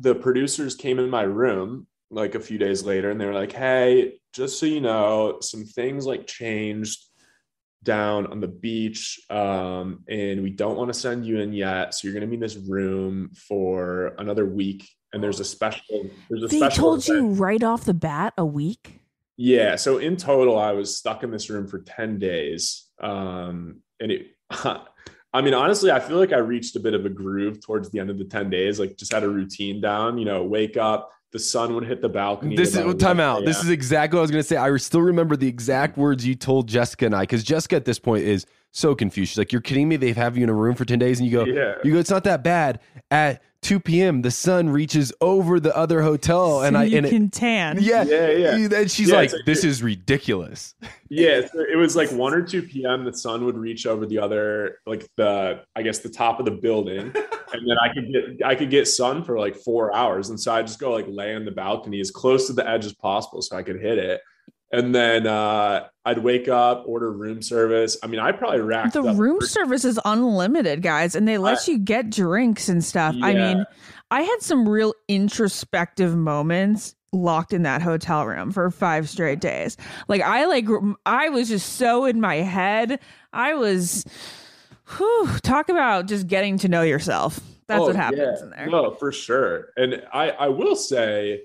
the 0.00 0.14
producers 0.16 0.74
came 0.74 0.98
in 0.98 1.08
my 1.08 1.22
room 1.22 1.86
like 2.10 2.34
a 2.34 2.40
few 2.40 2.58
days 2.58 2.84
later 2.84 3.10
and 3.10 3.20
they 3.20 3.26
were 3.26 3.34
like, 3.34 3.52
hey, 3.52 4.19
just 4.32 4.58
so 4.58 4.66
you 4.66 4.80
know, 4.80 5.38
some 5.40 5.64
things 5.64 6.06
like 6.06 6.26
changed 6.26 7.04
down 7.82 8.26
on 8.26 8.40
the 8.40 8.48
beach. 8.48 9.20
Um, 9.30 10.04
and 10.08 10.42
we 10.42 10.50
don't 10.50 10.76
want 10.76 10.92
to 10.92 10.98
send 10.98 11.24
you 11.26 11.40
in 11.40 11.52
yet. 11.52 11.94
So 11.94 12.06
you're 12.06 12.12
going 12.14 12.22
to 12.22 12.26
be 12.26 12.34
in 12.34 12.40
this 12.40 12.56
room 12.56 13.30
for 13.48 14.14
another 14.18 14.46
week. 14.46 14.88
And 15.12 15.22
there's 15.22 15.40
a 15.40 15.44
special, 15.44 16.08
there's 16.28 16.44
a 16.44 16.46
They 16.46 16.58
special. 16.58 16.82
told 16.82 17.08
event. 17.08 17.18
you 17.18 17.28
right 17.42 17.62
off 17.62 17.84
the 17.84 17.94
bat 17.94 18.34
a 18.38 18.44
week. 18.44 19.00
Yeah. 19.36 19.76
So 19.76 19.98
in 19.98 20.16
total, 20.16 20.58
I 20.58 20.72
was 20.72 20.96
stuck 20.96 21.22
in 21.24 21.30
this 21.30 21.48
room 21.50 21.66
for 21.66 21.78
10 21.80 22.18
days. 22.18 22.86
Um, 23.02 23.80
and 23.98 24.12
it, 24.12 24.26
I 25.32 25.42
mean, 25.42 25.54
honestly, 25.54 25.90
I 25.90 26.00
feel 26.00 26.18
like 26.18 26.32
I 26.32 26.38
reached 26.38 26.76
a 26.76 26.80
bit 26.80 26.92
of 26.92 27.06
a 27.06 27.08
groove 27.08 27.60
towards 27.64 27.90
the 27.90 28.00
end 28.00 28.10
of 28.10 28.18
the 28.18 28.24
10 28.24 28.50
days, 28.50 28.78
like 28.78 28.96
just 28.96 29.12
had 29.12 29.22
a 29.22 29.28
routine 29.28 29.80
down, 29.80 30.18
you 30.18 30.24
know, 30.24 30.42
wake 30.42 30.76
up, 30.76 31.10
the 31.32 31.38
sun 31.38 31.74
would 31.74 31.84
hit 31.84 32.02
the 32.02 32.08
balcony. 32.08 32.56
This 32.56 32.70
is 32.70 32.94
time 32.96 33.20
11 33.20 33.20
out. 33.20 33.44
This 33.44 33.62
is 33.62 33.70
exactly 33.70 34.16
what 34.16 34.20
I 34.20 34.22
was 34.22 34.30
going 34.30 34.42
to 34.42 34.48
say. 34.48 34.56
I 34.56 34.74
still 34.76 35.02
remember 35.02 35.36
the 35.36 35.48
exact 35.48 35.92
mm-hmm. 35.92 36.02
words 36.02 36.26
you 36.26 36.34
told 36.34 36.68
Jessica 36.68 37.06
and 37.06 37.14
I 37.14 37.22
because 37.22 37.44
Jessica 37.44 37.76
at 37.76 37.84
this 37.84 37.98
point 37.98 38.24
is 38.24 38.46
so 38.72 38.94
confused. 38.94 39.30
She's 39.30 39.38
like, 39.38 39.52
"You're 39.52 39.60
kidding 39.60 39.88
me? 39.88 39.96
They 39.96 40.12
have 40.12 40.36
you 40.36 40.44
in 40.44 40.48
a 40.48 40.54
room 40.54 40.74
for 40.74 40.84
ten 40.84 40.98
days?" 40.98 41.20
And 41.20 41.28
you 41.28 41.38
go, 41.38 41.44
Yeah. 41.44 41.74
"You 41.84 41.92
go, 41.92 41.98
it's 41.98 42.10
not 42.10 42.24
that 42.24 42.42
bad." 42.42 42.80
At 43.10 43.42
2 43.62 43.78
p.m., 43.80 44.22
the 44.22 44.30
sun 44.30 44.70
reaches 44.70 45.12
over 45.20 45.60
the 45.60 45.76
other 45.76 46.00
hotel, 46.02 46.62
and 46.62 46.74
So 46.74 46.80
I 46.80 46.84
you 46.84 46.96
and 46.98 47.06
it- 47.06 47.32
tan. 47.32 47.78
yeah, 47.80 48.02
Yeah, 48.04 48.30
yeah. 48.30 48.68
And 48.80 48.90
she's 48.90 49.10
Yeah, 49.10 49.16
like, 49.16 49.32
like- 49.32 49.44
"This 49.44 49.64
is 49.64 49.82
ridiculous." 49.82 50.74
yeah 51.12 51.40
so 51.46 51.60
it 51.70 51.76
was 51.76 51.96
like 51.96 52.08
1 52.12 52.32
or 52.34 52.40
2 52.40 52.62
p.m 52.62 53.04
the 53.04 53.12
sun 53.12 53.44
would 53.44 53.58
reach 53.58 53.84
over 53.84 54.06
the 54.06 54.16
other 54.16 54.78
like 54.86 55.08
the 55.16 55.60
i 55.74 55.82
guess 55.82 55.98
the 55.98 56.08
top 56.08 56.38
of 56.38 56.44
the 56.44 56.52
building 56.52 57.00
and 57.52 57.68
then 57.68 57.76
i 57.82 57.92
could 57.92 58.12
get 58.12 58.46
i 58.46 58.54
could 58.54 58.70
get 58.70 58.86
sun 58.86 59.24
for 59.24 59.36
like 59.36 59.56
four 59.56 59.92
hours 59.92 60.30
and 60.30 60.38
so 60.38 60.52
i 60.54 60.62
just 60.62 60.78
go 60.78 60.92
like 60.92 61.06
lay 61.08 61.34
on 61.34 61.44
the 61.44 61.50
balcony 61.50 61.98
as 61.98 62.12
close 62.12 62.46
to 62.46 62.52
the 62.52 62.66
edge 62.68 62.84
as 62.86 62.92
possible 62.92 63.42
so 63.42 63.56
i 63.56 63.62
could 63.62 63.80
hit 63.80 63.98
it 63.98 64.20
and 64.72 64.94
then 64.94 65.26
uh 65.26 65.86
i'd 66.04 66.18
wake 66.18 66.48
up 66.48 66.84
order 66.86 67.10
room 67.12 67.42
service 67.42 67.96
i 68.02 68.06
mean 68.06 68.20
i 68.20 68.30
probably 68.32 68.60
racked 68.60 68.92
The 68.92 69.02
room 69.02 69.40
service 69.40 69.84
is 69.84 69.98
unlimited, 70.04 70.82
guys, 70.82 71.14
and 71.14 71.26
they 71.26 71.38
let 71.38 71.66
you 71.68 71.78
get 71.78 72.10
drinks 72.10 72.68
and 72.68 72.84
stuff. 72.84 73.14
I 73.22 73.34
mean, 73.34 73.64
I 74.10 74.22
had 74.22 74.40
some 74.40 74.68
real 74.68 74.94
introspective 75.08 76.16
moments 76.16 76.94
locked 77.12 77.52
in 77.52 77.62
that 77.64 77.82
hotel 77.82 78.24
room 78.26 78.52
for 78.52 78.70
five 78.70 79.08
straight 79.08 79.40
days. 79.40 79.76
Like 80.08 80.22
I 80.22 80.44
like 80.46 80.66
I 81.06 81.28
was 81.28 81.48
just 81.48 81.74
so 81.76 82.04
in 82.04 82.20
my 82.20 82.36
head. 82.36 83.00
I 83.32 83.54
was 83.54 84.04
whew, 84.96 85.28
talk 85.42 85.68
about 85.68 86.06
just 86.06 86.26
getting 86.26 86.58
to 86.58 86.68
know 86.68 86.82
yourself. 86.82 87.40
That's 87.66 87.80
Oh, 87.82 87.86
what 87.86 87.96
happens 87.96 88.20
yeah. 88.38 88.42
in 88.44 88.50
there. 88.50 88.66
No, 88.68 88.90
for 88.92 89.12
sure. 89.12 89.68
And 89.76 90.02
I, 90.12 90.30
I 90.30 90.48
will 90.48 90.74
say, 90.74 91.42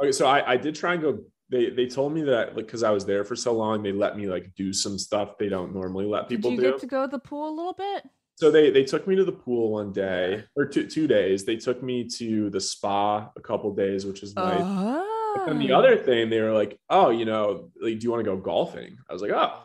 okay, 0.00 0.10
so 0.12 0.26
I, 0.26 0.52
I 0.52 0.56
did 0.56 0.74
try 0.74 0.94
and 0.94 1.02
go. 1.02 1.18
They, 1.50 1.70
they 1.70 1.86
told 1.86 2.12
me 2.12 2.22
that 2.22 2.56
like 2.56 2.66
because 2.66 2.82
I 2.82 2.90
was 2.90 3.04
there 3.04 3.24
for 3.24 3.34
so 3.34 3.52
long, 3.52 3.82
they 3.82 3.92
let 3.92 4.16
me 4.16 4.26
like 4.26 4.54
do 4.54 4.72
some 4.72 4.98
stuff 4.98 5.36
they 5.38 5.48
don't 5.48 5.74
normally 5.74 6.06
let 6.06 6.28
people 6.28 6.50
Did 6.50 6.56
you 6.56 6.62
do. 6.62 6.70
get 6.72 6.80
to 6.80 6.86
go 6.86 7.06
to 7.06 7.10
the 7.10 7.18
pool 7.18 7.48
a 7.48 7.54
little 7.54 7.72
bit? 7.74 8.04
so 8.40 8.50
they 8.50 8.70
they 8.70 8.84
took 8.84 9.06
me 9.06 9.14
to 9.14 9.24
the 9.24 9.32
pool 9.32 9.70
one 9.70 9.92
day 9.92 10.42
or 10.56 10.64
two 10.64 10.86
two 10.86 11.06
days. 11.06 11.44
They 11.44 11.56
took 11.56 11.82
me 11.82 12.08
to 12.16 12.48
the 12.48 12.60
spa 12.60 13.30
a 13.36 13.40
couple 13.40 13.74
days, 13.74 14.06
which 14.06 14.22
is 14.22 14.34
nice. 14.34 14.62
Oh. 14.62 15.44
And 15.46 15.60
the 15.60 15.72
other 15.72 15.96
thing, 15.96 16.30
they 16.30 16.40
were 16.40 16.52
like, 16.52 16.78
"Oh, 16.88 17.10
you 17.10 17.26
know, 17.26 17.70
like, 17.80 17.98
do 17.98 18.04
you 18.04 18.10
want 18.10 18.24
to 18.24 18.30
go 18.30 18.38
golfing?" 18.38 18.96
I 19.08 19.12
was 19.12 19.20
like, 19.20 19.30
"Oh, 19.30 19.62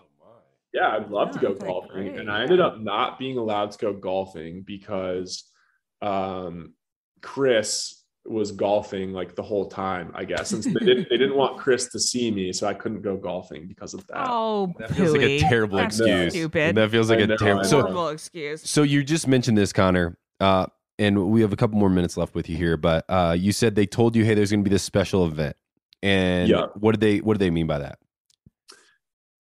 yeah, 0.73 0.89
I'd 0.89 1.09
love 1.09 1.31
to 1.31 1.39
go 1.39 1.53
golfing." 1.53 1.91
great, 1.91 2.19
and 2.19 2.29
I 2.29 2.43
ended 2.43 2.59
up 2.59 2.79
not 2.79 3.17
being 3.17 3.37
allowed 3.37 3.71
to 3.71 3.77
go 3.77 3.93
golfing 3.93 4.61
because 4.61 5.45
um, 6.01 6.73
Chris 7.21 8.03
was 8.25 8.51
golfing 8.51 9.13
like 9.13 9.35
the 9.35 9.43
whole 9.43 9.67
time, 9.67 10.11
I 10.15 10.25
guess. 10.25 10.49
Since 10.49 10.65
they 10.65 10.73
didn't, 10.73 11.09
they 11.09 11.17
didn't 11.17 11.35
want 11.35 11.57
Chris 11.57 11.87
to 11.89 11.99
see 11.99 12.31
me, 12.31 12.51
so 12.53 12.67
I 12.67 12.73
couldn't 12.73 13.01
go 13.01 13.15
golfing 13.17 13.67
because 13.67 13.93
of 13.93 14.05
that. 14.07 14.27
Oh, 14.29 14.73
That 14.79 14.91
feels 14.95 15.11
like 15.11 15.21
a 15.21 15.39
terrible 15.39 15.77
That's 15.77 15.99
excuse. 15.99 16.33
Stupid. 16.33 16.75
That 16.75 16.89
feels 16.91 17.09
like 17.09 17.19
I 17.19 17.23
a 17.23 17.27
know, 17.27 17.37
terrible. 17.37 17.63
So, 17.65 18.07
excuse. 18.07 18.67
so 18.67 18.83
you 18.83 19.03
just 19.03 19.27
mentioned 19.27 19.57
this, 19.57 19.71
Connor, 19.71 20.17
uh, 20.39 20.65
and 20.97 21.29
we 21.29 21.41
have 21.41 21.53
a 21.53 21.55
couple 21.55 21.77
more 21.77 21.89
minutes 21.89 22.17
left 22.17 22.35
with 22.35 22.49
you 22.49 22.57
here. 22.57 22.77
But 22.77 23.05
uh, 23.09 23.35
you 23.37 23.51
said 23.51 23.75
they 23.75 23.85
told 23.85 24.15
you, 24.15 24.23
"Hey, 24.25 24.33
there's 24.33 24.49
going 24.51 24.63
to 24.63 24.69
be 24.69 24.73
this 24.73 24.83
special 24.83 25.25
event," 25.25 25.55
and 26.01 26.49
Yeah. 26.49 26.67
what 26.75 26.91
did 26.93 27.01
they 27.01 27.17
what 27.19 27.33
do 27.35 27.39
they 27.39 27.51
mean 27.51 27.67
by 27.67 27.79
that? 27.79 27.99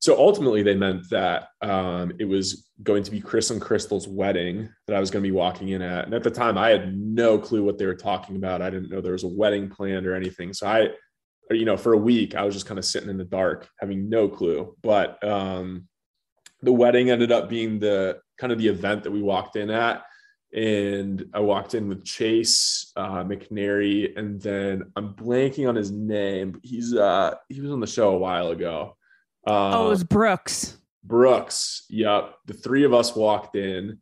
So 0.05 0.15
ultimately, 0.19 0.61
they 0.61 0.75
meant 0.75 1.09
that 1.09 1.47
um, 1.63 2.13
it 2.19 2.25
was 2.25 2.69
going 2.83 3.01
to 3.01 3.09
be 3.09 3.19
Chris 3.19 3.49
and 3.49 3.59
Crystal's 3.59 4.07
wedding 4.07 4.69
that 4.85 4.95
I 4.95 4.99
was 4.99 5.09
going 5.09 5.23
to 5.23 5.27
be 5.27 5.35
walking 5.35 5.69
in 5.69 5.81
at. 5.81 6.05
And 6.05 6.13
at 6.13 6.21
the 6.21 6.29
time, 6.29 6.59
I 6.59 6.69
had 6.69 6.95
no 6.95 7.39
clue 7.39 7.63
what 7.63 7.79
they 7.79 7.87
were 7.87 7.95
talking 7.95 8.35
about. 8.35 8.61
I 8.61 8.69
didn't 8.69 8.91
know 8.91 9.01
there 9.01 9.13
was 9.13 9.23
a 9.23 9.27
wedding 9.27 9.67
planned 9.67 10.05
or 10.05 10.13
anything. 10.13 10.53
So 10.53 10.67
I, 10.67 10.89
or, 11.49 11.55
you 11.55 11.65
know, 11.65 11.75
for 11.75 11.93
a 11.93 11.97
week, 11.97 12.35
I 12.35 12.43
was 12.43 12.53
just 12.53 12.67
kind 12.67 12.77
of 12.77 12.85
sitting 12.85 13.09
in 13.09 13.17
the 13.17 13.25
dark, 13.25 13.67
having 13.79 14.07
no 14.07 14.29
clue. 14.29 14.75
But 14.83 15.27
um, 15.27 15.87
the 16.61 16.71
wedding 16.71 17.09
ended 17.09 17.31
up 17.31 17.49
being 17.49 17.79
the 17.79 18.19
kind 18.37 18.53
of 18.53 18.59
the 18.59 18.67
event 18.67 19.05
that 19.05 19.11
we 19.11 19.23
walked 19.23 19.55
in 19.55 19.71
at. 19.71 20.03
And 20.53 21.25
I 21.33 21.39
walked 21.39 21.73
in 21.73 21.89
with 21.89 22.05
Chase 22.05 22.91
uh, 22.95 23.23
McNary, 23.23 24.15
and 24.15 24.39
then 24.39 24.83
I'm 24.95 25.15
blanking 25.15 25.67
on 25.67 25.73
his 25.73 25.89
name. 25.89 26.59
He's 26.61 26.93
uh, 26.93 27.33
he 27.49 27.59
was 27.59 27.71
on 27.71 27.79
the 27.79 27.87
show 27.87 28.11
a 28.11 28.19
while 28.19 28.51
ago. 28.51 28.97
Uh, 29.45 29.77
oh, 29.77 29.87
it 29.87 29.89
was 29.89 30.03
Brooks. 30.03 30.77
Brooks. 31.03 31.85
Yep. 31.89 32.35
The 32.45 32.53
three 32.53 32.83
of 32.83 32.93
us 32.93 33.15
walked 33.15 33.55
in, 33.55 33.99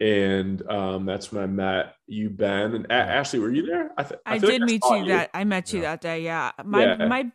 and 0.00 0.62
um, 0.70 1.04
that's 1.04 1.30
when 1.30 1.42
I 1.42 1.46
met 1.46 1.94
you, 2.06 2.30
Ben, 2.30 2.74
and 2.74 2.86
A- 2.86 2.92
Ashley. 2.92 3.38
Were 3.38 3.50
you 3.50 3.66
there? 3.66 3.90
I, 3.98 4.02
th- 4.02 4.20
I, 4.24 4.38
feel 4.38 4.50
did 4.50 4.60
like 4.62 4.70
meet 4.70 4.82
saw 4.84 4.94
you 4.94 5.06
that 5.08 5.30
I 5.34 5.44
met 5.44 5.72
you 5.72 5.82
that 5.82 6.00
day. 6.00 6.22
Yeah. 6.22 6.52
My 6.64 6.84
Yeah. 6.84 7.06
my 7.06 7.30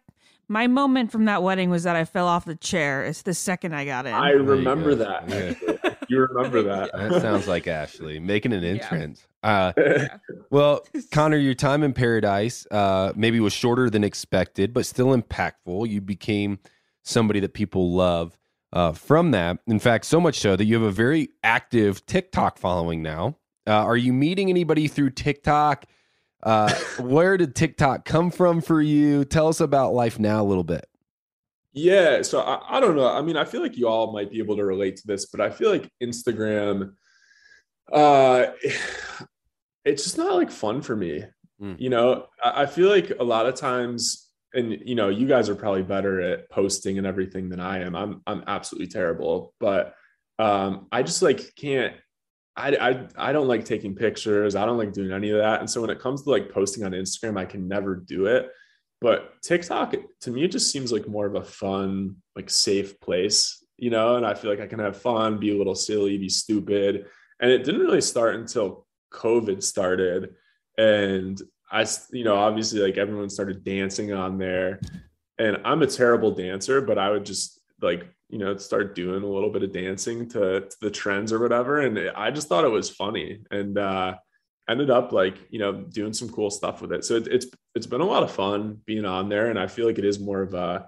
my 0.47 0.68
moment 0.68 1.12
from 1.12 1.26
that 1.26 1.41
wedding 1.41 1.70
was 1.70 1.84
that 1.84 1.95
I 1.95 2.06
fell 2.06 2.28
off 2.28 2.45
the 2.45 2.56
chair. 2.56 3.04
It's 3.06 3.22
the 3.22 3.34
second 3.34 3.74
I 3.74 3.86
got 3.86 4.06
in. 4.06 4.14
I 4.14 4.30
There 4.32 4.38
you 4.39 4.43
remember 4.43 4.95
that. 4.95 5.30
Yeah. 5.30 5.93
You 6.10 6.20
remember 6.20 6.64
that? 6.64 6.91
That 6.93 7.22
sounds 7.22 7.47
like 7.47 7.68
Ashley 7.68 8.20
making 8.20 8.51
an 8.54 8.64
entrance. 8.64 9.26
Uh, 9.41 9.74
well, 10.49 10.86
Connor, 11.12 11.38
your 11.38 11.54
time 11.54 11.84
in 11.84 11.93
paradise 11.93 12.66
uh, 12.72 13.14
maybe 13.16 13.39
was 13.39 13.54
shorter 13.54 13.89
than 13.89 14.04
expected, 14.04 14.74
but 14.74 14.86
still 14.86 15.16
impactful. 15.16 15.88
You 15.89 16.01
became 16.01 16.60
somebody 17.04 17.39
that 17.41 17.54
people 17.54 17.91
love 17.91 18.38
uh, 18.72 18.91
from 18.91 19.32
that. 19.32 19.60
In 19.68 19.80
fact, 19.80 20.06
so 20.06 20.20
much 20.20 20.39
so 20.39 20.56
that 20.56 20.66
you 20.66 20.74
have 20.76 20.84
a 20.84 20.91
very 20.91 21.30
active 21.43 22.06
TikTok 22.06 22.58
following 22.58 23.01
now. 23.01 23.38
Uh, 23.68 23.72
are 23.72 23.97
you 23.97 24.12
meeting 24.12 24.49
anybody 24.49 24.88
through 24.88 25.12
TikTok? 25.12 25.86
Uh, 26.41 26.74
where 26.99 27.38
did 27.38 27.56
TikTok 27.56 28.06
come 28.06 28.32
from 28.32 28.62
for 28.62 28.82
you? 28.82 29.26
Tell 29.26 29.47
us 29.47 29.60
about 29.60 29.93
life 29.93 30.20
now 30.20 30.41
a 30.41 30.45
little 30.45 30.64
bit. 30.64 30.88
Yeah, 31.72 32.22
so 32.22 32.41
I, 32.41 32.78
I 32.78 32.80
don't 32.80 32.95
know. 32.95 33.08
I 33.08 33.22
mean, 33.22 33.38
I 33.38 33.45
feel 33.45 33.62
like 33.62 33.78
you 33.78 33.88
all 33.88 34.12
might 34.14 34.30
be 34.30 34.39
able 34.39 34.56
to 34.58 34.66
relate 34.66 34.97
to 34.97 35.08
this, 35.08 35.26
but 35.26 35.41
I 35.41 35.49
feel 35.49 35.72
like 35.72 35.89
Instagram, 36.01 36.93
uh, 37.91 38.45
it's 39.86 40.04
just 40.04 40.18
not 40.18 40.36
like 40.36 40.51
fun 40.51 40.82
for 40.82 40.95
me. 40.95 41.24
Mm. 41.62 41.80
You 41.80 41.89
know, 41.89 42.28
I, 42.43 42.64
I 42.64 42.66
feel 42.68 42.89
like 42.89 43.12
a 43.20 43.24
lot 43.24 43.47
of 43.47 43.56
times, 43.56 44.22
and 44.54 44.80
you 44.86 44.95
know, 44.95 45.10
you 45.10 45.28
guys 45.28 45.49
are 45.49 45.56
probably 45.56 45.84
better 45.84 46.22
at 46.22 46.49
posting 46.49 46.97
and 46.97 47.08
everything 47.08 47.49
than 47.49 47.60
I 47.60 47.80
am. 47.80 47.95
I'm 47.95 48.22
I'm 48.28 48.43
absolutely 48.47 48.88
terrible, 48.88 49.54
but 49.60 49.95
um, 50.39 50.88
I 50.91 51.04
just 51.04 51.22
like 51.22 51.56
can't. 51.56 51.95
I, 52.56 52.76
I 52.76 53.08
I 53.30 53.32
don't 53.34 53.47
like 53.47 53.66
taking 53.66 53.95
pictures. 53.95 54.56
I 54.56 54.66
don't 54.66 54.78
like 54.78 54.93
doing 54.93 55.12
any 55.12 55.32
of 55.32 55.39
that. 55.39 55.60
And 55.60 55.70
so 55.70 55.82
when 55.82 55.89
it 55.89 55.99
comes 55.99 56.24
to 56.24 56.30
like 56.30 56.51
posting 56.51 56.84
on 56.84 56.91
Instagram, 56.91 57.38
I 57.38 57.45
can 57.45 57.68
never 57.68 57.95
do 57.95 58.28
it. 58.28 58.49
But 59.01 59.41
TikTok, 59.41 59.95
to 60.22 60.32
me, 60.32 60.45
it 60.45 60.51
just 60.51 60.72
seems 60.72 60.91
like 60.91 61.08
more 61.08 61.26
of 61.26 61.36
a 61.36 61.43
fun, 61.43 62.18
like 62.36 62.49
safe 62.49 62.99
place, 63.01 63.66
you 63.78 63.89
know. 63.89 64.16
And 64.18 64.26
I 64.26 64.34
feel 64.36 64.51
like 64.51 64.62
I 64.62 64.68
can 64.68 64.80
have 64.80 65.01
fun, 65.01 65.39
be 65.39 65.54
a 65.54 65.58
little 65.58 65.76
silly, 65.76 66.18
be 66.18 66.30
stupid. 66.30 67.08
And 67.39 67.51
it 67.51 67.64
didn't 67.64 67.82
really 67.82 68.01
start 68.01 68.36
until 68.36 68.88
COVID 69.12 69.62
started, 69.64 70.36
and 70.78 71.41
I, 71.74 71.86
you 72.11 72.24
know, 72.24 72.36
obviously 72.36 72.80
like 72.80 72.97
everyone 72.97 73.30
started 73.30 73.63
dancing 73.63 74.13
on 74.13 74.38
there, 74.38 74.80
and 75.39 75.57
I'm 75.65 75.82
a 75.82 75.88
terrible 75.88 76.32
dancer, 76.32 76.82
but 76.82 76.97
I 76.99 77.09
would 77.09 77.26
just 77.26 77.59
like 77.82 78.07
you 78.30 78.38
know 78.38 78.55
start 78.57 78.95
doing 78.95 79.24
a 79.24 79.28
little 79.28 79.49
bit 79.49 79.63
of 79.63 79.74
dancing 79.74 80.30
to, 80.30 80.61
to 80.61 80.76
the 80.82 80.91
trends 80.91 81.34
or 81.34 81.39
whatever, 81.39 81.82
and 81.82 81.99
I 82.15 82.32
just 82.32 82.47
thought 82.47 82.63
it 82.63 82.69
was 82.69 82.89
funny, 82.89 83.41
and 83.49 83.78
uh, 83.78 84.15
ended 84.69 84.91
up 84.91 85.11
like 85.11 85.38
you 85.49 85.59
know 85.59 85.74
doing 85.74 86.13
some 86.13 86.30
cool 86.30 86.51
stuff 86.51 86.82
with 86.82 86.93
it. 86.93 87.03
So 87.03 87.15
it, 87.15 87.28
it's 87.28 87.47
it's 87.74 87.88
been 87.88 88.01
a 88.01 88.05
lot 88.05 88.24
of 88.24 88.32
fun 88.32 88.80
being 88.86 89.05
on 89.05 89.28
there, 89.28 89.49
and 89.49 89.57
I 89.57 89.67
feel 89.67 89.88
like 89.88 89.97
it 89.97 90.05
is 90.05 90.19
more 90.19 90.43
of 90.43 90.53
a 90.53 90.88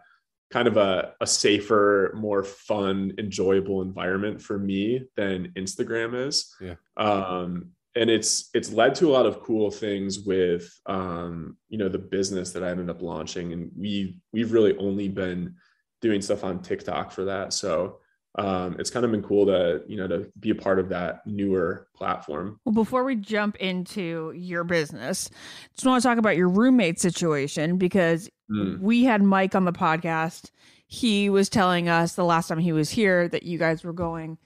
kind 0.51 0.67
of 0.67 0.77
a, 0.77 1.13
a 1.19 1.27
safer, 1.27 2.13
more 2.15 2.43
fun, 2.43 3.13
enjoyable 3.17 3.81
environment 3.81 4.41
for 4.41 4.57
me 4.57 5.07
than 5.17 5.51
Instagram 5.55 6.27
is. 6.27 6.55
Yeah. 6.61 6.75
Um, 6.95 7.71
and 7.95 8.09
it's 8.09 8.49
it's 8.53 8.71
led 8.71 8.95
to 8.95 9.07
a 9.09 9.13
lot 9.13 9.25
of 9.25 9.41
cool 9.41 9.71
things 9.71 10.19
with 10.19 10.69
um, 10.85 11.57
you 11.69 11.77
know 11.77 11.89
the 11.89 11.97
business 11.99 12.51
that 12.51 12.63
I 12.63 12.69
ended 12.69 12.89
up 12.89 13.01
launching, 13.01 13.53
and 13.53 13.71
we 13.77 14.19
we've 14.33 14.51
really 14.51 14.77
only 14.77 15.07
been 15.09 15.55
doing 16.01 16.21
stuff 16.21 16.43
on 16.43 16.61
TikTok 16.61 17.11
for 17.11 17.25
that. 17.25 17.53
So 17.53 17.99
um, 18.37 18.75
it's 18.79 18.89
kind 18.89 19.05
of 19.05 19.11
been 19.11 19.23
cool 19.23 19.45
to 19.45 19.81
you 19.87 19.95
know 19.97 20.07
to 20.07 20.29
be 20.39 20.49
a 20.49 20.55
part 20.55 20.77
of 20.79 20.89
that 20.89 21.25
newer 21.25 21.87
platform. 21.95 22.59
Well, 22.65 22.73
before 22.73 23.03
we 23.05 23.15
jump 23.15 23.55
into 23.57 24.33
your 24.35 24.63
business, 24.65 25.29
just 25.73 25.85
want 25.85 26.01
to 26.01 26.07
talk 26.07 26.17
about 26.17 26.35
your 26.37 26.49
roommate 26.49 26.99
situation 26.99 27.77
because 27.77 28.29
Mm. 28.47 28.79
we 28.79 29.03
had 29.03 29.23
Mike 29.23 29.55
on 29.55 29.65
the 29.65 29.73
podcast. 29.73 30.51
He 30.85 31.31
was 31.31 31.49
telling 31.49 31.89
us 31.89 32.13
the 32.13 32.23
last 32.23 32.47
time 32.47 32.59
he 32.59 32.73
was 32.73 32.91
here 32.91 33.27
that 33.29 33.41
you 33.41 33.57
guys 33.57 33.83
were 33.83 33.91
going 33.91 34.37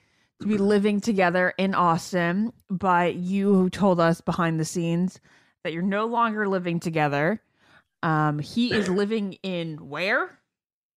to 0.41 0.47
be 0.47 0.57
living 0.57 1.01
together 1.01 1.53
in 1.57 1.75
Austin, 1.75 2.53
but 2.69 3.15
you 3.15 3.69
told 3.69 3.99
us 3.99 4.21
behind 4.21 4.59
the 4.59 4.65
scenes 4.65 5.19
that 5.63 5.73
you're 5.73 5.81
no 5.81 6.05
longer 6.05 6.47
living 6.47 6.79
together. 6.79 7.41
Um, 8.03 8.39
he 8.39 8.73
is 8.73 8.87
living 8.89 9.33
in 9.43 9.89
where? 9.89 10.39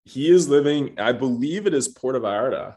He 0.04 0.30
is 0.30 0.48
living, 0.48 0.98
I 0.98 1.12
believe 1.12 1.66
it 1.66 1.74
is 1.74 1.88
Puerto 1.88 2.20
Vallarta. 2.20 2.76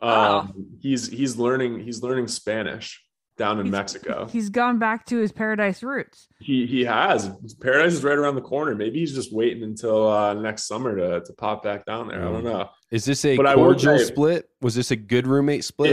Oh. 0.00 0.38
Um, 0.38 0.66
he's 0.80 1.08
he's 1.08 1.36
learning 1.36 1.80
he's 1.80 2.02
learning 2.02 2.28
Spanish 2.28 3.02
down 3.38 3.58
in 3.60 3.66
He's- 3.66 3.72
Mexico. 3.72 4.26
He's 4.30 4.50
gone 4.50 4.78
back 4.78 5.06
to 5.06 5.16
his 5.18 5.32
paradise 5.32 5.82
roots. 5.82 6.28
He 6.40 6.66
he 6.66 6.84
has 6.84 7.30
paradise 7.60 7.94
is 7.94 8.04
right 8.04 8.18
around 8.18 8.34
the 8.34 8.40
corner. 8.42 8.74
Maybe 8.74 8.98
he's 8.98 9.14
just 9.14 9.32
waiting 9.32 9.62
until 9.62 10.08
uh, 10.08 10.34
next 10.34 10.64
summer 10.64 10.94
to 10.96 11.20
to 11.24 11.32
pop 11.34 11.62
back 11.62 11.86
down 11.86 12.08
there. 12.08 12.20
I 12.20 12.30
don't 12.30 12.44
know. 12.44 12.68
Is 12.90 13.04
this 13.04 13.24
a 13.24 13.36
But 13.36 13.46
I 13.46 13.54
cordial 13.54 13.98
say- 13.98 14.04
split? 14.04 14.50
Was 14.60 14.74
this 14.74 14.90
a 14.90 14.96
good 14.96 15.26
roommate 15.26 15.64
split? 15.64 15.92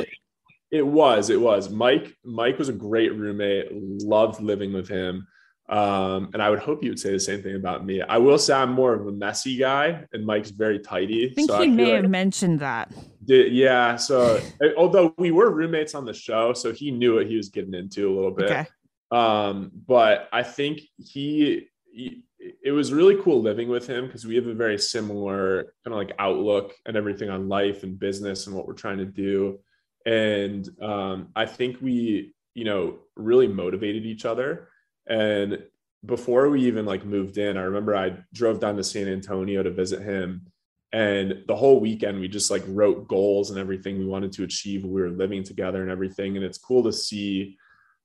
It, 0.72 0.78
it 0.80 0.86
was 0.88 1.30
it 1.30 1.40
was 1.40 1.70
Mike. 1.70 2.16
Mike 2.26 2.58
was 2.60 2.68
a 2.70 2.74
great 2.74 3.16
roommate. 3.16 3.68
Loved 3.72 4.42
living 4.42 4.74
with 4.74 4.90
him. 4.90 5.28
Um, 5.68 6.30
and 6.34 6.44
I 6.44 6.52
would 6.52 6.60
hope 6.60 6.84
you 6.84 6.90
would 6.90 7.00
say 7.00 7.12
the 7.12 7.20
same 7.20 7.42
thing 7.42 7.56
about 7.56 7.86
me. 7.86 8.02
I 8.02 8.18
will 8.18 8.38
say 8.38 8.54
I'm 8.54 8.72
more 8.72 8.94
of 8.94 9.08
a 9.08 9.12
messy 9.12 9.58
guy, 9.58 10.06
and 10.14 10.26
Mike's 10.26 10.52
very 10.52 10.80
tidy. 10.80 11.30
I 11.30 11.34
think 11.34 11.50
so 11.50 11.58
he 11.58 11.66
feel 11.66 11.74
may 11.74 11.94
like- 11.94 12.04
have 12.04 12.12
mentioned 12.12 12.60
that. 12.60 12.92
Did, 13.26 13.52
yeah. 13.54 13.96
So 13.96 14.40
eh, 14.62 14.70
although 14.78 15.16
we 15.18 15.32
were 15.32 15.50
roommates 15.50 15.96
on 15.96 16.06
the 16.06 16.14
show, 16.14 16.54
so 16.54 16.72
he 16.72 16.92
knew 16.92 17.16
what 17.16 17.26
he 17.26 17.36
was 17.36 17.50
getting 17.50 17.74
into 17.74 18.12
a 18.12 18.14
little 18.14 18.32
bit. 18.32 18.52
Okay. 18.52 18.68
Um, 19.12 19.72
but 19.88 20.30
I 20.32 20.44
think 20.44 20.82
he, 20.98 21.68
he 21.92 22.24
it 22.38 22.72
was 22.72 22.94
really 22.94 23.16
cool 23.24 23.42
living 23.42 23.70
with 23.70 23.88
him 23.88 24.06
because 24.06 24.26
we 24.26 24.36
have 24.36 24.46
a 24.46 24.54
very 24.54 24.78
similar 24.78 25.74
kind 25.84 25.94
of 25.94 25.94
like 25.94 26.14
outlook 26.20 26.76
and 26.86 26.96
everything 26.96 27.30
on 27.30 27.50
life 27.50 27.82
and 27.82 27.98
business 27.98 28.46
and 28.46 28.56
what 28.56 28.68
we're 28.68 28.74
trying 28.74 29.00
to 29.00 29.06
do. 29.06 29.60
And 30.06 30.70
um, 30.82 31.30
I 31.36 31.48
think 31.48 31.82
we, 31.82 32.36
you 32.54 32.66
know, 32.66 33.00
really 33.16 33.48
motivated 33.48 34.06
each 34.06 34.26
other. 34.26 34.68
And 35.08 35.64
before 36.06 36.50
we 36.50 36.62
even 36.66 36.86
like 36.86 37.06
moved 37.06 37.38
in, 37.38 37.58
I 37.58 37.62
remember 37.62 37.96
I 37.96 38.18
drove 38.34 38.60
down 38.60 38.76
to 38.78 38.84
San 38.84 39.08
Antonio 39.08 39.64
to 39.64 39.72
visit 39.72 40.02
him. 40.02 40.48
And 40.92 41.44
the 41.48 41.56
whole 41.56 41.80
weekend, 41.80 42.20
we 42.20 42.28
just 42.28 42.52
like 42.52 42.64
wrote 42.68 43.08
goals 43.08 43.50
and 43.50 43.60
everything 43.60 44.00
we 44.00 44.06
wanted 44.06 44.32
to 44.34 44.44
achieve. 44.44 44.86
We 44.86 45.02
were 45.02 45.10
living 45.10 45.44
together 45.44 45.82
and 45.82 45.92
everything. 45.92 46.38
And 46.38 46.46
it's 46.46 46.58
cool 46.58 46.84
to 46.84 46.94
see, 46.94 47.58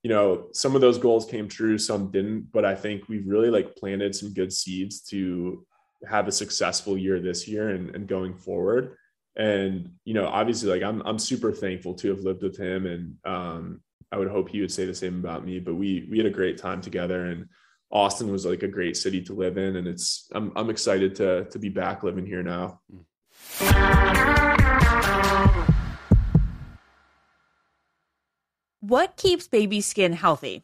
you 0.03 0.09
know, 0.09 0.47
some 0.51 0.75
of 0.75 0.81
those 0.81 0.97
goals 0.97 1.25
came 1.25 1.47
true, 1.47 1.77
some 1.77 2.11
didn't. 2.11 2.51
But 2.51 2.65
I 2.65 2.75
think 2.75 3.07
we've 3.07 3.27
really 3.27 3.49
like 3.49 3.75
planted 3.75 4.15
some 4.15 4.33
good 4.33 4.51
seeds 4.51 5.01
to 5.03 5.65
have 6.07 6.27
a 6.27 6.31
successful 6.31 6.97
year 6.97 7.19
this 7.19 7.47
year 7.47 7.69
and, 7.69 7.95
and 7.95 8.07
going 8.07 8.35
forward. 8.35 8.97
And, 9.37 9.91
you 10.03 10.13
know, 10.13 10.27
obviously, 10.27 10.69
like 10.69 10.83
I'm, 10.83 11.01
I'm 11.05 11.19
super 11.19 11.53
thankful 11.53 11.93
to 11.95 12.09
have 12.09 12.21
lived 12.21 12.43
with 12.43 12.57
him. 12.57 12.85
And 12.85 13.15
um, 13.23 13.81
I 14.11 14.17
would 14.17 14.29
hope 14.29 14.49
he 14.49 14.61
would 14.61 14.71
say 14.71 14.85
the 14.85 14.93
same 14.93 15.19
about 15.19 15.45
me. 15.45 15.59
But 15.59 15.75
we, 15.75 16.07
we 16.09 16.17
had 16.17 16.27
a 16.27 16.31
great 16.31 16.57
time 16.57 16.81
together. 16.81 17.25
And, 17.25 17.47
Austin 17.91 18.31
was 18.31 18.45
like 18.45 18.63
a 18.63 18.67
great 18.67 18.95
city 18.95 19.21
to 19.21 19.33
live 19.33 19.57
in, 19.57 19.75
and 19.75 19.87
it's 19.87 20.29
I'm 20.33 20.51
I'm 20.55 20.69
excited 20.69 21.15
to 21.15 21.45
to 21.45 21.59
be 21.59 21.69
back 21.69 22.03
living 22.03 22.25
here 22.25 22.43
now. 22.43 22.79
What 28.79 29.15
keeps 29.17 29.47
baby 29.47 29.81
skin 29.81 30.13
healthy? 30.13 30.63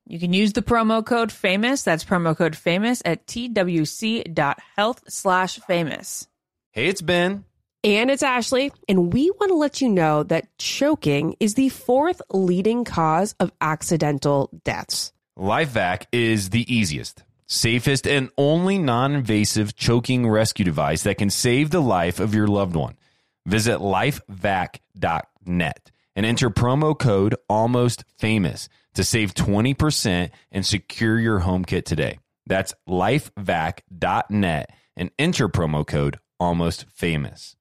You 0.11 0.19
can 0.19 0.33
use 0.33 0.51
the 0.51 0.61
promo 0.61 1.05
code 1.05 1.31
famous. 1.31 1.83
That's 1.83 2.03
promo 2.03 2.35
code 2.35 2.57
famous 2.57 3.01
at 3.05 3.25
twc.health 3.27 5.03
slash 5.07 5.59
famous. 5.59 6.27
Hey, 6.71 6.87
it's 6.87 7.01
Ben. 7.01 7.45
And 7.81 8.11
it's 8.11 8.21
Ashley, 8.21 8.73
and 8.89 9.13
we 9.13 9.31
want 9.31 9.51
to 9.51 9.55
let 9.55 9.79
you 9.79 9.87
know 9.87 10.23
that 10.23 10.49
choking 10.57 11.37
is 11.39 11.53
the 11.53 11.69
fourth 11.69 12.21
leading 12.29 12.83
cause 12.83 13.35
of 13.39 13.53
accidental 13.61 14.49
deaths. 14.65 15.13
LifeVac 15.39 16.07
is 16.11 16.49
the 16.49 16.69
easiest, 16.71 17.23
safest, 17.47 18.05
and 18.05 18.29
only 18.37 18.77
non 18.77 19.13
invasive 19.13 19.77
choking 19.77 20.29
rescue 20.29 20.65
device 20.65 21.03
that 21.03 21.19
can 21.19 21.29
save 21.29 21.69
the 21.69 21.81
life 21.81 22.19
of 22.19 22.35
your 22.35 22.49
loved 22.49 22.75
one. 22.75 22.97
Visit 23.45 23.77
lifevac.net 23.77 25.91
and 26.17 26.25
enter 26.25 26.49
promo 26.49 26.99
code 26.99 27.35
almost 27.47 28.03
famous 28.17 28.67
to 28.95 29.03
save 29.03 29.33
20% 29.33 30.29
and 30.51 30.65
secure 30.65 31.19
your 31.19 31.39
home 31.39 31.63
kit 31.65 31.85
today. 31.85 32.19
That's 32.45 32.73
lifevac.net 32.89 34.69
and 34.97 35.11
enter 35.17 35.47
promo 35.47 35.85
code 35.87 36.19
almost 36.39 36.85
famous. 36.89 37.55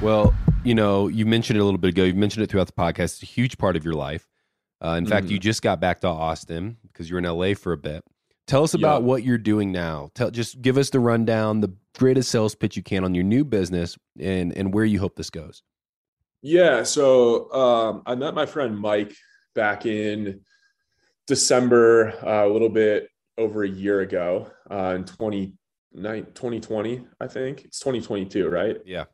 Well, 0.00 0.32
you 0.64 0.74
know, 0.74 1.08
you 1.08 1.26
mentioned 1.26 1.56
it 1.58 1.60
a 1.60 1.64
little 1.64 1.78
bit 1.78 1.88
ago. 1.90 2.04
You 2.04 2.14
mentioned 2.14 2.44
it 2.44 2.50
throughout 2.50 2.68
the 2.68 2.72
podcast. 2.72 3.14
It's 3.14 3.22
a 3.22 3.26
huge 3.26 3.58
part 3.58 3.74
of 3.76 3.84
your 3.84 3.94
life. 3.94 4.28
Uh, 4.84 4.90
in 4.90 5.06
fact, 5.06 5.26
Mhm. 5.26 5.30
you 5.30 5.38
just 5.40 5.60
got 5.60 5.80
back 5.80 6.00
to 6.02 6.06
Austin 6.08 6.76
because 6.82 7.10
you're 7.10 7.18
in 7.18 7.24
LA 7.24 7.54
for 7.54 7.72
a 7.72 7.76
bit. 7.76 8.04
Tell 8.46 8.62
us 8.62 8.74
about 8.74 9.02
Yeah. 9.02 9.06
what 9.08 9.24
you're 9.24 9.38
doing 9.38 9.72
now. 9.72 10.10
Tell, 10.14 10.30
just 10.30 10.62
give 10.62 10.78
us 10.78 10.90
the 10.90 11.00
rundown, 11.00 11.60
the 11.60 11.74
greatest 11.98 12.30
sales 12.30 12.54
pitch 12.54 12.76
you 12.76 12.82
can 12.82 13.02
on 13.04 13.14
your 13.14 13.24
new 13.24 13.44
business, 13.44 13.98
and 14.20 14.56
and 14.56 14.72
where 14.72 14.84
you 14.84 15.00
hope 15.00 15.16
this 15.16 15.30
goes. 15.30 15.62
Yeah. 16.42 16.82
So 16.82 17.52
um, 17.52 18.02
I 18.06 18.14
met 18.14 18.34
my 18.34 18.46
friend 18.46 18.78
Mike 18.78 19.14
back 19.54 19.86
in 19.86 20.40
December, 21.26 22.14
uh, 22.24 22.46
a 22.46 22.50
little 22.50 22.68
bit 22.68 23.08
over 23.36 23.62
a 23.62 23.68
year 23.68 24.00
ago, 24.00 24.50
uh, 24.70 24.94
in 24.96 25.04
20, 25.04 25.54
2020, 25.94 27.06
I 27.20 27.26
think. 27.26 27.64
It's 27.64 27.80
2022, 27.80 28.48
right? 28.48 28.76
Yeah, 28.84 29.04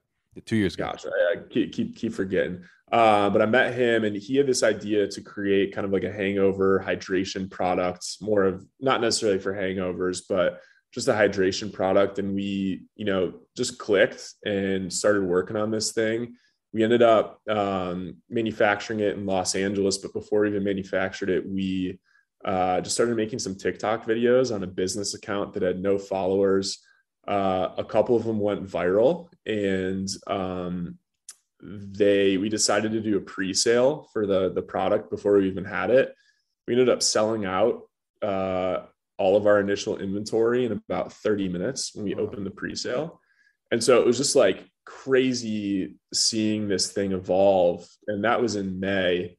two 0.44 0.56
years 0.56 0.74
ago. 0.74 0.84
Gotcha. 0.84 1.08
I 1.08 1.40
keep 1.50 1.72
keep, 1.72 1.96
keep 1.96 2.12
forgetting. 2.12 2.64
Uh, 2.92 3.30
but 3.30 3.42
I 3.42 3.46
met 3.46 3.74
him, 3.74 4.04
and 4.04 4.14
he 4.14 4.36
had 4.36 4.46
this 4.46 4.62
idea 4.62 5.08
to 5.08 5.20
create 5.20 5.74
kind 5.74 5.84
of 5.84 5.92
like 5.92 6.04
a 6.04 6.12
hangover 6.12 6.82
hydration 6.86 7.50
product, 7.50 8.06
more 8.20 8.44
of 8.44 8.64
not 8.80 9.00
necessarily 9.00 9.38
for 9.38 9.52
hangovers, 9.52 10.22
but 10.28 10.60
just 10.92 11.08
a 11.08 11.12
hydration 11.12 11.72
product. 11.72 12.18
And 12.18 12.34
we, 12.34 12.84
you 12.94 13.04
know, 13.04 13.32
just 13.56 13.78
clicked 13.78 14.34
and 14.44 14.92
started 14.92 15.24
working 15.24 15.56
on 15.56 15.70
this 15.70 15.92
thing. 15.92 16.36
We 16.74 16.82
ended 16.82 17.02
up 17.02 17.40
um, 17.48 18.16
manufacturing 18.28 18.98
it 18.98 19.16
in 19.16 19.26
Los 19.26 19.54
Angeles, 19.54 19.98
but 19.98 20.12
before 20.12 20.40
we 20.40 20.48
even 20.48 20.64
manufactured 20.64 21.30
it, 21.30 21.48
we 21.48 22.00
uh, 22.44 22.80
just 22.80 22.96
started 22.96 23.16
making 23.16 23.38
some 23.38 23.54
TikTok 23.54 24.04
videos 24.04 24.52
on 24.52 24.64
a 24.64 24.66
business 24.66 25.14
account 25.14 25.52
that 25.54 25.62
had 25.62 25.80
no 25.80 25.98
followers. 25.98 26.80
Uh, 27.28 27.68
a 27.78 27.84
couple 27.84 28.16
of 28.16 28.24
them 28.24 28.40
went 28.40 28.66
viral, 28.66 29.28
and 29.46 30.08
um, 30.26 30.98
they 31.62 32.36
we 32.38 32.48
decided 32.48 32.90
to 32.90 33.00
do 33.00 33.16
a 33.16 33.20
pre-sale 33.20 34.08
for 34.12 34.26
the 34.26 34.52
the 34.52 34.60
product 34.60 35.10
before 35.10 35.38
we 35.38 35.46
even 35.46 35.64
had 35.64 35.90
it. 35.90 36.12
We 36.66 36.74
ended 36.74 36.88
up 36.88 37.02
selling 37.02 37.44
out 37.44 37.82
uh, 38.20 38.80
all 39.16 39.36
of 39.36 39.46
our 39.46 39.60
initial 39.60 39.98
inventory 39.98 40.64
in 40.64 40.72
about 40.72 41.12
30 41.12 41.48
minutes 41.48 41.94
when 41.94 42.04
we 42.04 42.16
opened 42.16 42.44
the 42.44 42.50
pre-sale. 42.50 43.20
And 43.70 43.82
so 43.82 44.00
it 44.00 44.06
was 44.06 44.18
just 44.18 44.34
like 44.34 44.64
crazy 44.84 45.96
seeing 46.12 46.68
this 46.68 46.92
thing 46.92 47.12
evolve. 47.12 47.86
And 48.06 48.24
that 48.24 48.40
was 48.40 48.56
in 48.56 48.80
May. 48.80 49.36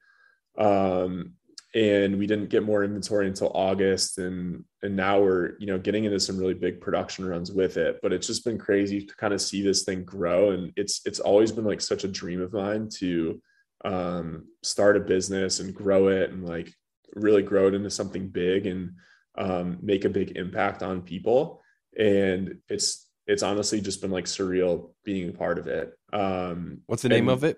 Um, 0.58 1.34
and 1.74 2.18
we 2.18 2.26
didn't 2.26 2.50
get 2.50 2.64
more 2.64 2.86
inventory 2.86 3.28
until 3.28 3.52
August. 3.54 4.18
And 4.18 4.64
and 4.82 4.96
now 4.96 5.20
we're, 5.22 5.58
you 5.60 5.68
know, 5.68 5.78
getting 5.78 6.06
into 6.06 6.20
some 6.20 6.38
really 6.38 6.54
big 6.54 6.80
production 6.80 7.26
runs 7.28 7.52
with 7.52 7.76
it. 7.78 8.00
But 8.02 8.14
it's 8.14 8.28
just 8.28 8.46
been 8.46 8.58
crazy 8.58 9.02
to 9.06 9.16
kind 9.18 9.34
of 9.34 9.42
see 9.42 9.62
this 9.62 9.84
thing 9.84 10.04
grow. 10.06 10.52
And 10.52 10.72
it's 10.78 11.02
it's 11.06 11.20
always 11.20 11.52
been 11.52 11.66
like 11.66 11.82
such 11.82 12.06
a 12.06 12.10
dream 12.10 12.42
of 12.42 12.54
mine 12.54 12.90
to 13.00 13.42
um 13.84 14.46
start 14.64 14.96
a 14.96 15.02
business 15.02 15.60
and 15.60 15.76
grow 15.76 16.08
it 16.08 16.32
and 16.32 16.48
like 16.48 16.74
really 17.14 17.44
grow 17.44 17.68
it 17.68 17.74
into 17.74 17.90
something 17.90 18.30
big 18.30 18.66
and 18.66 18.94
um, 19.38 19.78
make 19.82 20.06
a 20.06 20.10
big 20.10 20.38
impact 20.38 20.84
on 20.84 21.02
people. 21.02 21.62
And 21.98 22.60
it's 22.70 23.05
it's 23.28 23.44
honestly 23.44 23.82
just 23.82 24.02
been 24.02 24.12
like 24.12 24.26
surreal 24.26 24.92
being 25.04 25.30
a 25.30 25.34
part 25.34 25.58
of 25.58 25.68
it. 25.68 25.94
Um, 26.14 26.82
What's 26.86 27.02
the 27.02 27.10
name 27.10 27.30
of 27.30 27.44
it? 27.44 27.58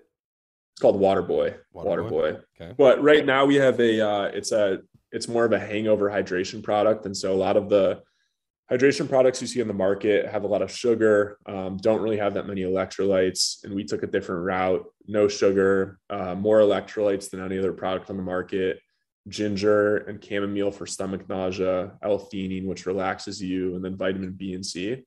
It's 0.72 0.80
called 0.80 1.00
Waterboy. 1.00 1.56
Waterboy. 1.74 1.84
Waterboy. 1.84 2.42
Okay. 2.60 2.74
But 2.76 3.02
right 3.02 3.24
now 3.24 3.44
we 3.44 3.56
have 3.56 3.80
a 3.80 4.00
uh, 4.00 4.24
it's 4.26 4.52
a 4.52 4.80
it's 5.10 5.28
more 5.28 5.44
of 5.44 5.52
a 5.52 5.58
hangover 5.58 6.10
hydration 6.10 6.62
product, 6.62 7.06
and 7.06 7.16
so 7.16 7.32
a 7.32 7.36
lot 7.36 7.56
of 7.56 7.68
the 7.68 8.02
hydration 8.70 9.08
products 9.08 9.40
you 9.40 9.46
see 9.46 9.62
on 9.62 9.68
the 9.68 9.74
market 9.74 10.26
have 10.26 10.44
a 10.44 10.46
lot 10.46 10.60
of 10.60 10.70
sugar, 10.70 11.38
um, 11.46 11.78
don't 11.78 12.02
really 12.02 12.18
have 12.18 12.34
that 12.34 12.46
many 12.46 12.62
electrolytes, 12.62 13.64
and 13.64 13.74
we 13.74 13.84
took 13.84 14.02
a 14.02 14.06
different 14.06 14.44
route: 14.44 14.84
no 15.06 15.28
sugar, 15.28 15.98
uh, 16.10 16.34
more 16.34 16.60
electrolytes 16.60 17.30
than 17.30 17.44
any 17.44 17.58
other 17.58 17.72
product 17.72 18.10
on 18.10 18.16
the 18.16 18.22
market. 18.22 18.80
Ginger 19.28 19.98
and 20.08 20.24
chamomile 20.24 20.70
for 20.70 20.86
stomach 20.86 21.28
nausea, 21.28 21.92
L-theanine, 22.02 22.64
which 22.64 22.86
relaxes 22.86 23.42
you, 23.42 23.74
and 23.76 23.84
then 23.84 23.94
vitamin 23.94 24.32
B 24.32 24.54
and 24.54 24.64
C. 24.64 25.04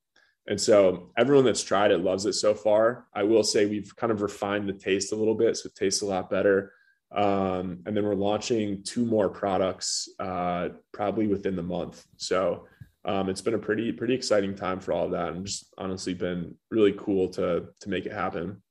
And 0.52 0.60
so 0.60 1.12
everyone 1.16 1.46
that's 1.46 1.64
tried 1.64 1.92
it 1.92 2.00
loves 2.00 2.26
it 2.26 2.34
so 2.34 2.54
far. 2.54 3.08
I 3.14 3.24
will 3.24 3.42
say 3.42 3.66
we've 3.68 3.96
kind 3.96 4.12
of 4.12 4.22
refined 4.22 4.68
the 4.68 4.74
taste 4.74 5.14
a 5.14 5.16
little 5.16 5.34
bit, 5.34 5.56
so 5.56 5.68
it 5.68 5.76
tastes 5.76 6.02
a 6.02 6.06
lot 6.06 6.30
better. 6.30 6.74
Um, 7.10 7.80
and 7.86 7.96
then 7.96 8.04
we're 8.04 8.16
launching 8.16 8.84
two 8.84 9.06
more 9.06 9.30
products 9.30 10.10
uh, 10.20 10.68
probably 10.92 11.28
within 11.28 11.56
the 11.56 11.64
month. 11.64 12.06
So 12.18 12.68
um, 13.06 13.30
it's 13.30 13.40
been 13.40 13.54
a 13.54 13.60
pretty 13.60 13.94
pretty 13.94 14.14
exciting 14.14 14.54
time 14.54 14.82
for 14.82 14.92
all 14.92 15.06
of 15.06 15.12
that, 15.12 15.30
and 15.30 15.46
just 15.46 15.74
honestly 15.78 16.14
been 16.14 16.54
really 16.70 16.96
cool 16.98 17.30
to 17.30 17.68
to 17.80 17.90
make 17.90 18.06
it 18.06 18.12
happen. 18.12 18.62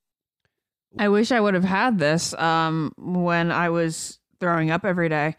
I 0.99 1.09
wish 1.09 1.33
I 1.33 1.41
would 1.41 1.55
have 1.55 1.65
had 1.65 1.99
this 1.99 2.35
um, 2.35 2.93
when 2.99 3.51
I 3.51 3.71
was 3.71 4.19
throwing 4.39 4.71
up 4.71 4.85
every 4.85 5.09
day, 5.09 5.35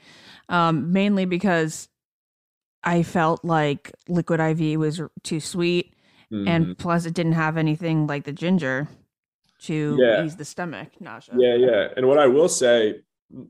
um, 0.50 0.92
mainly 0.92 1.26
because 1.26 1.88
I 2.84 3.04
felt 3.04 3.46
like 3.46 3.92
liquid 4.08 4.40
IV 4.40 4.80
was 4.80 5.02
too 5.24 5.40
sweet, 5.40 5.91
Mhm. 6.32 6.48
and 6.48 6.78
plus 6.78 7.06
it 7.06 7.14
didn't 7.14 7.34
have 7.34 7.58
anything 7.58 8.08
like 8.08 8.24
the 8.24 8.32
ginger 8.32 8.88
to 9.64 9.98
Yeah. 10.00 10.24
ease 10.26 10.36
the 10.38 10.46
stomach 10.46 10.90
nausea. 11.00 11.36
Yeah, 11.38 11.56
yeah. 11.56 11.88
And 11.96 12.08
what 12.08 12.18
I 12.18 12.28
will 12.28 12.48
say, 12.50 13.02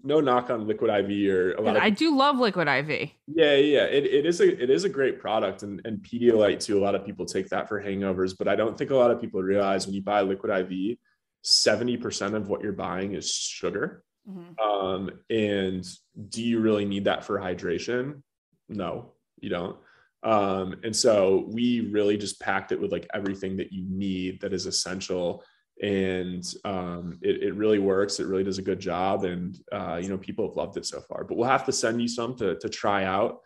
no 0.03 0.19
knock 0.19 0.49
on 0.49 0.67
liquid 0.67 0.89
IV 0.91 1.29
or 1.29 1.53
a 1.53 1.61
lot 1.61 1.75
of 1.75 1.81
I 1.81 1.89
do 1.89 2.15
love 2.15 2.37
liquid 2.37 2.67
IV. 2.67 3.09
Yeah, 3.27 3.55
yeah, 3.55 3.83
it, 3.85 4.05
it 4.05 4.25
is 4.25 4.39
a 4.41 4.61
it 4.61 4.69
is 4.69 4.83
a 4.83 4.89
great 4.89 5.19
product, 5.19 5.63
and 5.63 5.81
and 5.85 5.99
Pedialyte 5.99 6.59
too. 6.63 6.77
A 6.77 6.83
lot 6.83 6.93
of 6.95 7.05
people 7.05 7.25
take 7.25 7.49
that 7.49 7.67
for 7.67 7.81
hangovers, 7.81 8.37
but 8.37 8.47
I 8.47 8.55
don't 8.55 8.77
think 8.77 8.91
a 8.91 8.95
lot 8.95 9.09
of 9.11 9.19
people 9.21 9.41
realize 9.41 9.85
when 9.87 9.95
you 9.95 10.01
buy 10.03 10.21
liquid 10.21 10.51
IV, 10.51 10.97
seventy 11.41 11.97
percent 11.97 12.35
of 12.35 12.47
what 12.49 12.61
you're 12.61 12.73
buying 12.73 13.13
is 13.13 13.31
sugar. 13.33 14.03
Um, 14.63 15.09
and 15.31 15.83
do 16.29 16.43
you 16.43 16.59
really 16.59 16.85
need 16.85 17.05
that 17.05 17.23
for 17.25 17.39
hydration? 17.39 18.21
No, 18.69 19.13
you 19.39 19.49
don't. 19.49 19.77
Um, 20.23 20.75
and 20.83 20.95
so 20.95 21.45
we 21.49 21.89
really 21.91 22.17
just 22.17 22.39
packed 22.39 22.71
it 22.71 22.79
with 22.79 22.91
like 22.91 23.07
everything 23.13 23.57
that 23.57 23.71
you 23.73 23.85
need 23.89 24.41
that 24.41 24.53
is 24.53 24.65
essential. 24.67 25.43
And 25.81 26.43
um, 26.63 27.17
it, 27.23 27.41
it 27.41 27.55
really 27.55 27.79
works. 27.79 28.19
It 28.19 28.27
really 28.27 28.43
does 28.43 28.59
a 28.59 28.61
good 28.61 28.79
job. 28.79 29.23
And, 29.23 29.57
uh, 29.71 29.99
you 30.01 30.09
know, 30.09 30.17
people 30.17 30.47
have 30.47 30.55
loved 30.55 30.77
it 30.77 30.85
so 30.85 31.01
far, 31.01 31.23
but 31.23 31.37
we'll 31.37 31.49
have 31.49 31.65
to 31.65 31.71
send 31.71 31.99
you 32.01 32.07
some 32.07 32.35
to, 32.37 32.55
to 32.59 32.69
try 32.69 33.03
out. 33.03 33.39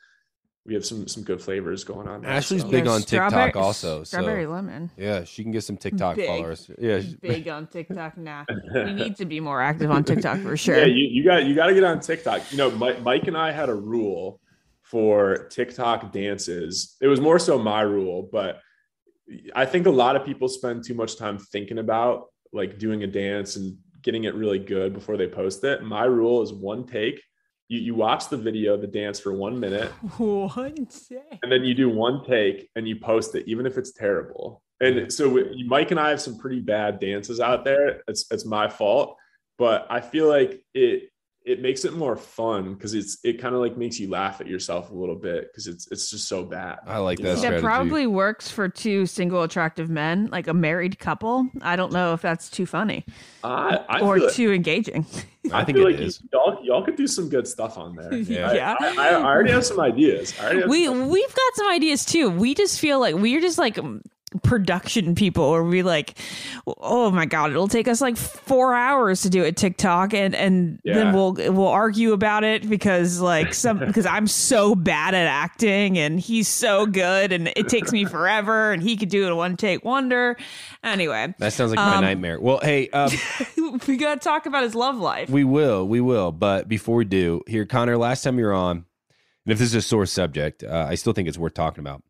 we 0.66 0.74
have 0.74 0.86
some 0.86 1.08
some 1.08 1.24
good 1.24 1.40
flavors 1.42 1.84
going 1.86 2.08
on. 2.10 2.22
there, 2.24 2.32
Ashley's 2.32 2.64
so. 2.64 2.70
big 2.70 2.88
on 2.88 3.02
Strawberry- 3.04 3.46
TikTok 3.46 3.64
also. 3.64 4.00
so- 4.00 4.04
strawberry 4.04 4.48
lemon. 4.48 4.90
Yeah, 4.98 5.24
she 5.24 5.44
can 5.44 5.52
get 5.54 5.64
some 5.64 5.78
TikTok 5.78 6.16
Big. 6.18 6.28
followers. 6.28 6.70
Yeah, 6.78 7.00
she- 7.02 7.16
Big 7.22 7.48
on 7.48 7.68
TikTok 7.68 8.18
now. 8.18 8.46
we 8.74 8.92
need 9.02 9.16
to 9.18 9.26
be 9.26 9.40
more 9.40 9.62
active 9.62 9.90
on 9.92 10.04
TikTok 10.04 10.40
for 10.40 10.58
sure. 10.58 10.78
Yeah, 10.80 10.88
you, 10.88 11.08
you 11.10 11.24
got 11.24 11.46
you 11.46 11.56
got 11.56 11.68
to 11.68 11.74
get 11.74 11.84
on 11.86 12.00
TikTok. 12.02 12.52
You 12.52 12.58
know, 12.58 12.72
Mike, 12.72 13.02
Mike 13.04 13.28
and 13.28 13.38
I 13.38 13.52
had 13.54 13.70
a 13.70 13.76
rule 13.76 14.42
for 14.96 15.50
TikTok 15.50 16.14
dances. 16.14 16.96
It 17.02 17.08
was 17.08 17.20
more 17.20 17.38
so 17.38 17.60
my 17.60 17.82
rule, 17.82 18.30
but 18.32 18.62
I 19.54 19.66
think 19.66 19.88
a 19.88 19.92
lot 19.92 20.16
of 20.16 20.26
people 20.26 20.48
spend 20.48 20.86
too 20.86 20.94
much 20.94 21.18
time 21.18 21.38
thinking 21.38 21.80
about 21.80 22.28
like 22.54 22.80
doing 22.80 23.04
a 23.04 23.08
dance 23.08 23.58
and 23.58 23.76
getting 24.04 24.24
it 24.24 24.36
really 24.36 24.58
good 24.58 24.94
before 24.94 25.18
they 25.18 25.28
post 25.28 25.66
it. 25.66 25.84
My 25.84 26.06
rule 26.06 26.42
is 26.42 26.54
one 26.54 26.86
take. 26.86 27.22
You, 27.68 27.80
you 27.82 27.94
watch 27.94 28.30
the 28.30 28.38
video, 28.38 28.78
the 28.78 28.88
dance 28.88 29.20
for 29.20 29.34
one 29.34 29.60
minute, 29.60 29.92
One 30.18 30.88
day. 31.10 31.40
and 31.44 31.52
then 31.52 31.66
you 31.66 31.74
do 31.74 31.90
one 31.90 32.24
take 32.24 32.70
and 32.78 32.88
you 32.88 32.96
post 32.96 33.36
it, 33.36 33.44
even 33.50 33.66
if 33.66 33.78
it's 33.78 33.92
terrible. 33.92 34.64
And 34.80 35.12
so 35.12 35.44
Mike 35.68 35.92
and 35.92 36.00
I 36.00 36.12
have 36.12 36.22
some 36.22 36.38
pretty 36.38 36.62
bad 36.62 37.02
dances 37.02 37.42
out 37.42 37.66
there. 37.66 38.02
It's 38.08 38.28
it's 38.32 38.46
my 38.46 38.70
fault, 38.70 39.18
but 39.58 39.88
I 39.90 40.00
feel 40.00 40.30
like 40.30 40.64
it 40.74 41.10
it 41.46 41.62
makes 41.62 41.86
it 41.86 41.94
more 41.94 42.16
fun 42.16 42.74
because 42.74 42.96
it's 42.96 43.20
it 43.24 43.40
kind 43.40 43.54
of 43.54 43.62
like 43.62 43.78
makes 43.78 44.00
you 44.00 44.10
laugh 44.10 44.42
at 44.42 44.48
yourself 44.48 44.90
a 44.90 44.94
little 44.96 45.16
bit 45.16 45.52
because 45.52 45.68
it's 45.68 45.88
it's 45.92 46.10
just 46.10 46.28
so 46.28 46.44
bad. 46.44 46.80
I 46.88 46.98
like 46.98 47.20
that 47.20 47.24
know? 47.24 47.36
That 47.36 47.62
probably 47.62 48.08
works 48.08 48.50
for 48.50 48.68
two 48.68 49.06
single 49.06 49.44
attractive 49.44 49.90
men, 49.90 50.28
like 50.32 50.48
a 50.48 50.54
married 50.54 50.98
couple. 50.98 51.48
I 51.62 51.76
don't 51.76 51.92
know 51.94 52.14
if 52.14 52.22
that's 52.22 52.50
too 52.50 52.66
funny 52.66 53.06
I, 53.44 53.80
I 53.88 54.00
or 54.02 54.18
feel, 54.18 54.30
too 54.32 54.54
engaging. 54.54 55.06
I 55.54 55.64
think 55.64 55.78
feel 55.78 55.88
it 55.88 55.92
like 55.92 56.02
is. 56.02 56.22
y'all 56.34 56.58
y'all 56.64 56.84
could 56.84 56.96
do 56.96 57.06
some 57.08 57.30
good 57.30 57.48
stuff 57.48 57.78
on 57.78 57.96
there. 57.96 58.14
Yeah. 58.16 58.50
I, 58.50 58.54
Yeah. 58.56 58.76
I, 58.80 58.96
I, 58.98 59.10
I 59.10 59.24
already 59.24 59.52
have 59.52 59.66
some 59.66 59.80
ideas. 59.80 60.34
I 60.40 60.56
have 60.56 60.68
we 60.70 60.86
some- 60.86 61.10
we've 61.10 61.36
got 61.36 61.56
some 61.56 61.68
ideas 61.72 62.04
too. 62.06 62.32
We 62.32 62.56
just 62.56 62.80
feel 62.80 63.00
like 63.00 63.14
we're 63.16 63.42
just 63.42 63.60
like 63.60 63.78
production 64.44 65.16
people 65.16 65.52
where 65.52 65.64
we 65.64 65.84
like 65.84 66.18
oh 66.80 67.10
my 67.12 67.26
god 67.26 67.52
it'll 67.52 67.68
take 67.68 67.88
us 67.88 68.02
like 68.02 68.18
four 68.18 68.74
hours 68.74 69.22
to 69.22 69.30
do 69.30 69.44
a 69.44 69.52
tiktok 69.52 70.14
and 70.14 70.36
and 70.36 70.80
Yeah. 70.84 70.96
then 70.96 71.14
we'll 71.14 71.34
we'll 71.34 71.68
argue 71.68 72.14
about 72.14 72.44
it 72.44 72.70
because 72.70 73.20
like 73.22 73.54
some 73.54 73.80
because 73.86 74.06
i'm 74.06 74.28
so 74.28 74.76
bad 74.76 75.14
at 75.14 75.28
acting 75.28 75.98
and 75.98 76.20
he's 76.20 76.48
so 76.48 76.86
good 76.86 77.32
and 77.32 77.52
it 77.56 77.70
takes 77.70 77.92
me 77.92 78.06
forever 78.06 78.72
and 78.72 78.82
he 78.84 78.98
could 78.98 79.10
do 79.10 79.26
it 79.26 79.28
in 79.28 79.36
one 79.36 79.58
take 79.58 79.84
wonder 79.86 80.36
anyway 80.84 81.34
That 81.40 81.54
sounds 81.54 81.72
like 81.72 81.78
my 81.78 81.96
Um, 81.96 82.04
nightmare. 82.04 82.40
Well, 82.40 82.60
hey, 82.62 82.90
um, 82.90 83.12
we 83.88 83.98
gotta 83.98 84.20
talk 84.20 84.46
about 84.46 84.64
his 84.64 84.76
love 84.76 84.98
life 84.98 85.30
we 85.30 85.44
will, 85.44 85.88
we 85.88 86.02
will. 86.02 86.32
But 86.32 86.68
before 86.68 86.96
we 86.98 87.06
do, 87.06 87.42
here, 87.48 87.66
Connor, 87.66 87.98
last 87.98 88.24
time 88.24 88.38
you 88.40 88.46
were 88.46 88.54
on, 88.54 88.86
and 89.46 89.52
if 89.54 89.60
this 89.60 89.70
is 89.70 89.76
a 89.76 89.82
sore 89.82 90.06
subject, 90.06 90.64
uh, 90.64 90.86
I 90.90 90.96
still 90.96 91.14
think 91.14 91.28
it's 91.28 91.38
worth 91.38 91.54
talking 91.54 91.80
about. 91.82 92.04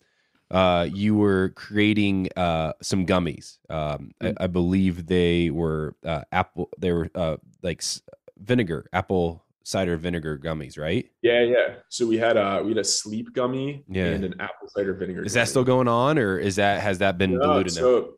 Uh, 0.55 0.87
you 0.93 1.15
were 1.15 1.49
creating 1.55 2.29
uh, 2.37 2.71
some 2.81 3.05
gummies. 3.05 3.57
Um, 3.69 4.11
I, 4.21 4.33
I 4.45 4.47
believe 4.47 5.05
they 5.07 5.49
were 5.49 5.95
uh, 6.05 6.21
apple. 6.31 6.69
They 6.79 6.91
were 6.93 7.09
uh, 7.13 7.37
like 7.61 7.79
s- 7.81 8.01
vinegar, 8.37 8.87
apple 8.93 9.43
cider 9.63 9.97
vinegar 9.97 10.37
gummies, 10.37 10.77
right? 10.77 11.05
yeah, 11.23 11.41
yeah. 11.41 11.67
So 11.89 12.07
we 12.07 12.17
had 12.17 12.37
a 12.37 12.61
we 12.63 12.69
had 12.69 12.77
a 12.77 12.83
sleep 12.83 13.33
gummy 13.33 13.83
Yeah. 13.89 14.05
and 14.13 14.23
an 14.23 14.35
apple 14.39 14.67
cider 14.69 14.93
vinegar. 14.93 15.23
Is 15.23 15.33
that 15.33 15.47
still 15.49 15.63
going 15.65 15.89
on, 15.89 16.17
or 16.17 16.37
is 16.39 16.55
that 16.55 16.81
has 16.81 16.99
that 16.99 17.17
been 17.17 17.33
No, 17.33 17.41
diluted 17.41 17.75
now? 17.75 17.81
so 17.81 18.13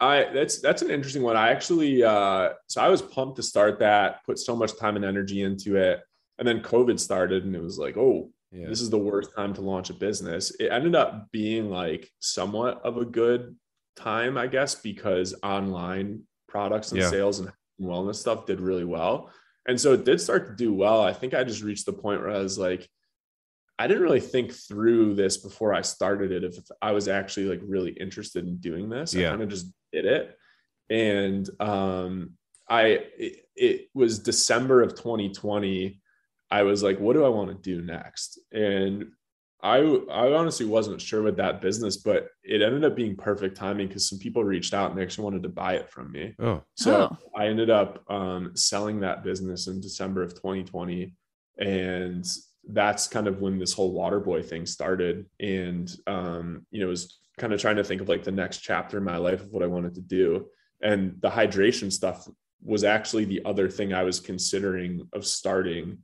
I 0.00 0.14
that's 0.34 0.60
that's 0.60 0.82
an 0.82 0.90
interesting 0.90 1.22
one. 1.22 1.36
I 1.36 1.50
actually 1.56 2.02
uh 2.04 2.50
so 2.66 2.82
I 2.82 2.88
was 2.88 3.00
pumped 3.00 3.36
to 3.36 3.42
start 3.42 3.78
that, 3.78 4.24
put 4.26 4.38
so 4.38 4.54
much 4.56 4.76
time 4.76 4.96
and 4.96 5.04
energy 5.06 5.40
into 5.42 5.76
it. 5.76 6.00
And 6.38 6.46
then 6.48 6.60
COVID 6.60 6.98
started 6.98 7.44
and 7.46 7.54
it 7.54 7.62
was 7.62 7.78
like, 7.78 7.96
oh, 7.96 8.30
Yeah. 8.52 8.68
this 8.68 8.80
is 8.82 8.90
the 8.90 8.98
worst 8.98 9.30
time 9.34 9.54
to 9.54 9.60
launch 9.62 9.88
a 9.90 9.94
business. 9.94 10.54
It 10.60 10.66
ended 10.70 10.94
up 10.94 11.30
being 11.32 11.70
like 11.70 12.10
somewhat 12.20 12.80
of 12.84 12.98
a 12.98 13.04
good 13.04 13.56
time, 13.96 14.36
I 14.36 14.46
guess, 14.46 14.74
because 14.74 15.34
online 15.42 16.22
products 16.48 16.92
and 16.92 17.00
Yeah. 17.00 17.08
sales 17.10 17.38
and 17.40 17.50
wellness 17.80 18.16
stuff 18.16 18.44
did 18.46 18.60
really 18.60 18.84
well. 18.84 19.30
And 19.66 19.80
so 19.80 19.92
it 19.94 20.04
did 20.04 20.20
start 20.20 20.48
to 20.48 20.54
do 20.56 20.72
well. 20.74 21.00
I 21.02 21.12
think 21.12 21.34
I 21.34 21.44
just 21.44 21.62
reached 21.62 21.86
the 21.86 21.92
point 21.92 22.20
where 22.20 22.30
I 22.30 22.38
was 22.38 22.58
like, 22.58 22.88
I 23.78 23.86
didn't 23.86 24.02
really 24.02 24.20
think 24.20 24.52
through 24.52 25.14
this 25.14 25.38
before 25.38 25.72
I 25.72 25.80
started 25.80 26.30
it. 26.30 26.44
If 26.44 26.56
I 26.82 26.92
was 26.92 27.08
actually 27.08 27.46
like 27.46 27.60
really 27.64 27.92
interested 27.92 28.44
in 28.46 28.58
doing 28.58 28.88
this, 28.90 29.14
Yeah. 29.14 29.28
I 29.28 29.30
kind 29.30 29.42
of 29.42 29.48
just 29.48 29.72
did 29.92 30.04
it. 30.04 30.36
And 30.90 31.48
um, 31.58 32.32
I, 32.68 32.84
it, 33.18 33.46
it 33.56 33.88
was 33.94 34.18
December 34.18 34.82
of 34.82 34.90
2020. 34.94 36.01
I 36.52 36.64
was 36.64 36.82
like, 36.82 37.00
what 37.00 37.14
do 37.14 37.24
I 37.24 37.30
want 37.30 37.48
to 37.48 37.54
do 37.54 37.80
next? 37.80 38.38
And 38.52 39.06
I, 39.62 39.78
I 40.10 40.32
honestly 40.34 40.66
wasn't 40.66 41.00
sure 41.00 41.22
with 41.22 41.38
that 41.38 41.62
business, 41.62 41.96
but 41.96 42.28
it 42.44 42.60
ended 42.60 42.84
up 42.84 42.94
being 42.94 43.16
perfect 43.16 43.56
timing 43.56 43.88
because 43.88 44.06
some 44.06 44.18
people 44.18 44.44
reached 44.44 44.74
out 44.74 44.90
and 44.90 44.98
they 44.98 45.02
actually 45.02 45.24
wanted 45.24 45.44
to 45.44 45.48
buy 45.48 45.76
it 45.76 45.88
from 45.88 46.12
me. 46.12 46.34
Oh, 46.38 46.62
So 46.74 47.08
Oh. 47.10 47.16
I 47.34 47.46
ended 47.46 47.70
up 47.70 48.04
um, 48.10 48.54
selling 48.54 49.00
that 49.00 49.24
business 49.24 49.66
in 49.66 49.80
December 49.80 50.22
of 50.22 50.34
2020. 50.34 51.14
And 51.58 52.26
that's 52.68 53.08
kind 53.08 53.28
of 53.28 53.40
when 53.40 53.58
this 53.58 53.72
whole 53.72 53.94
Waterboy 53.94 54.44
thing 54.44 54.66
started. 54.66 55.24
And, 55.40 55.90
um, 56.06 56.66
you 56.70 56.80
know, 56.80 56.88
it 56.88 56.90
was 56.90 57.18
kind 57.38 57.54
of 57.54 57.60
trying 57.62 57.76
to 57.76 57.84
think 57.84 58.02
of 58.02 58.10
like 58.10 58.24
the 58.24 58.30
next 58.30 58.58
chapter 58.58 58.98
in 58.98 59.04
my 59.04 59.16
life 59.16 59.40
of 59.40 59.52
what 59.52 59.62
I 59.62 59.68
wanted 59.68 59.94
to 59.94 60.02
do. 60.02 60.48
And 60.82 61.16
the 61.22 61.30
hydration 61.30 61.90
stuff 61.90 62.28
was 62.62 62.84
actually 62.84 63.24
the 63.24 63.42
other 63.46 63.70
thing 63.70 63.94
I 63.94 64.02
was 64.02 64.20
considering 64.20 65.08
of 65.14 65.24
starting 65.24 65.98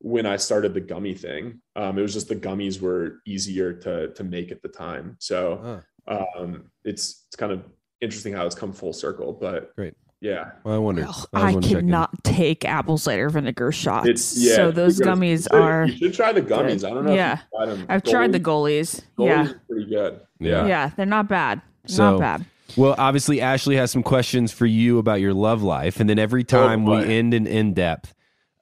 when 0.00 0.26
I 0.26 0.36
started 0.36 0.74
the 0.74 0.80
gummy 0.80 1.14
thing. 1.14 1.60
Um, 1.76 1.98
it 1.98 2.02
was 2.02 2.14
just 2.14 2.28
the 2.28 2.36
gummies 2.36 2.80
were 2.80 3.20
easier 3.26 3.72
to, 3.74 4.12
to 4.14 4.24
make 4.24 4.50
at 4.50 4.62
the 4.62 4.68
time. 4.68 5.16
So 5.18 5.82
oh, 6.08 6.26
um, 6.38 6.70
it's, 6.84 7.24
it's 7.28 7.36
kind 7.36 7.52
of 7.52 7.62
interesting 8.00 8.32
how 8.32 8.46
it's 8.46 8.54
come 8.54 8.72
full 8.72 8.92
circle, 8.94 9.32
but 9.34 9.74
Great. 9.76 9.92
yeah. 10.22 10.52
well, 10.64 10.74
I 10.74 10.78
wonder. 10.78 11.04
Ugh, 11.06 11.26
I, 11.34 11.40
I 11.40 11.44
was 11.44 11.54
wondering 11.54 11.62
checking. 11.62 11.86
cannot 11.88 12.24
take 12.24 12.64
apple 12.64 12.96
cider 12.96 13.28
vinegar 13.28 13.72
shots. 13.72 14.08
It's 14.08 14.38
yeah. 14.38 14.56
so 14.56 14.70
those 14.70 14.98
you 14.98 15.04
gummies 15.04 15.30
you 15.30 15.38
should- 15.42 15.52
are. 15.52 15.84
You 15.86 15.96
should 15.98 16.14
try 16.14 16.32
the 16.32 16.42
gummies. 16.42 16.82
I 16.84 16.94
don't 16.94 17.04
know. 17.04 17.14
Yeah. 17.14 17.34
if 17.34 17.40
you've 17.40 17.50
tried 17.60 17.66
them. 17.68 17.86
I've 17.90 18.02
tried 18.02 18.32
the 18.32 18.40
Golis- 18.40 19.02
golis. 19.18 19.26
golis 19.26 19.46
Yeah, 19.48 19.52
pretty 19.68 19.90
good. 19.90 20.20
Yeah. 20.38 20.66
yeah, 20.66 20.90
they're 20.96 21.04
not 21.06 21.28
bad. 21.28 21.60
So- 21.86 22.12
not 22.12 22.20
bad. 22.20 22.46
Well, 22.76 22.94
obviously, 22.98 23.40
Ashley 23.40 23.74
has 23.76 23.90
some 23.90 24.04
questions 24.04 24.52
for 24.52 24.64
you 24.64 24.98
about 24.98 25.20
your 25.20 25.34
love 25.34 25.60
life. 25.62 25.98
And 25.98 26.08
then 26.08 26.20
every 26.20 26.44
time 26.44 26.86
we 26.86 27.02
end 27.04 27.34
an 27.34 27.46
in 27.48 27.74
depth, 27.74 28.14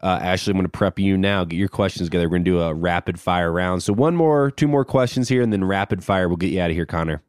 uh, 0.02 0.18
Ashley, 0.22 0.52
I'm 0.52 0.56
going 0.56 0.64
to 0.64 0.70
prep 0.70 0.98
you 0.98 1.16
now. 1.16 1.44
Get 1.44 1.56
your 1.56 1.68
questions 1.68 2.08
together. 2.08 2.26
We're 2.26 2.38
going 2.38 2.44
to 2.44 2.50
do 2.50 2.60
a 2.60 2.74
rapid 2.74 3.18
fire 3.18 3.50
round. 3.50 3.82
So, 3.82 3.92
one 3.92 4.14
more, 4.14 4.50
two 4.50 4.68
more 4.68 4.84
questions 4.84 5.28
here, 5.28 5.42
and 5.42 5.52
then 5.52 5.64
rapid 5.64 6.04
fire. 6.04 6.28
We'll 6.28 6.36
get 6.36 6.50
you 6.50 6.60
out 6.60 6.70
of 6.70 6.76
here, 6.76 6.86
Connor. 6.86 7.22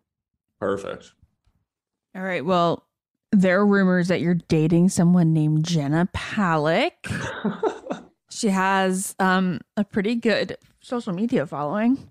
Perfect. 0.59 1.13
All 2.15 2.21
right. 2.21 2.43
Well, 2.45 2.85
there 3.31 3.59
are 3.59 3.65
rumors 3.65 4.07
that 4.07 4.21
you're 4.21 4.35
dating 4.35 4.89
someone 4.89 5.33
named 5.33 5.65
Jenna 5.65 6.09
Palek. 6.13 6.91
she 8.29 8.49
has 8.49 9.15
um, 9.19 9.61
a 9.77 9.83
pretty 9.83 10.15
good 10.15 10.57
social 10.81 11.13
media 11.13 11.45
following. 11.45 12.09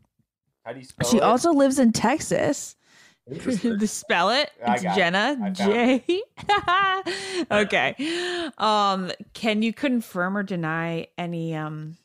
How 0.64 0.72
do 0.72 0.80
you 0.80 0.86
She 1.08 1.20
also 1.20 1.52
lives 1.52 1.78
in 1.78 1.92
Texas. 1.92 2.76
To 3.34 3.86
spell 3.86 4.30
it, 4.30 4.50
I 4.66 4.74
it's 4.74 4.84
it. 4.84 4.94
Jenna 4.94 5.38
I 5.42 5.50
J. 5.50 6.22
okay. 7.50 8.50
Um, 8.58 9.12
can 9.34 9.62
you 9.62 9.72
confirm 9.72 10.36
or 10.36 10.42
deny 10.42 11.08
any 11.16 11.54
um 11.54 11.96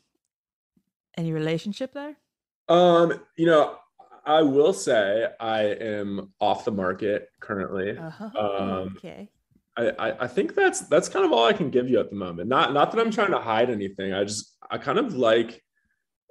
any 1.18 1.32
relationship 1.32 1.94
there? 1.94 2.18
Um, 2.70 3.22
you 3.38 3.46
know, 3.46 3.78
I 4.26 4.42
will 4.42 4.74
say 4.74 5.28
I 5.40 5.62
am 5.64 6.32
off 6.40 6.66
the 6.66 6.72
market 6.72 7.30
currently. 7.40 7.98
Uh-huh. 7.98 8.30
Um, 8.38 8.96
okay. 8.98 9.30
I, 9.76 9.90
I 9.90 10.24
I 10.24 10.28
think 10.28 10.56
that's 10.56 10.82
that's 10.82 11.10
kind 11.10 11.26
of 11.26 11.32
all 11.32 11.46
I 11.46 11.54
can 11.54 11.70
give 11.70 11.90
you 11.90 12.00
at 12.00 12.10
the 12.10 12.16
moment. 12.16 12.48
Not 12.48 12.74
not 12.74 12.92
that 12.92 13.00
I'm 13.02 13.12
trying 13.12 13.32
to 13.32 13.40
hide 13.40 13.70
anything. 13.70 14.14
I 14.14 14.24
just 14.24 14.56
I 14.70 14.78
kind 14.78 14.98
of 15.00 15.16
like, 15.16 15.64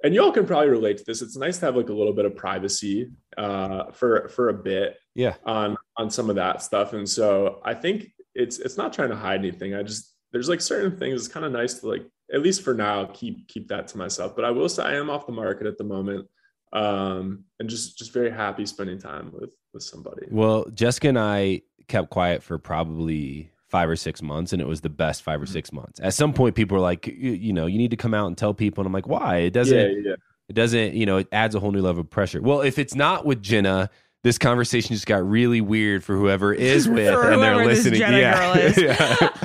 and 0.03 0.13
y'all 0.13 0.31
can 0.31 0.45
probably 0.45 0.69
relate 0.69 0.97
to 0.97 1.03
this. 1.05 1.21
It's 1.21 1.37
nice 1.37 1.57
to 1.59 1.65
have 1.65 1.75
like 1.75 1.89
a 1.89 1.93
little 1.93 2.13
bit 2.13 2.25
of 2.25 2.35
privacy 2.35 3.09
uh, 3.37 3.91
for 3.91 4.27
for 4.29 4.49
a 4.49 4.53
bit 4.53 4.97
Yeah. 5.15 5.35
on 5.45 5.77
on 5.97 6.09
some 6.09 6.29
of 6.29 6.35
that 6.35 6.61
stuff. 6.61 6.93
And 6.93 7.07
so 7.07 7.61
I 7.63 7.73
think 7.73 8.11
it's 8.35 8.59
it's 8.59 8.77
not 8.77 8.93
trying 8.93 9.09
to 9.09 9.15
hide 9.15 9.39
anything. 9.39 9.73
I 9.73 9.83
just 9.83 10.13
there's 10.31 10.49
like 10.49 10.61
certain 10.61 10.97
things. 10.97 11.23
It's 11.25 11.33
kind 11.33 11.45
of 11.45 11.51
nice 11.51 11.75
to 11.79 11.87
like 11.87 12.05
at 12.33 12.41
least 12.41 12.63
for 12.63 12.73
now 12.73 13.05
keep 13.13 13.47
keep 13.47 13.67
that 13.69 13.87
to 13.89 13.97
myself. 13.97 14.35
But 14.35 14.45
I 14.45 14.51
will 14.51 14.69
say 14.69 14.83
I 14.83 14.95
am 14.95 15.09
off 15.09 15.25
the 15.25 15.31
market 15.31 15.67
at 15.67 15.77
the 15.77 15.83
moment, 15.83 16.27
um, 16.73 17.45
and 17.59 17.69
just 17.69 17.97
just 17.97 18.11
very 18.13 18.31
happy 18.31 18.65
spending 18.65 18.99
time 18.99 19.31
with 19.33 19.53
with 19.73 19.83
somebody. 19.83 20.27
Well, 20.29 20.65
Jessica 20.73 21.09
and 21.09 21.19
I 21.19 21.61
kept 21.87 22.09
quiet 22.09 22.43
for 22.43 22.57
probably 22.57 23.51
five 23.73 23.89
or 23.89 23.95
six 23.95 24.21
months, 24.21 24.53
and 24.53 24.61
it 24.61 24.67
was 24.67 24.81
the 24.81 24.89
best 24.89 25.23
five 25.23 25.41
or 25.41 25.47
six 25.47 25.73
months. 25.73 25.99
At 25.99 26.13
some 26.13 26.31
point, 26.31 26.53
people 26.53 26.77
were 26.77 26.81
like, 26.81 27.07
you, 27.07 27.31
you 27.31 27.51
know, 27.51 27.65
you 27.65 27.79
need 27.79 27.89
to 27.89 27.97
come 27.97 28.13
out 28.13 28.27
and 28.27 28.37
tell 28.37 28.53
people. 28.53 28.83
And 28.83 28.85
I'm 28.85 28.93
like, 28.93 29.07
why? 29.07 29.37
It 29.37 29.49
doesn't. 29.49 29.75
Yeah, 29.75 30.11
yeah. 30.11 30.15
It 30.47 30.53
doesn't. 30.53 30.93
You 30.93 31.07
know, 31.07 31.17
it 31.17 31.27
adds 31.31 31.55
a 31.55 31.59
whole 31.59 31.71
new 31.71 31.81
level 31.81 32.01
of 32.01 32.09
pressure. 32.11 32.39
Well, 32.39 32.61
if 32.61 32.77
it's 32.77 32.93
not 32.93 33.25
with 33.25 33.41
Jenna. 33.41 33.89
This 34.21 34.37
conversation 34.37 34.95
just 34.95 35.05
got 35.05 35.29
really 35.29 35.59
weird 35.59 36.01
for 36.01 36.15
whoever 36.15 36.53
is 36.73 36.87
with, 36.87 37.13
and 37.13 37.43
they're 37.43 37.55
whoever 37.55 37.65
listening. 37.65 37.99
Yeah. 37.99 38.53
girl 38.53 38.63
is. 38.63 38.77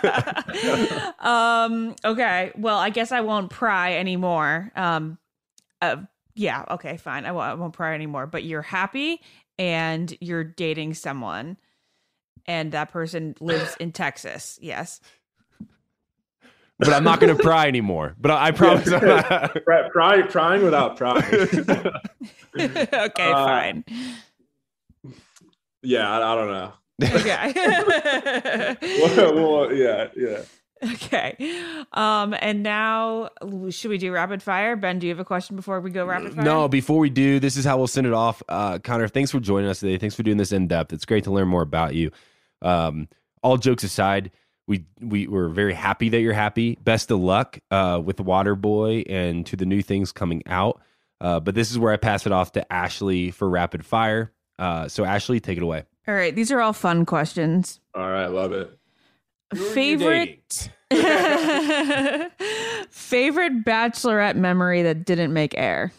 Yeah. 0.00 1.12
um 1.18 1.94
okay 2.04 2.52
well 2.56 2.78
i 2.78 2.88
guess 2.88 3.12
i 3.12 3.20
won't 3.20 3.50
pry 3.50 3.94
anymore 3.94 4.72
um 4.76 5.18
uh, 5.82 5.96
yeah, 6.38 6.64
okay, 6.70 6.96
fine. 6.96 7.26
I 7.26 7.32
won't, 7.32 7.46
I 7.46 7.54
won't 7.54 7.72
pry 7.72 7.94
anymore. 7.94 8.26
But 8.26 8.44
you're 8.44 8.62
happy 8.62 9.20
and 9.58 10.16
you're 10.20 10.44
dating 10.44 10.94
someone, 10.94 11.56
and 12.48 12.72
that 12.72 12.90
person 12.90 13.36
lives 13.40 13.76
in 13.78 13.92
Texas. 13.92 14.58
Yes. 14.60 15.00
But 16.78 16.92
I'm 16.92 17.04
not 17.04 17.20
going 17.20 17.34
to 17.36 17.42
pry 17.42 17.68
anymore. 17.68 18.14
But 18.20 18.32
I, 18.32 18.46
I 18.46 18.50
promise. 18.52 18.90
I'm 18.90 19.06
not. 19.06 19.54
Pry, 19.64 19.88
pry, 19.92 20.22
prying 20.22 20.62
without 20.64 20.96
prying. 20.96 21.22
okay, 22.58 22.86
Uh, 22.92 23.46
fine. 23.46 23.84
yeah, 25.82 26.10
I, 26.10 26.32
I 26.32 26.34
don't 26.34 26.48
know. 26.50 26.72
Okay. 27.00 28.76
well, 28.82 29.34
well, 29.34 29.72
yeah, 29.72 30.08
yeah. 30.16 30.42
okay. 30.94 31.36
Um, 31.92 32.34
and 32.40 32.62
now 32.64 33.30
should 33.70 33.90
we 33.90 33.98
do 33.98 34.10
rapid 34.12 34.42
fire? 34.42 34.74
Ben, 34.76 34.98
do 34.98 35.06
you 35.06 35.12
have 35.12 35.20
a 35.20 35.24
question 35.24 35.54
before 35.56 35.80
we 35.80 35.90
go 35.90 36.04
rapid 36.06 36.34
fire? 36.34 36.44
No, 36.44 36.66
before 36.68 36.98
we 36.98 37.10
do, 37.10 37.38
this 37.40 37.56
is 37.56 37.64
how 37.64 37.76
we'll 37.76 37.86
send 37.86 38.06
it 38.06 38.12
off. 38.12 38.42
Uh, 38.48 38.78
Connor, 38.80 39.06
thanks 39.08 39.30
for 39.30 39.38
joining 39.40 39.68
us 39.70 39.80
today. 39.80 39.96
Thanks 39.98 40.14
for 40.16 40.22
doing 40.24 40.38
this 40.38 40.50
in 40.52 40.66
depth. 40.66 40.92
It's 40.92 41.04
great 41.04 41.24
to 41.24 41.30
learn 41.30 41.46
more 41.48 41.62
about 41.62 41.94
you. 41.94 42.10
Um, 42.62 43.08
all 43.42 43.56
jokes 43.56 43.84
aside, 43.84 44.30
we 44.66 44.84
we 45.00 45.26
were 45.26 45.48
very 45.48 45.74
happy 45.74 46.08
that 46.10 46.20
you're 46.20 46.32
happy. 46.32 46.78
Best 46.82 47.10
of 47.10 47.20
luck 47.20 47.58
uh, 47.70 48.00
with 48.04 48.18
Waterboy 48.18 49.04
and 49.08 49.46
to 49.46 49.56
the 49.56 49.66
new 49.66 49.82
things 49.82 50.12
coming 50.12 50.42
out. 50.46 50.80
Uh, 51.20 51.40
but 51.40 51.54
this 51.54 51.70
is 51.70 51.78
where 51.78 51.92
I 51.92 51.96
pass 51.96 52.26
it 52.26 52.32
off 52.32 52.52
to 52.52 52.72
Ashley 52.72 53.30
for 53.30 53.48
rapid 53.48 53.84
fire. 53.84 54.32
Uh, 54.58 54.88
so 54.88 55.04
Ashley, 55.04 55.40
take 55.40 55.56
it 55.56 55.62
away. 55.62 55.84
All 56.06 56.14
right, 56.14 56.34
these 56.34 56.50
are 56.52 56.60
all 56.60 56.72
fun 56.72 57.04
questions. 57.06 57.80
All 57.94 58.08
right, 58.08 58.28
love 58.28 58.52
it. 58.52 58.78
Favorite 59.54 60.70
favorite 62.90 63.64
bachelorette 63.64 64.36
memory 64.36 64.82
that 64.82 65.04
didn't 65.04 65.32
make 65.32 65.54
air. 65.56 65.92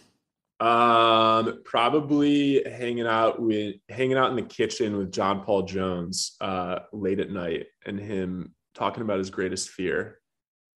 Um, 0.59 1.61
probably 1.63 2.61
hanging 2.65 3.07
out 3.07 3.41
with 3.41 3.75
hanging 3.87 4.17
out 4.17 4.29
in 4.29 4.35
the 4.35 4.41
kitchen 4.41 4.97
with 4.97 5.09
John 5.09 5.41
Paul 5.41 5.63
Jones 5.63 6.35
uh 6.41 6.79
late 6.91 7.21
at 7.21 7.31
night 7.31 7.67
and 7.85 7.97
him 7.97 8.53
talking 8.75 9.01
about 9.01 9.19
his 9.19 9.29
greatest 9.29 9.69
fear. 9.69 10.19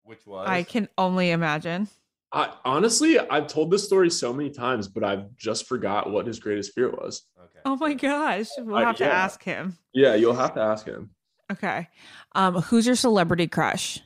Which 0.03 0.25
was 0.25 0.47
I 0.47 0.63
can 0.63 0.87
only 0.97 1.31
imagine. 1.31 1.89
I 2.31 2.53
honestly 2.63 3.19
I've 3.19 3.47
told 3.47 3.71
this 3.71 3.83
story 3.83 4.09
so 4.09 4.31
many 4.31 4.49
times, 4.51 4.87
but 4.87 5.03
I've 5.03 5.35
just 5.35 5.67
forgot 5.67 6.09
what 6.09 6.27
his 6.27 6.39
greatest 6.39 6.73
fear 6.73 6.89
was. 6.89 7.23
Okay. 7.37 7.59
Oh 7.65 7.75
my 7.75 7.93
gosh, 7.93 8.47
we'll 8.59 8.77
have 8.77 8.95
to 8.97 9.03
yeah. 9.03 9.09
ask 9.09 9.43
him. 9.43 9.77
Yeah, 9.93 10.15
you'll 10.15 10.33
have 10.33 10.53
to 10.53 10.61
ask 10.61 10.85
him. 10.85 11.09
Okay. 11.51 11.89
Um, 12.35 12.61
who's 12.61 12.87
your 12.87 12.95
celebrity 12.95 13.47
crush? 13.47 13.99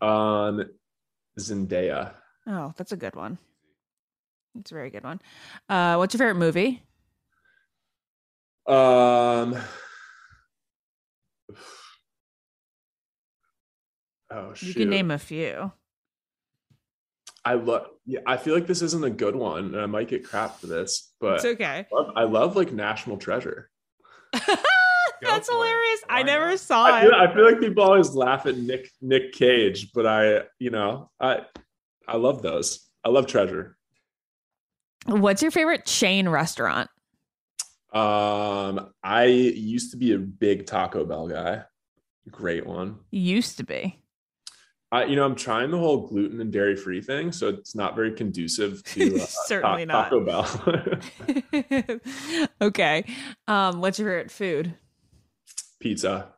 Um 0.00 0.62
Zendaya. 1.40 2.12
Oh, 2.46 2.72
that's 2.76 2.92
a 2.92 2.96
good 2.96 3.16
one. 3.16 3.38
It's 4.58 4.70
a 4.70 4.74
very 4.74 4.90
good 4.90 5.04
one. 5.04 5.20
Uh, 5.68 5.96
what's 5.96 6.14
your 6.14 6.18
favorite 6.18 6.36
movie? 6.36 6.82
Um 8.66 9.56
Oh 14.30 14.54
You 14.60 14.72
can 14.72 14.88
name 14.88 15.10
a 15.10 15.18
few. 15.18 15.72
I 17.44 17.54
love 17.54 17.86
yeah, 18.06 18.20
I 18.26 18.36
feel 18.36 18.54
like 18.54 18.66
this 18.66 18.82
isn't 18.82 19.04
a 19.04 19.10
good 19.10 19.34
one, 19.36 19.66
and 19.66 19.80
I 19.80 19.86
might 19.86 20.08
get 20.08 20.24
crap 20.24 20.58
for 20.60 20.68
this, 20.68 21.12
but 21.20 21.36
It's 21.36 21.44
okay. 21.44 21.86
I 21.92 21.94
love, 21.94 22.12
I 22.16 22.22
love 22.24 22.56
like 22.56 22.72
National 22.72 23.16
Treasure. 23.16 23.68
That's 24.32 25.48
for 25.48 25.54
it. 25.54 25.56
hilarious. 25.56 26.00
I 26.08 26.22
never 26.22 26.50
not? 26.50 26.58
saw 26.60 26.84
I 26.86 27.00
it. 27.00 27.02
feel, 27.02 27.14
I 27.14 27.34
feel 27.34 27.44
like 27.44 27.60
people 27.60 27.82
always 27.84 28.10
laugh 28.14 28.46
at 28.46 28.56
Nick 28.56 28.90
Nick 29.00 29.32
Cage, 29.32 29.92
but 29.92 30.06
I, 30.06 30.42
you 30.58 30.70
know, 30.70 31.10
I 31.20 31.40
I 32.08 32.16
love 32.16 32.42
those. 32.42 32.88
I 33.04 33.08
love 33.08 33.26
Treasure. 33.26 33.76
What's 35.06 35.42
your 35.42 35.50
favorite 35.50 35.84
chain 35.84 36.28
restaurant? 36.28 36.88
Um, 37.92 38.92
I 39.02 39.24
used 39.24 39.90
to 39.90 39.96
be 39.96 40.12
a 40.12 40.18
big 40.18 40.66
Taco 40.66 41.04
Bell 41.04 41.28
guy. 41.28 41.64
Great 42.30 42.66
one. 42.66 43.00
Used 43.10 43.58
to 43.58 43.64
be. 43.64 43.98
I, 44.92 45.04
you 45.04 45.16
know, 45.16 45.24
I'm 45.24 45.34
trying 45.34 45.70
the 45.70 45.78
whole 45.78 46.06
gluten 46.06 46.40
and 46.40 46.52
dairy 46.52 46.76
free 46.76 47.00
thing, 47.00 47.32
so 47.32 47.48
it's 47.48 47.74
not 47.74 47.96
very 47.96 48.12
conducive 48.12 48.84
to 48.84 49.16
uh, 49.22 49.26
Certainly 49.46 49.86
Ta- 49.86 50.10
not. 50.10 50.10
Taco 50.10 50.24
Bell. 50.24 52.00
okay. 52.60 53.04
Um, 53.48 53.80
what's 53.80 53.98
your 53.98 54.08
favorite 54.08 54.30
food? 54.30 54.74
Pizza. 55.80 56.28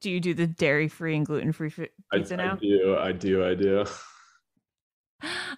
Do 0.00 0.10
you 0.10 0.20
do 0.20 0.32
the 0.32 0.46
dairy 0.46 0.88
free 0.88 1.16
and 1.16 1.26
gluten 1.26 1.52
free 1.52 1.70
pizza 1.70 2.34
I 2.34 2.36
now? 2.36 2.54
I 2.54 2.56
do. 2.56 2.96
I 2.98 3.12
do. 3.12 3.44
I 3.44 3.54
do. 3.54 3.84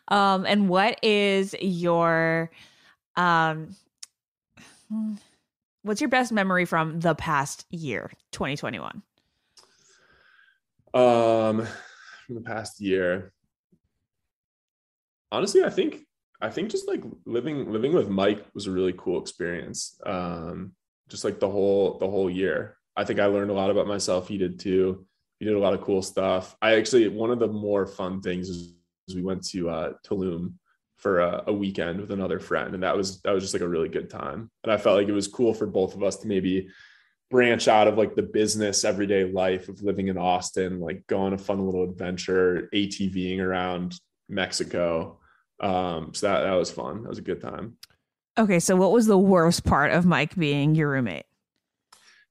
Um, 0.08 0.44
and 0.46 0.68
what 0.68 1.02
is 1.02 1.54
your 1.60 2.50
um 3.16 3.74
what's 5.82 6.00
your 6.00 6.10
best 6.10 6.32
memory 6.32 6.64
from 6.64 7.00
the 7.00 7.14
past 7.14 7.66
year, 7.70 8.10
2021? 8.32 9.02
Um, 10.94 11.66
from 12.26 12.34
the 12.34 12.40
past 12.40 12.80
year, 12.80 13.32
honestly, 15.30 15.64
I 15.64 15.70
think 15.70 16.00
I 16.40 16.50
think 16.50 16.70
just 16.70 16.88
like 16.88 17.02
living 17.26 17.70
living 17.70 17.92
with 17.92 18.08
Mike 18.08 18.44
was 18.54 18.66
a 18.66 18.70
really 18.70 18.94
cool 18.96 19.20
experience. 19.20 20.00
Um, 20.04 20.72
just 21.08 21.24
like 21.24 21.40
the 21.40 21.50
whole 21.50 21.98
the 21.98 22.08
whole 22.08 22.30
year, 22.30 22.78
I 22.96 23.04
think 23.04 23.20
I 23.20 23.26
learned 23.26 23.50
a 23.50 23.54
lot 23.54 23.70
about 23.70 23.86
myself. 23.86 24.28
He 24.28 24.38
did 24.38 24.58
too. 24.58 25.06
He 25.38 25.44
did 25.44 25.54
a 25.54 25.58
lot 25.58 25.74
of 25.74 25.82
cool 25.82 26.02
stuff. 26.02 26.56
I 26.62 26.76
actually 26.76 27.08
one 27.08 27.30
of 27.30 27.38
the 27.38 27.48
more 27.48 27.86
fun 27.86 28.20
things 28.20 28.48
is 28.48 28.74
we 29.12 29.22
went 29.22 29.44
to 29.48 29.68
uh, 29.68 29.92
Tulum 30.06 30.54
for 30.96 31.20
a, 31.20 31.44
a 31.48 31.52
weekend 31.52 32.00
with 32.00 32.12
another 32.12 32.40
friend, 32.40 32.74
and 32.74 32.82
that 32.82 32.96
was 32.96 33.20
that 33.22 33.32
was 33.32 33.42
just 33.42 33.54
like 33.54 33.62
a 33.62 33.68
really 33.68 33.88
good 33.88 34.08
time. 34.08 34.50
And 34.62 34.72
I 34.72 34.76
felt 34.76 34.96
like 34.96 35.08
it 35.08 35.12
was 35.12 35.28
cool 35.28 35.52
for 35.52 35.66
both 35.66 35.94
of 35.94 36.02
us 36.02 36.16
to 36.18 36.28
maybe 36.28 36.68
branch 37.30 37.68
out 37.68 37.88
of 37.88 37.98
like 37.98 38.14
the 38.14 38.22
business 38.22 38.84
everyday 38.84 39.24
life 39.24 39.68
of 39.68 39.82
living 39.82 40.08
in 40.08 40.16
Austin, 40.16 40.80
like 40.80 41.06
go 41.06 41.20
on 41.20 41.34
a 41.34 41.38
fun 41.38 41.64
little 41.64 41.82
adventure, 41.82 42.68
ATVing 42.72 43.40
around 43.40 43.98
Mexico. 44.28 45.18
Um, 45.60 46.14
so 46.14 46.28
that 46.28 46.44
that 46.44 46.54
was 46.54 46.70
fun. 46.70 47.02
That 47.02 47.08
was 47.08 47.18
a 47.18 47.22
good 47.22 47.40
time. 47.40 47.76
Okay, 48.38 48.58
so 48.58 48.74
what 48.74 48.92
was 48.92 49.06
the 49.06 49.18
worst 49.18 49.64
part 49.64 49.92
of 49.92 50.06
Mike 50.06 50.34
being 50.34 50.74
your 50.74 50.90
roommate? 50.90 51.26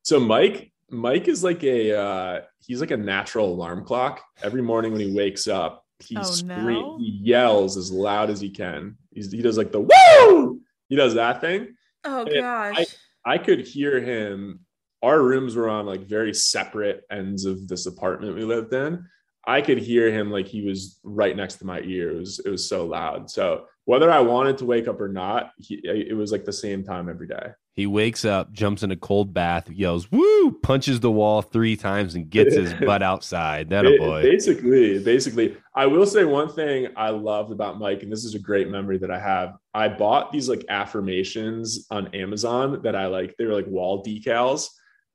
So 0.02 0.20
Mike, 0.20 0.72
Mike 0.90 1.28
is 1.28 1.44
like 1.44 1.64
a 1.64 1.98
uh, 1.98 2.42
he's 2.60 2.82
like 2.82 2.92
a 2.92 2.98
natural 2.98 3.54
alarm 3.54 3.86
clock. 3.86 4.22
Every 4.42 4.62
morning 4.62 4.92
when 4.92 5.02
he 5.02 5.14
wakes 5.14 5.48
up, 5.48 5.83
he 6.00 6.18
Oh, 6.18 6.24
scream- 6.24 6.66
no. 6.82 6.98
he 6.98 7.20
yells 7.24 7.78
as 7.78 7.92
loud 7.92 8.30
as 8.30 8.40
he 8.42 8.50
can. 8.50 8.98
He's, 9.12 9.32
he 9.32 9.42
does 9.42 9.58
like 9.58 9.72
the 9.72 9.82
woo. 9.82 10.60
He 10.90 10.96
does 10.96 11.14
that 11.16 11.42
thing. 11.42 11.76
Oh 12.04 12.26
And 12.26 12.46
I, 12.46 12.86
I 13.26 13.38
could 13.38 13.66
hear 13.66 14.02
him. 14.02 14.60
Our 15.02 15.22
rooms 15.22 15.56
were 15.56 15.70
on 15.70 15.86
like 15.86 16.02
very 16.06 16.34
separate 16.34 17.04
ends 17.12 17.46
of 17.46 17.68
this 17.68 17.86
apartment 17.86 18.36
we 18.36 18.44
lived 18.44 18.74
in. 18.74 19.06
I 19.46 19.62
could 19.62 19.78
hear 19.78 20.10
him 20.12 20.32
like 20.32 20.48
he 20.48 20.62
was 20.66 21.00
right 21.04 21.36
next 21.36 21.56
to 21.56 21.66
my 21.66 21.80
ear. 21.82 22.12
It 22.12 22.20
was 22.20 22.40
it 22.46 22.50
was 22.50 22.68
so 22.68 22.86
loud. 22.86 23.30
So 23.30 23.66
whether 23.86 24.10
I 24.12 24.22
wanted 24.22 24.58
to 24.60 24.66
wake 24.66 24.88
up 24.88 25.02
or 25.02 25.10
not, 25.10 25.52
he, 25.58 25.76
it 25.84 26.16
was 26.16 26.32
like 26.32 26.46
the 26.46 26.54
same 26.54 26.84
time 26.84 27.10
every 27.10 27.28
day. 27.28 27.52
He 27.74 27.88
wakes 27.88 28.24
up, 28.24 28.54
jumps 28.54 28.84
in 28.84 28.92
a 28.92 28.96
cold 28.96 29.34
bath, 29.34 29.70
yells 29.70 30.12
"woo," 30.12 30.52
punches 30.62 31.00
the 31.00 31.12
wall 31.12 31.42
three 31.42 31.76
times, 31.76 32.14
and 32.14 32.30
gets 32.30 32.56
his 32.56 32.72
butt 32.86 33.02
outside. 33.02 33.72
That 33.72 33.86
a 33.86 33.98
boy. 33.98 34.22
Basically, 34.22 35.04
basically, 35.04 35.58
I 35.76 35.88
will 35.88 36.06
say 36.06 36.24
one 36.24 36.50
thing 36.50 36.90
I 36.96 37.10
loved 37.10 37.52
about 37.52 37.80
Mike, 37.80 38.04
and 38.04 38.12
this 38.12 38.26
is 38.26 38.36
a 38.36 38.40
great 38.40 38.70
memory 38.70 39.00
that 39.00 39.10
I 39.10 39.20
have. 39.20 39.56
I 39.74 39.88
bought 39.88 40.32
these 40.32 40.48
like 40.48 40.64
affirmations 40.70 41.88
on 41.90 42.14
Amazon 42.14 42.82
that 42.84 42.96
I 42.96 43.08
like. 43.08 43.36
They 43.38 43.46
were 43.46 43.56
like 43.56 43.68
wall 43.68 44.04
decals. 44.04 44.68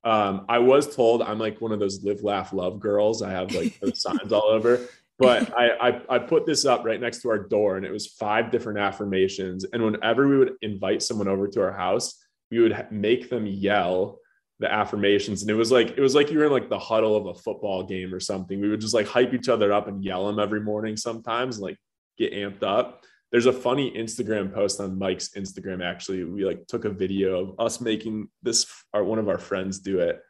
Um, 0.04 0.46
I 0.48 0.58
was 0.58 0.94
told 0.94 1.22
I'm 1.22 1.38
like 1.38 1.60
one 1.60 1.70
of 1.70 1.80
those 1.80 2.02
live, 2.02 2.22
laugh, 2.22 2.52
love 2.52 2.80
girls. 2.80 3.22
I 3.22 3.30
have 3.30 3.52
like 3.52 3.78
those 3.80 4.02
signs 4.02 4.32
all 4.32 4.48
over. 4.48 4.80
But 5.18 5.52
I, 5.58 5.88
I 5.88 6.02
I 6.08 6.18
put 6.18 6.46
this 6.46 6.64
up 6.64 6.84
right 6.84 7.00
next 7.00 7.22
to 7.22 7.30
our 7.30 7.38
door, 7.38 7.76
and 7.76 7.84
it 7.84 7.92
was 7.92 8.06
five 8.06 8.50
different 8.50 8.78
affirmations. 8.78 9.64
And 9.72 9.82
whenever 9.82 10.28
we 10.28 10.38
would 10.38 10.52
invite 10.62 11.02
someone 11.02 11.28
over 11.28 11.48
to 11.48 11.62
our 11.62 11.72
house, 11.72 12.14
we 12.50 12.60
would 12.60 12.86
make 12.90 13.30
them 13.30 13.46
yell 13.46 14.20
the 14.60 14.72
affirmations. 14.72 15.42
And 15.42 15.50
it 15.50 15.54
was 15.54 15.70
like 15.70 15.90
it 15.96 16.00
was 16.00 16.14
like 16.14 16.30
you 16.30 16.38
were 16.38 16.46
in 16.46 16.52
like 16.52 16.68
the 16.68 16.78
huddle 16.78 17.16
of 17.16 17.26
a 17.26 17.34
football 17.34 17.84
game 17.84 18.12
or 18.12 18.20
something. 18.20 18.60
We 18.60 18.68
would 18.68 18.80
just 18.80 18.94
like 18.94 19.06
hype 19.06 19.32
each 19.32 19.48
other 19.48 19.72
up 19.72 19.88
and 19.88 20.04
yell 20.04 20.26
them 20.26 20.38
every 20.38 20.60
morning 20.60 20.96
sometimes 20.96 21.56
and 21.56 21.64
like 21.64 21.76
get 22.16 22.32
amped 22.32 22.62
up. 22.62 23.04
There's 23.30 23.46
a 23.46 23.52
funny 23.52 23.92
instagram 23.92 24.52
post 24.52 24.80
on 24.80 24.98
mike's 24.98 25.30
instagram 25.30 25.84
actually. 25.84 26.24
We 26.24 26.44
like 26.44 26.66
took 26.66 26.86
a 26.86 26.90
video 26.90 27.40
of 27.40 27.60
us 27.60 27.80
making 27.80 28.28
this 28.42 28.66
our 28.92 29.04
one 29.04 29.18
of 29.18 29.28
our 29.28 29.38
friends 29.38 29.78
do 29.78 30.00
it. 30.00 30.20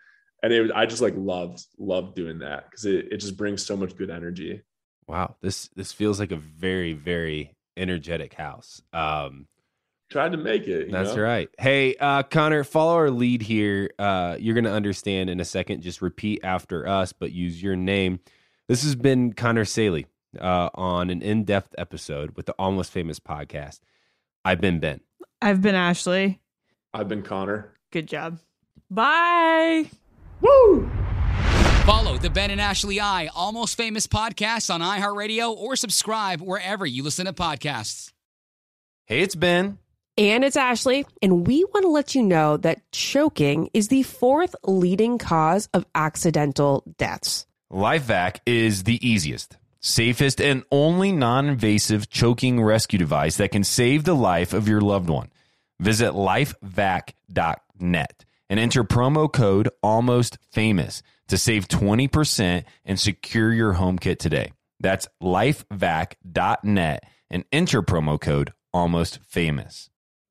And 0.42 0.52
it 0.52 0.60
was, 0.60 0.70
i 0.72 0.86
just 0.86 1.02
like 1.02 1.14
loved 1.16 1.64
loved 1.78 2.14
doing 2.14 2.40
that 2.40 2.70
because 2.70 2.84
it, 2.84 3.06
it 3.10 3.16
just 3.18 3.36
brings 3.36 3.64
so 3.64 3.76
much 3.76 3.96
good 3.96 4.10
energy 4.10 4.62
Wow, 5.08 5.36
this 5.40 5.68
this 5.74 5.90
feels 5.90 6.20
like 6.20 6.32
a 6.32 6.36
very 6.36 6.92
very 6.92 7.56
energetic 7.76 8.34
house. 8.34 8.82
Um, 8.92 9.46
tried 10.10 10.32
to 10.32 10.38
make 10.38 10.66
it 10.66 10.86
you 10.86 10.92
That's 10.92 11.16
know? 11.16 11.22
right. 11.22 11.48
Hey, 11.58 11.94
uh, 11.96 12.22
Connor, 12.24 12.62
follow 12.62 12.94
our 12.94 13.10
lead 13.10 13.42
here. 13.42 13.90
Uh, 13.98 14.36
you're 14.38 14.54
going 14.54 14.64
to 14.64 14.72
understand 14.72 15.30
in 15.30 15.40
a 15.40 15.44
second. 15.44 15.82
Just 15.82 16.02
repeat 16.02 16.40
after 16.44 16.86
us, 16.86 17.12
but 17.12 17.32
use 17.32 17.62
your 17.62 17.76
name. 17.76 18.20
This 18.68 18.82
has 18.82 18.94
been 18.94 19.32
Connor 19.32 19.64
Saeli 19.64 20.04
uh, 20.38 20.68
on 20.74 21.08
an 21.10 21.22
in 21.22 21.44
depth 21.44 21.74
episode 21.78 22.36
with 22.36 22.46
the 22.46 22.54
Almost 22.58 22.92
Famous 22.92 23.18
podcast. 23.18 23.80
I've 24.44 24.60
been 24.60 24.78
Ben. 24.78 25.00
I've 25.40 25.62
been 25.62 25.74
Ashley. 25.74 26.40
I've 26.92 27.08
been 27.08 27.22
Connor. 27.22 27.72
Good 27.90 28.08
job. 28.08 28.38
Bye. 28.90 29.90
Woo! 30.40 30.90
Follow 31.88 32.18
the 32.18 32.28
Ben 32.28 32.50
and 32.50 32.60
Ashley 32.60 33.00
I 33.00 33.30
Almost 33.34 33.78
Famous 33.78 34.06
podcast 34.06 34.68
on 34.68 34.82
iHeartRadio 34.82 35.56
or 35.56 35.74
subscribe 35.74 36.42
wherever 36.42 36.84
you 36.84 37.02
listen 37.02 37.24
to 37.24 37.32
podcasts. 37.32 38.12
Hey, 39.06 39.20
it's 39.20 39.34
Ben. 39.34 39.78
And 40.18 40.44
it's 40.44 40.58
Ashley, 40.58 41.06
and 41.22 41.46
we 41.46 41.64
want 41.64 41.84
to 41.84 41.88
let 41.88 42.14
you 42.14 42.22
know 42.22 42.58
that 42.58 42.82
choking 42.92 43.70
is 43.72 43.88
the 43.88 44.02
fourth 44.02 44.54
leading 44.64 45.16
cause 45.16 45.70
of 45.72 45.86
accidental 45.94 46.84
deaths. 46.98 47.46
LifeVac 47.72 48.40
is 48.44 48.84
the 48.84 49.08
easiest, 49.08 49.56
safest, 49.80 50.42
and 50.42 50.64
only 50.70 51.10
non 51.10 51.46
invasive 51.46 52.10
choking 52.10 52.62
rescue 52.62 52.98
device 52.98 53.38
that 53.38 53.50
can 53.50 53.64
save 53.64 54.04
the 54.04 54.14
life 54.14 54.52
of 54.52 54.68
your 54.68 54.82
loved 54.82 55.08
one. 55.08 55.30
Visit 55.80 56.12
lifevac.net 56.12 58.24
and 58.50 58.60
enter 58.60 58.84
promo 58.84 59.32
code 59.32 59.70
almost 59.82 60.36
famous 60.50 61.02
to 61.28 61.38
save 61.38 61.68
20% 61.68 62.64
and 62.84 63.00
secure 63.00 63.52
your 63.52 63.74
home 63.74 63.98
kit 63.98 64.18
today. 64.18 64.52
That's 64.80 65.08
lifevac.net 65.22 67.04
and 67.30 67.44
enter 67.52 67.82
promo 67.82 68.20
code 68.20 68.52
almost 68.72 69.18
famous. 69.22 69.90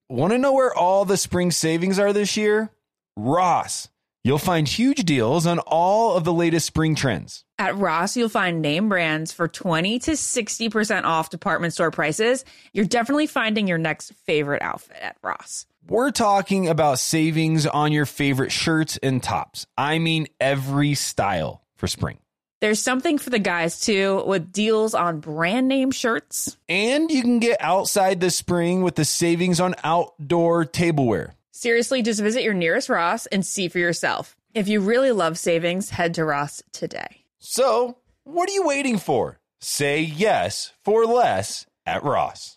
Want 0.10 0.32
to 0.32 0.38
know 0.38 0.54
where 0.54 0.74
all 0.74 1.06
the 1.06 1.18
spring 1.18 1.52
savings 1.52 2.00
are 2.00 2.14
this 2.14 2.38
year? 2.38 2.72
Ross. 3.18 3.90
You'll 4.24 4.38
find 4.38 4.68
huge 4.68 5.06
deals 5.06 5.46
on 5.46 5.60
all 5.60 6.18
of 6.18 6.26
the 6.26 6.34
latest 6.34 6.66
spring 6.66 6.96
trends. 6.96 7.46
At 7.58 7.78
Ross, 7.78 8.18
you'll 8.18 8.28
find 8.28 8.62
name 8.62 8.90
brands 8.90 9.32
for 9.32 9.48
20 9.48 10.00
to 10.00 10.12
60% 10.12 11.04
off 11.04 11.30
department 11.30 11.74
store 11.74 11.92
prices. 11.92 12.44
You're 12.74 12.86
definitely 12.86 13.28
finding 13.28 13.68
your 13.68 13.78
next 13.78 14.12
favorite 14.26 14.62
outfit 14.62 14.98
at 15.02 15.16
Ross. 15.24 15.66
We're 15.90 16.12
talking 16.12 16.68
about 16.68 17.00
savings 17.00 17.66
on 17.66 17.94
your 17.94 18.06
favorite 18.06 18.52
shirts 18.52 18.98
and 19.02 19.24
tops. 19.24 19.66
I 19.78 20.00
mean, 20.00 20.28
every 20.38 20.96
style 20.96 21.64
for 21.76 21.88
spring. 21.88 22.18
There's 22.60 22.82
something 22.82 23.18
for 23.18 23.30
the 23.30 23.40
guys 23.40 23.80
too, 23.80 24.22
with 24.26 24.52
deals 24.52 24.94
on 24.94 25.22
brand 25.22 25.70
name 25.70 25.92
shirts. 25.92 26.58
And 26.68 27.10
you 27.10 27.22
can 27.22 27.40
get 27.40 27.62
outside 27.62 28.20
this 28.20 28.36
spring 28.36 28.82
with 28.82 28.96
the 28.96 29.06
savings 29.06 29.62
on 29.62 29.76
outdoor 29.82 30.66
tableware. 30.66 31.36
Seriously, 31.52 32.02
just 32.02 32.20
visit 32.20 32.44
your 32.44 32.54
nearest 32.54 32.90
Ross 32.90 33.26
and 33.28 33.46
see 33.46 33.70
for 33.70 33.80
yourself. 33.80 34.36
If 34.54 34.68
you 34.68 34.82
really 34.82 35.14
love 35.14 35.38
savings, 35.38 35.92
head 35.92 36.16
to 36.16 36.26
Ross 36.26 36.62
today. 36.74 37.24
So, 37.40 37.98
what 38.26 38.50
are 38.50 38.54
you 38.54 38.66
waiting 38.66 38.98
for? 38.98 39.40
Say 39.62 40.02
yes 40.02 40.74
for 40.84 41.06
less 41.06 41.66
at 41.86 42.04
Ross. 42.04 42.57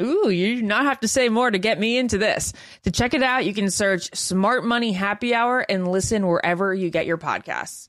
Ooh, 0.00 0.28
you 0.28 0.56
do 0.56 0.62
not 0.62 0.84
have 0.84 1.00
to 1.00 1.08
say 1.08 1.28
more 1.28 1.50
to 1.50 1.58
get 1.58 1.80
me 1.80 1.96
into 1.96 2.18
this. 2.18 2.52
To 2.84 2.90
check 2.90 3.14
it 3.14 3.22
out, 3.22 3.46
you 3.46 3.54
can 3.54 3.70
search 3.70 4.14
Smart 4.14 4.64
Money 4.64 4.92
Happy 4.92 5.34
Hour 5.34 5.60
and 5.60 5.88
listen 5.88 6.26
wherever 6.26 6.74
you 6.74 6.90
get 6.90 7.06
your 7.06 7.18
podcasts. 7.18 7.88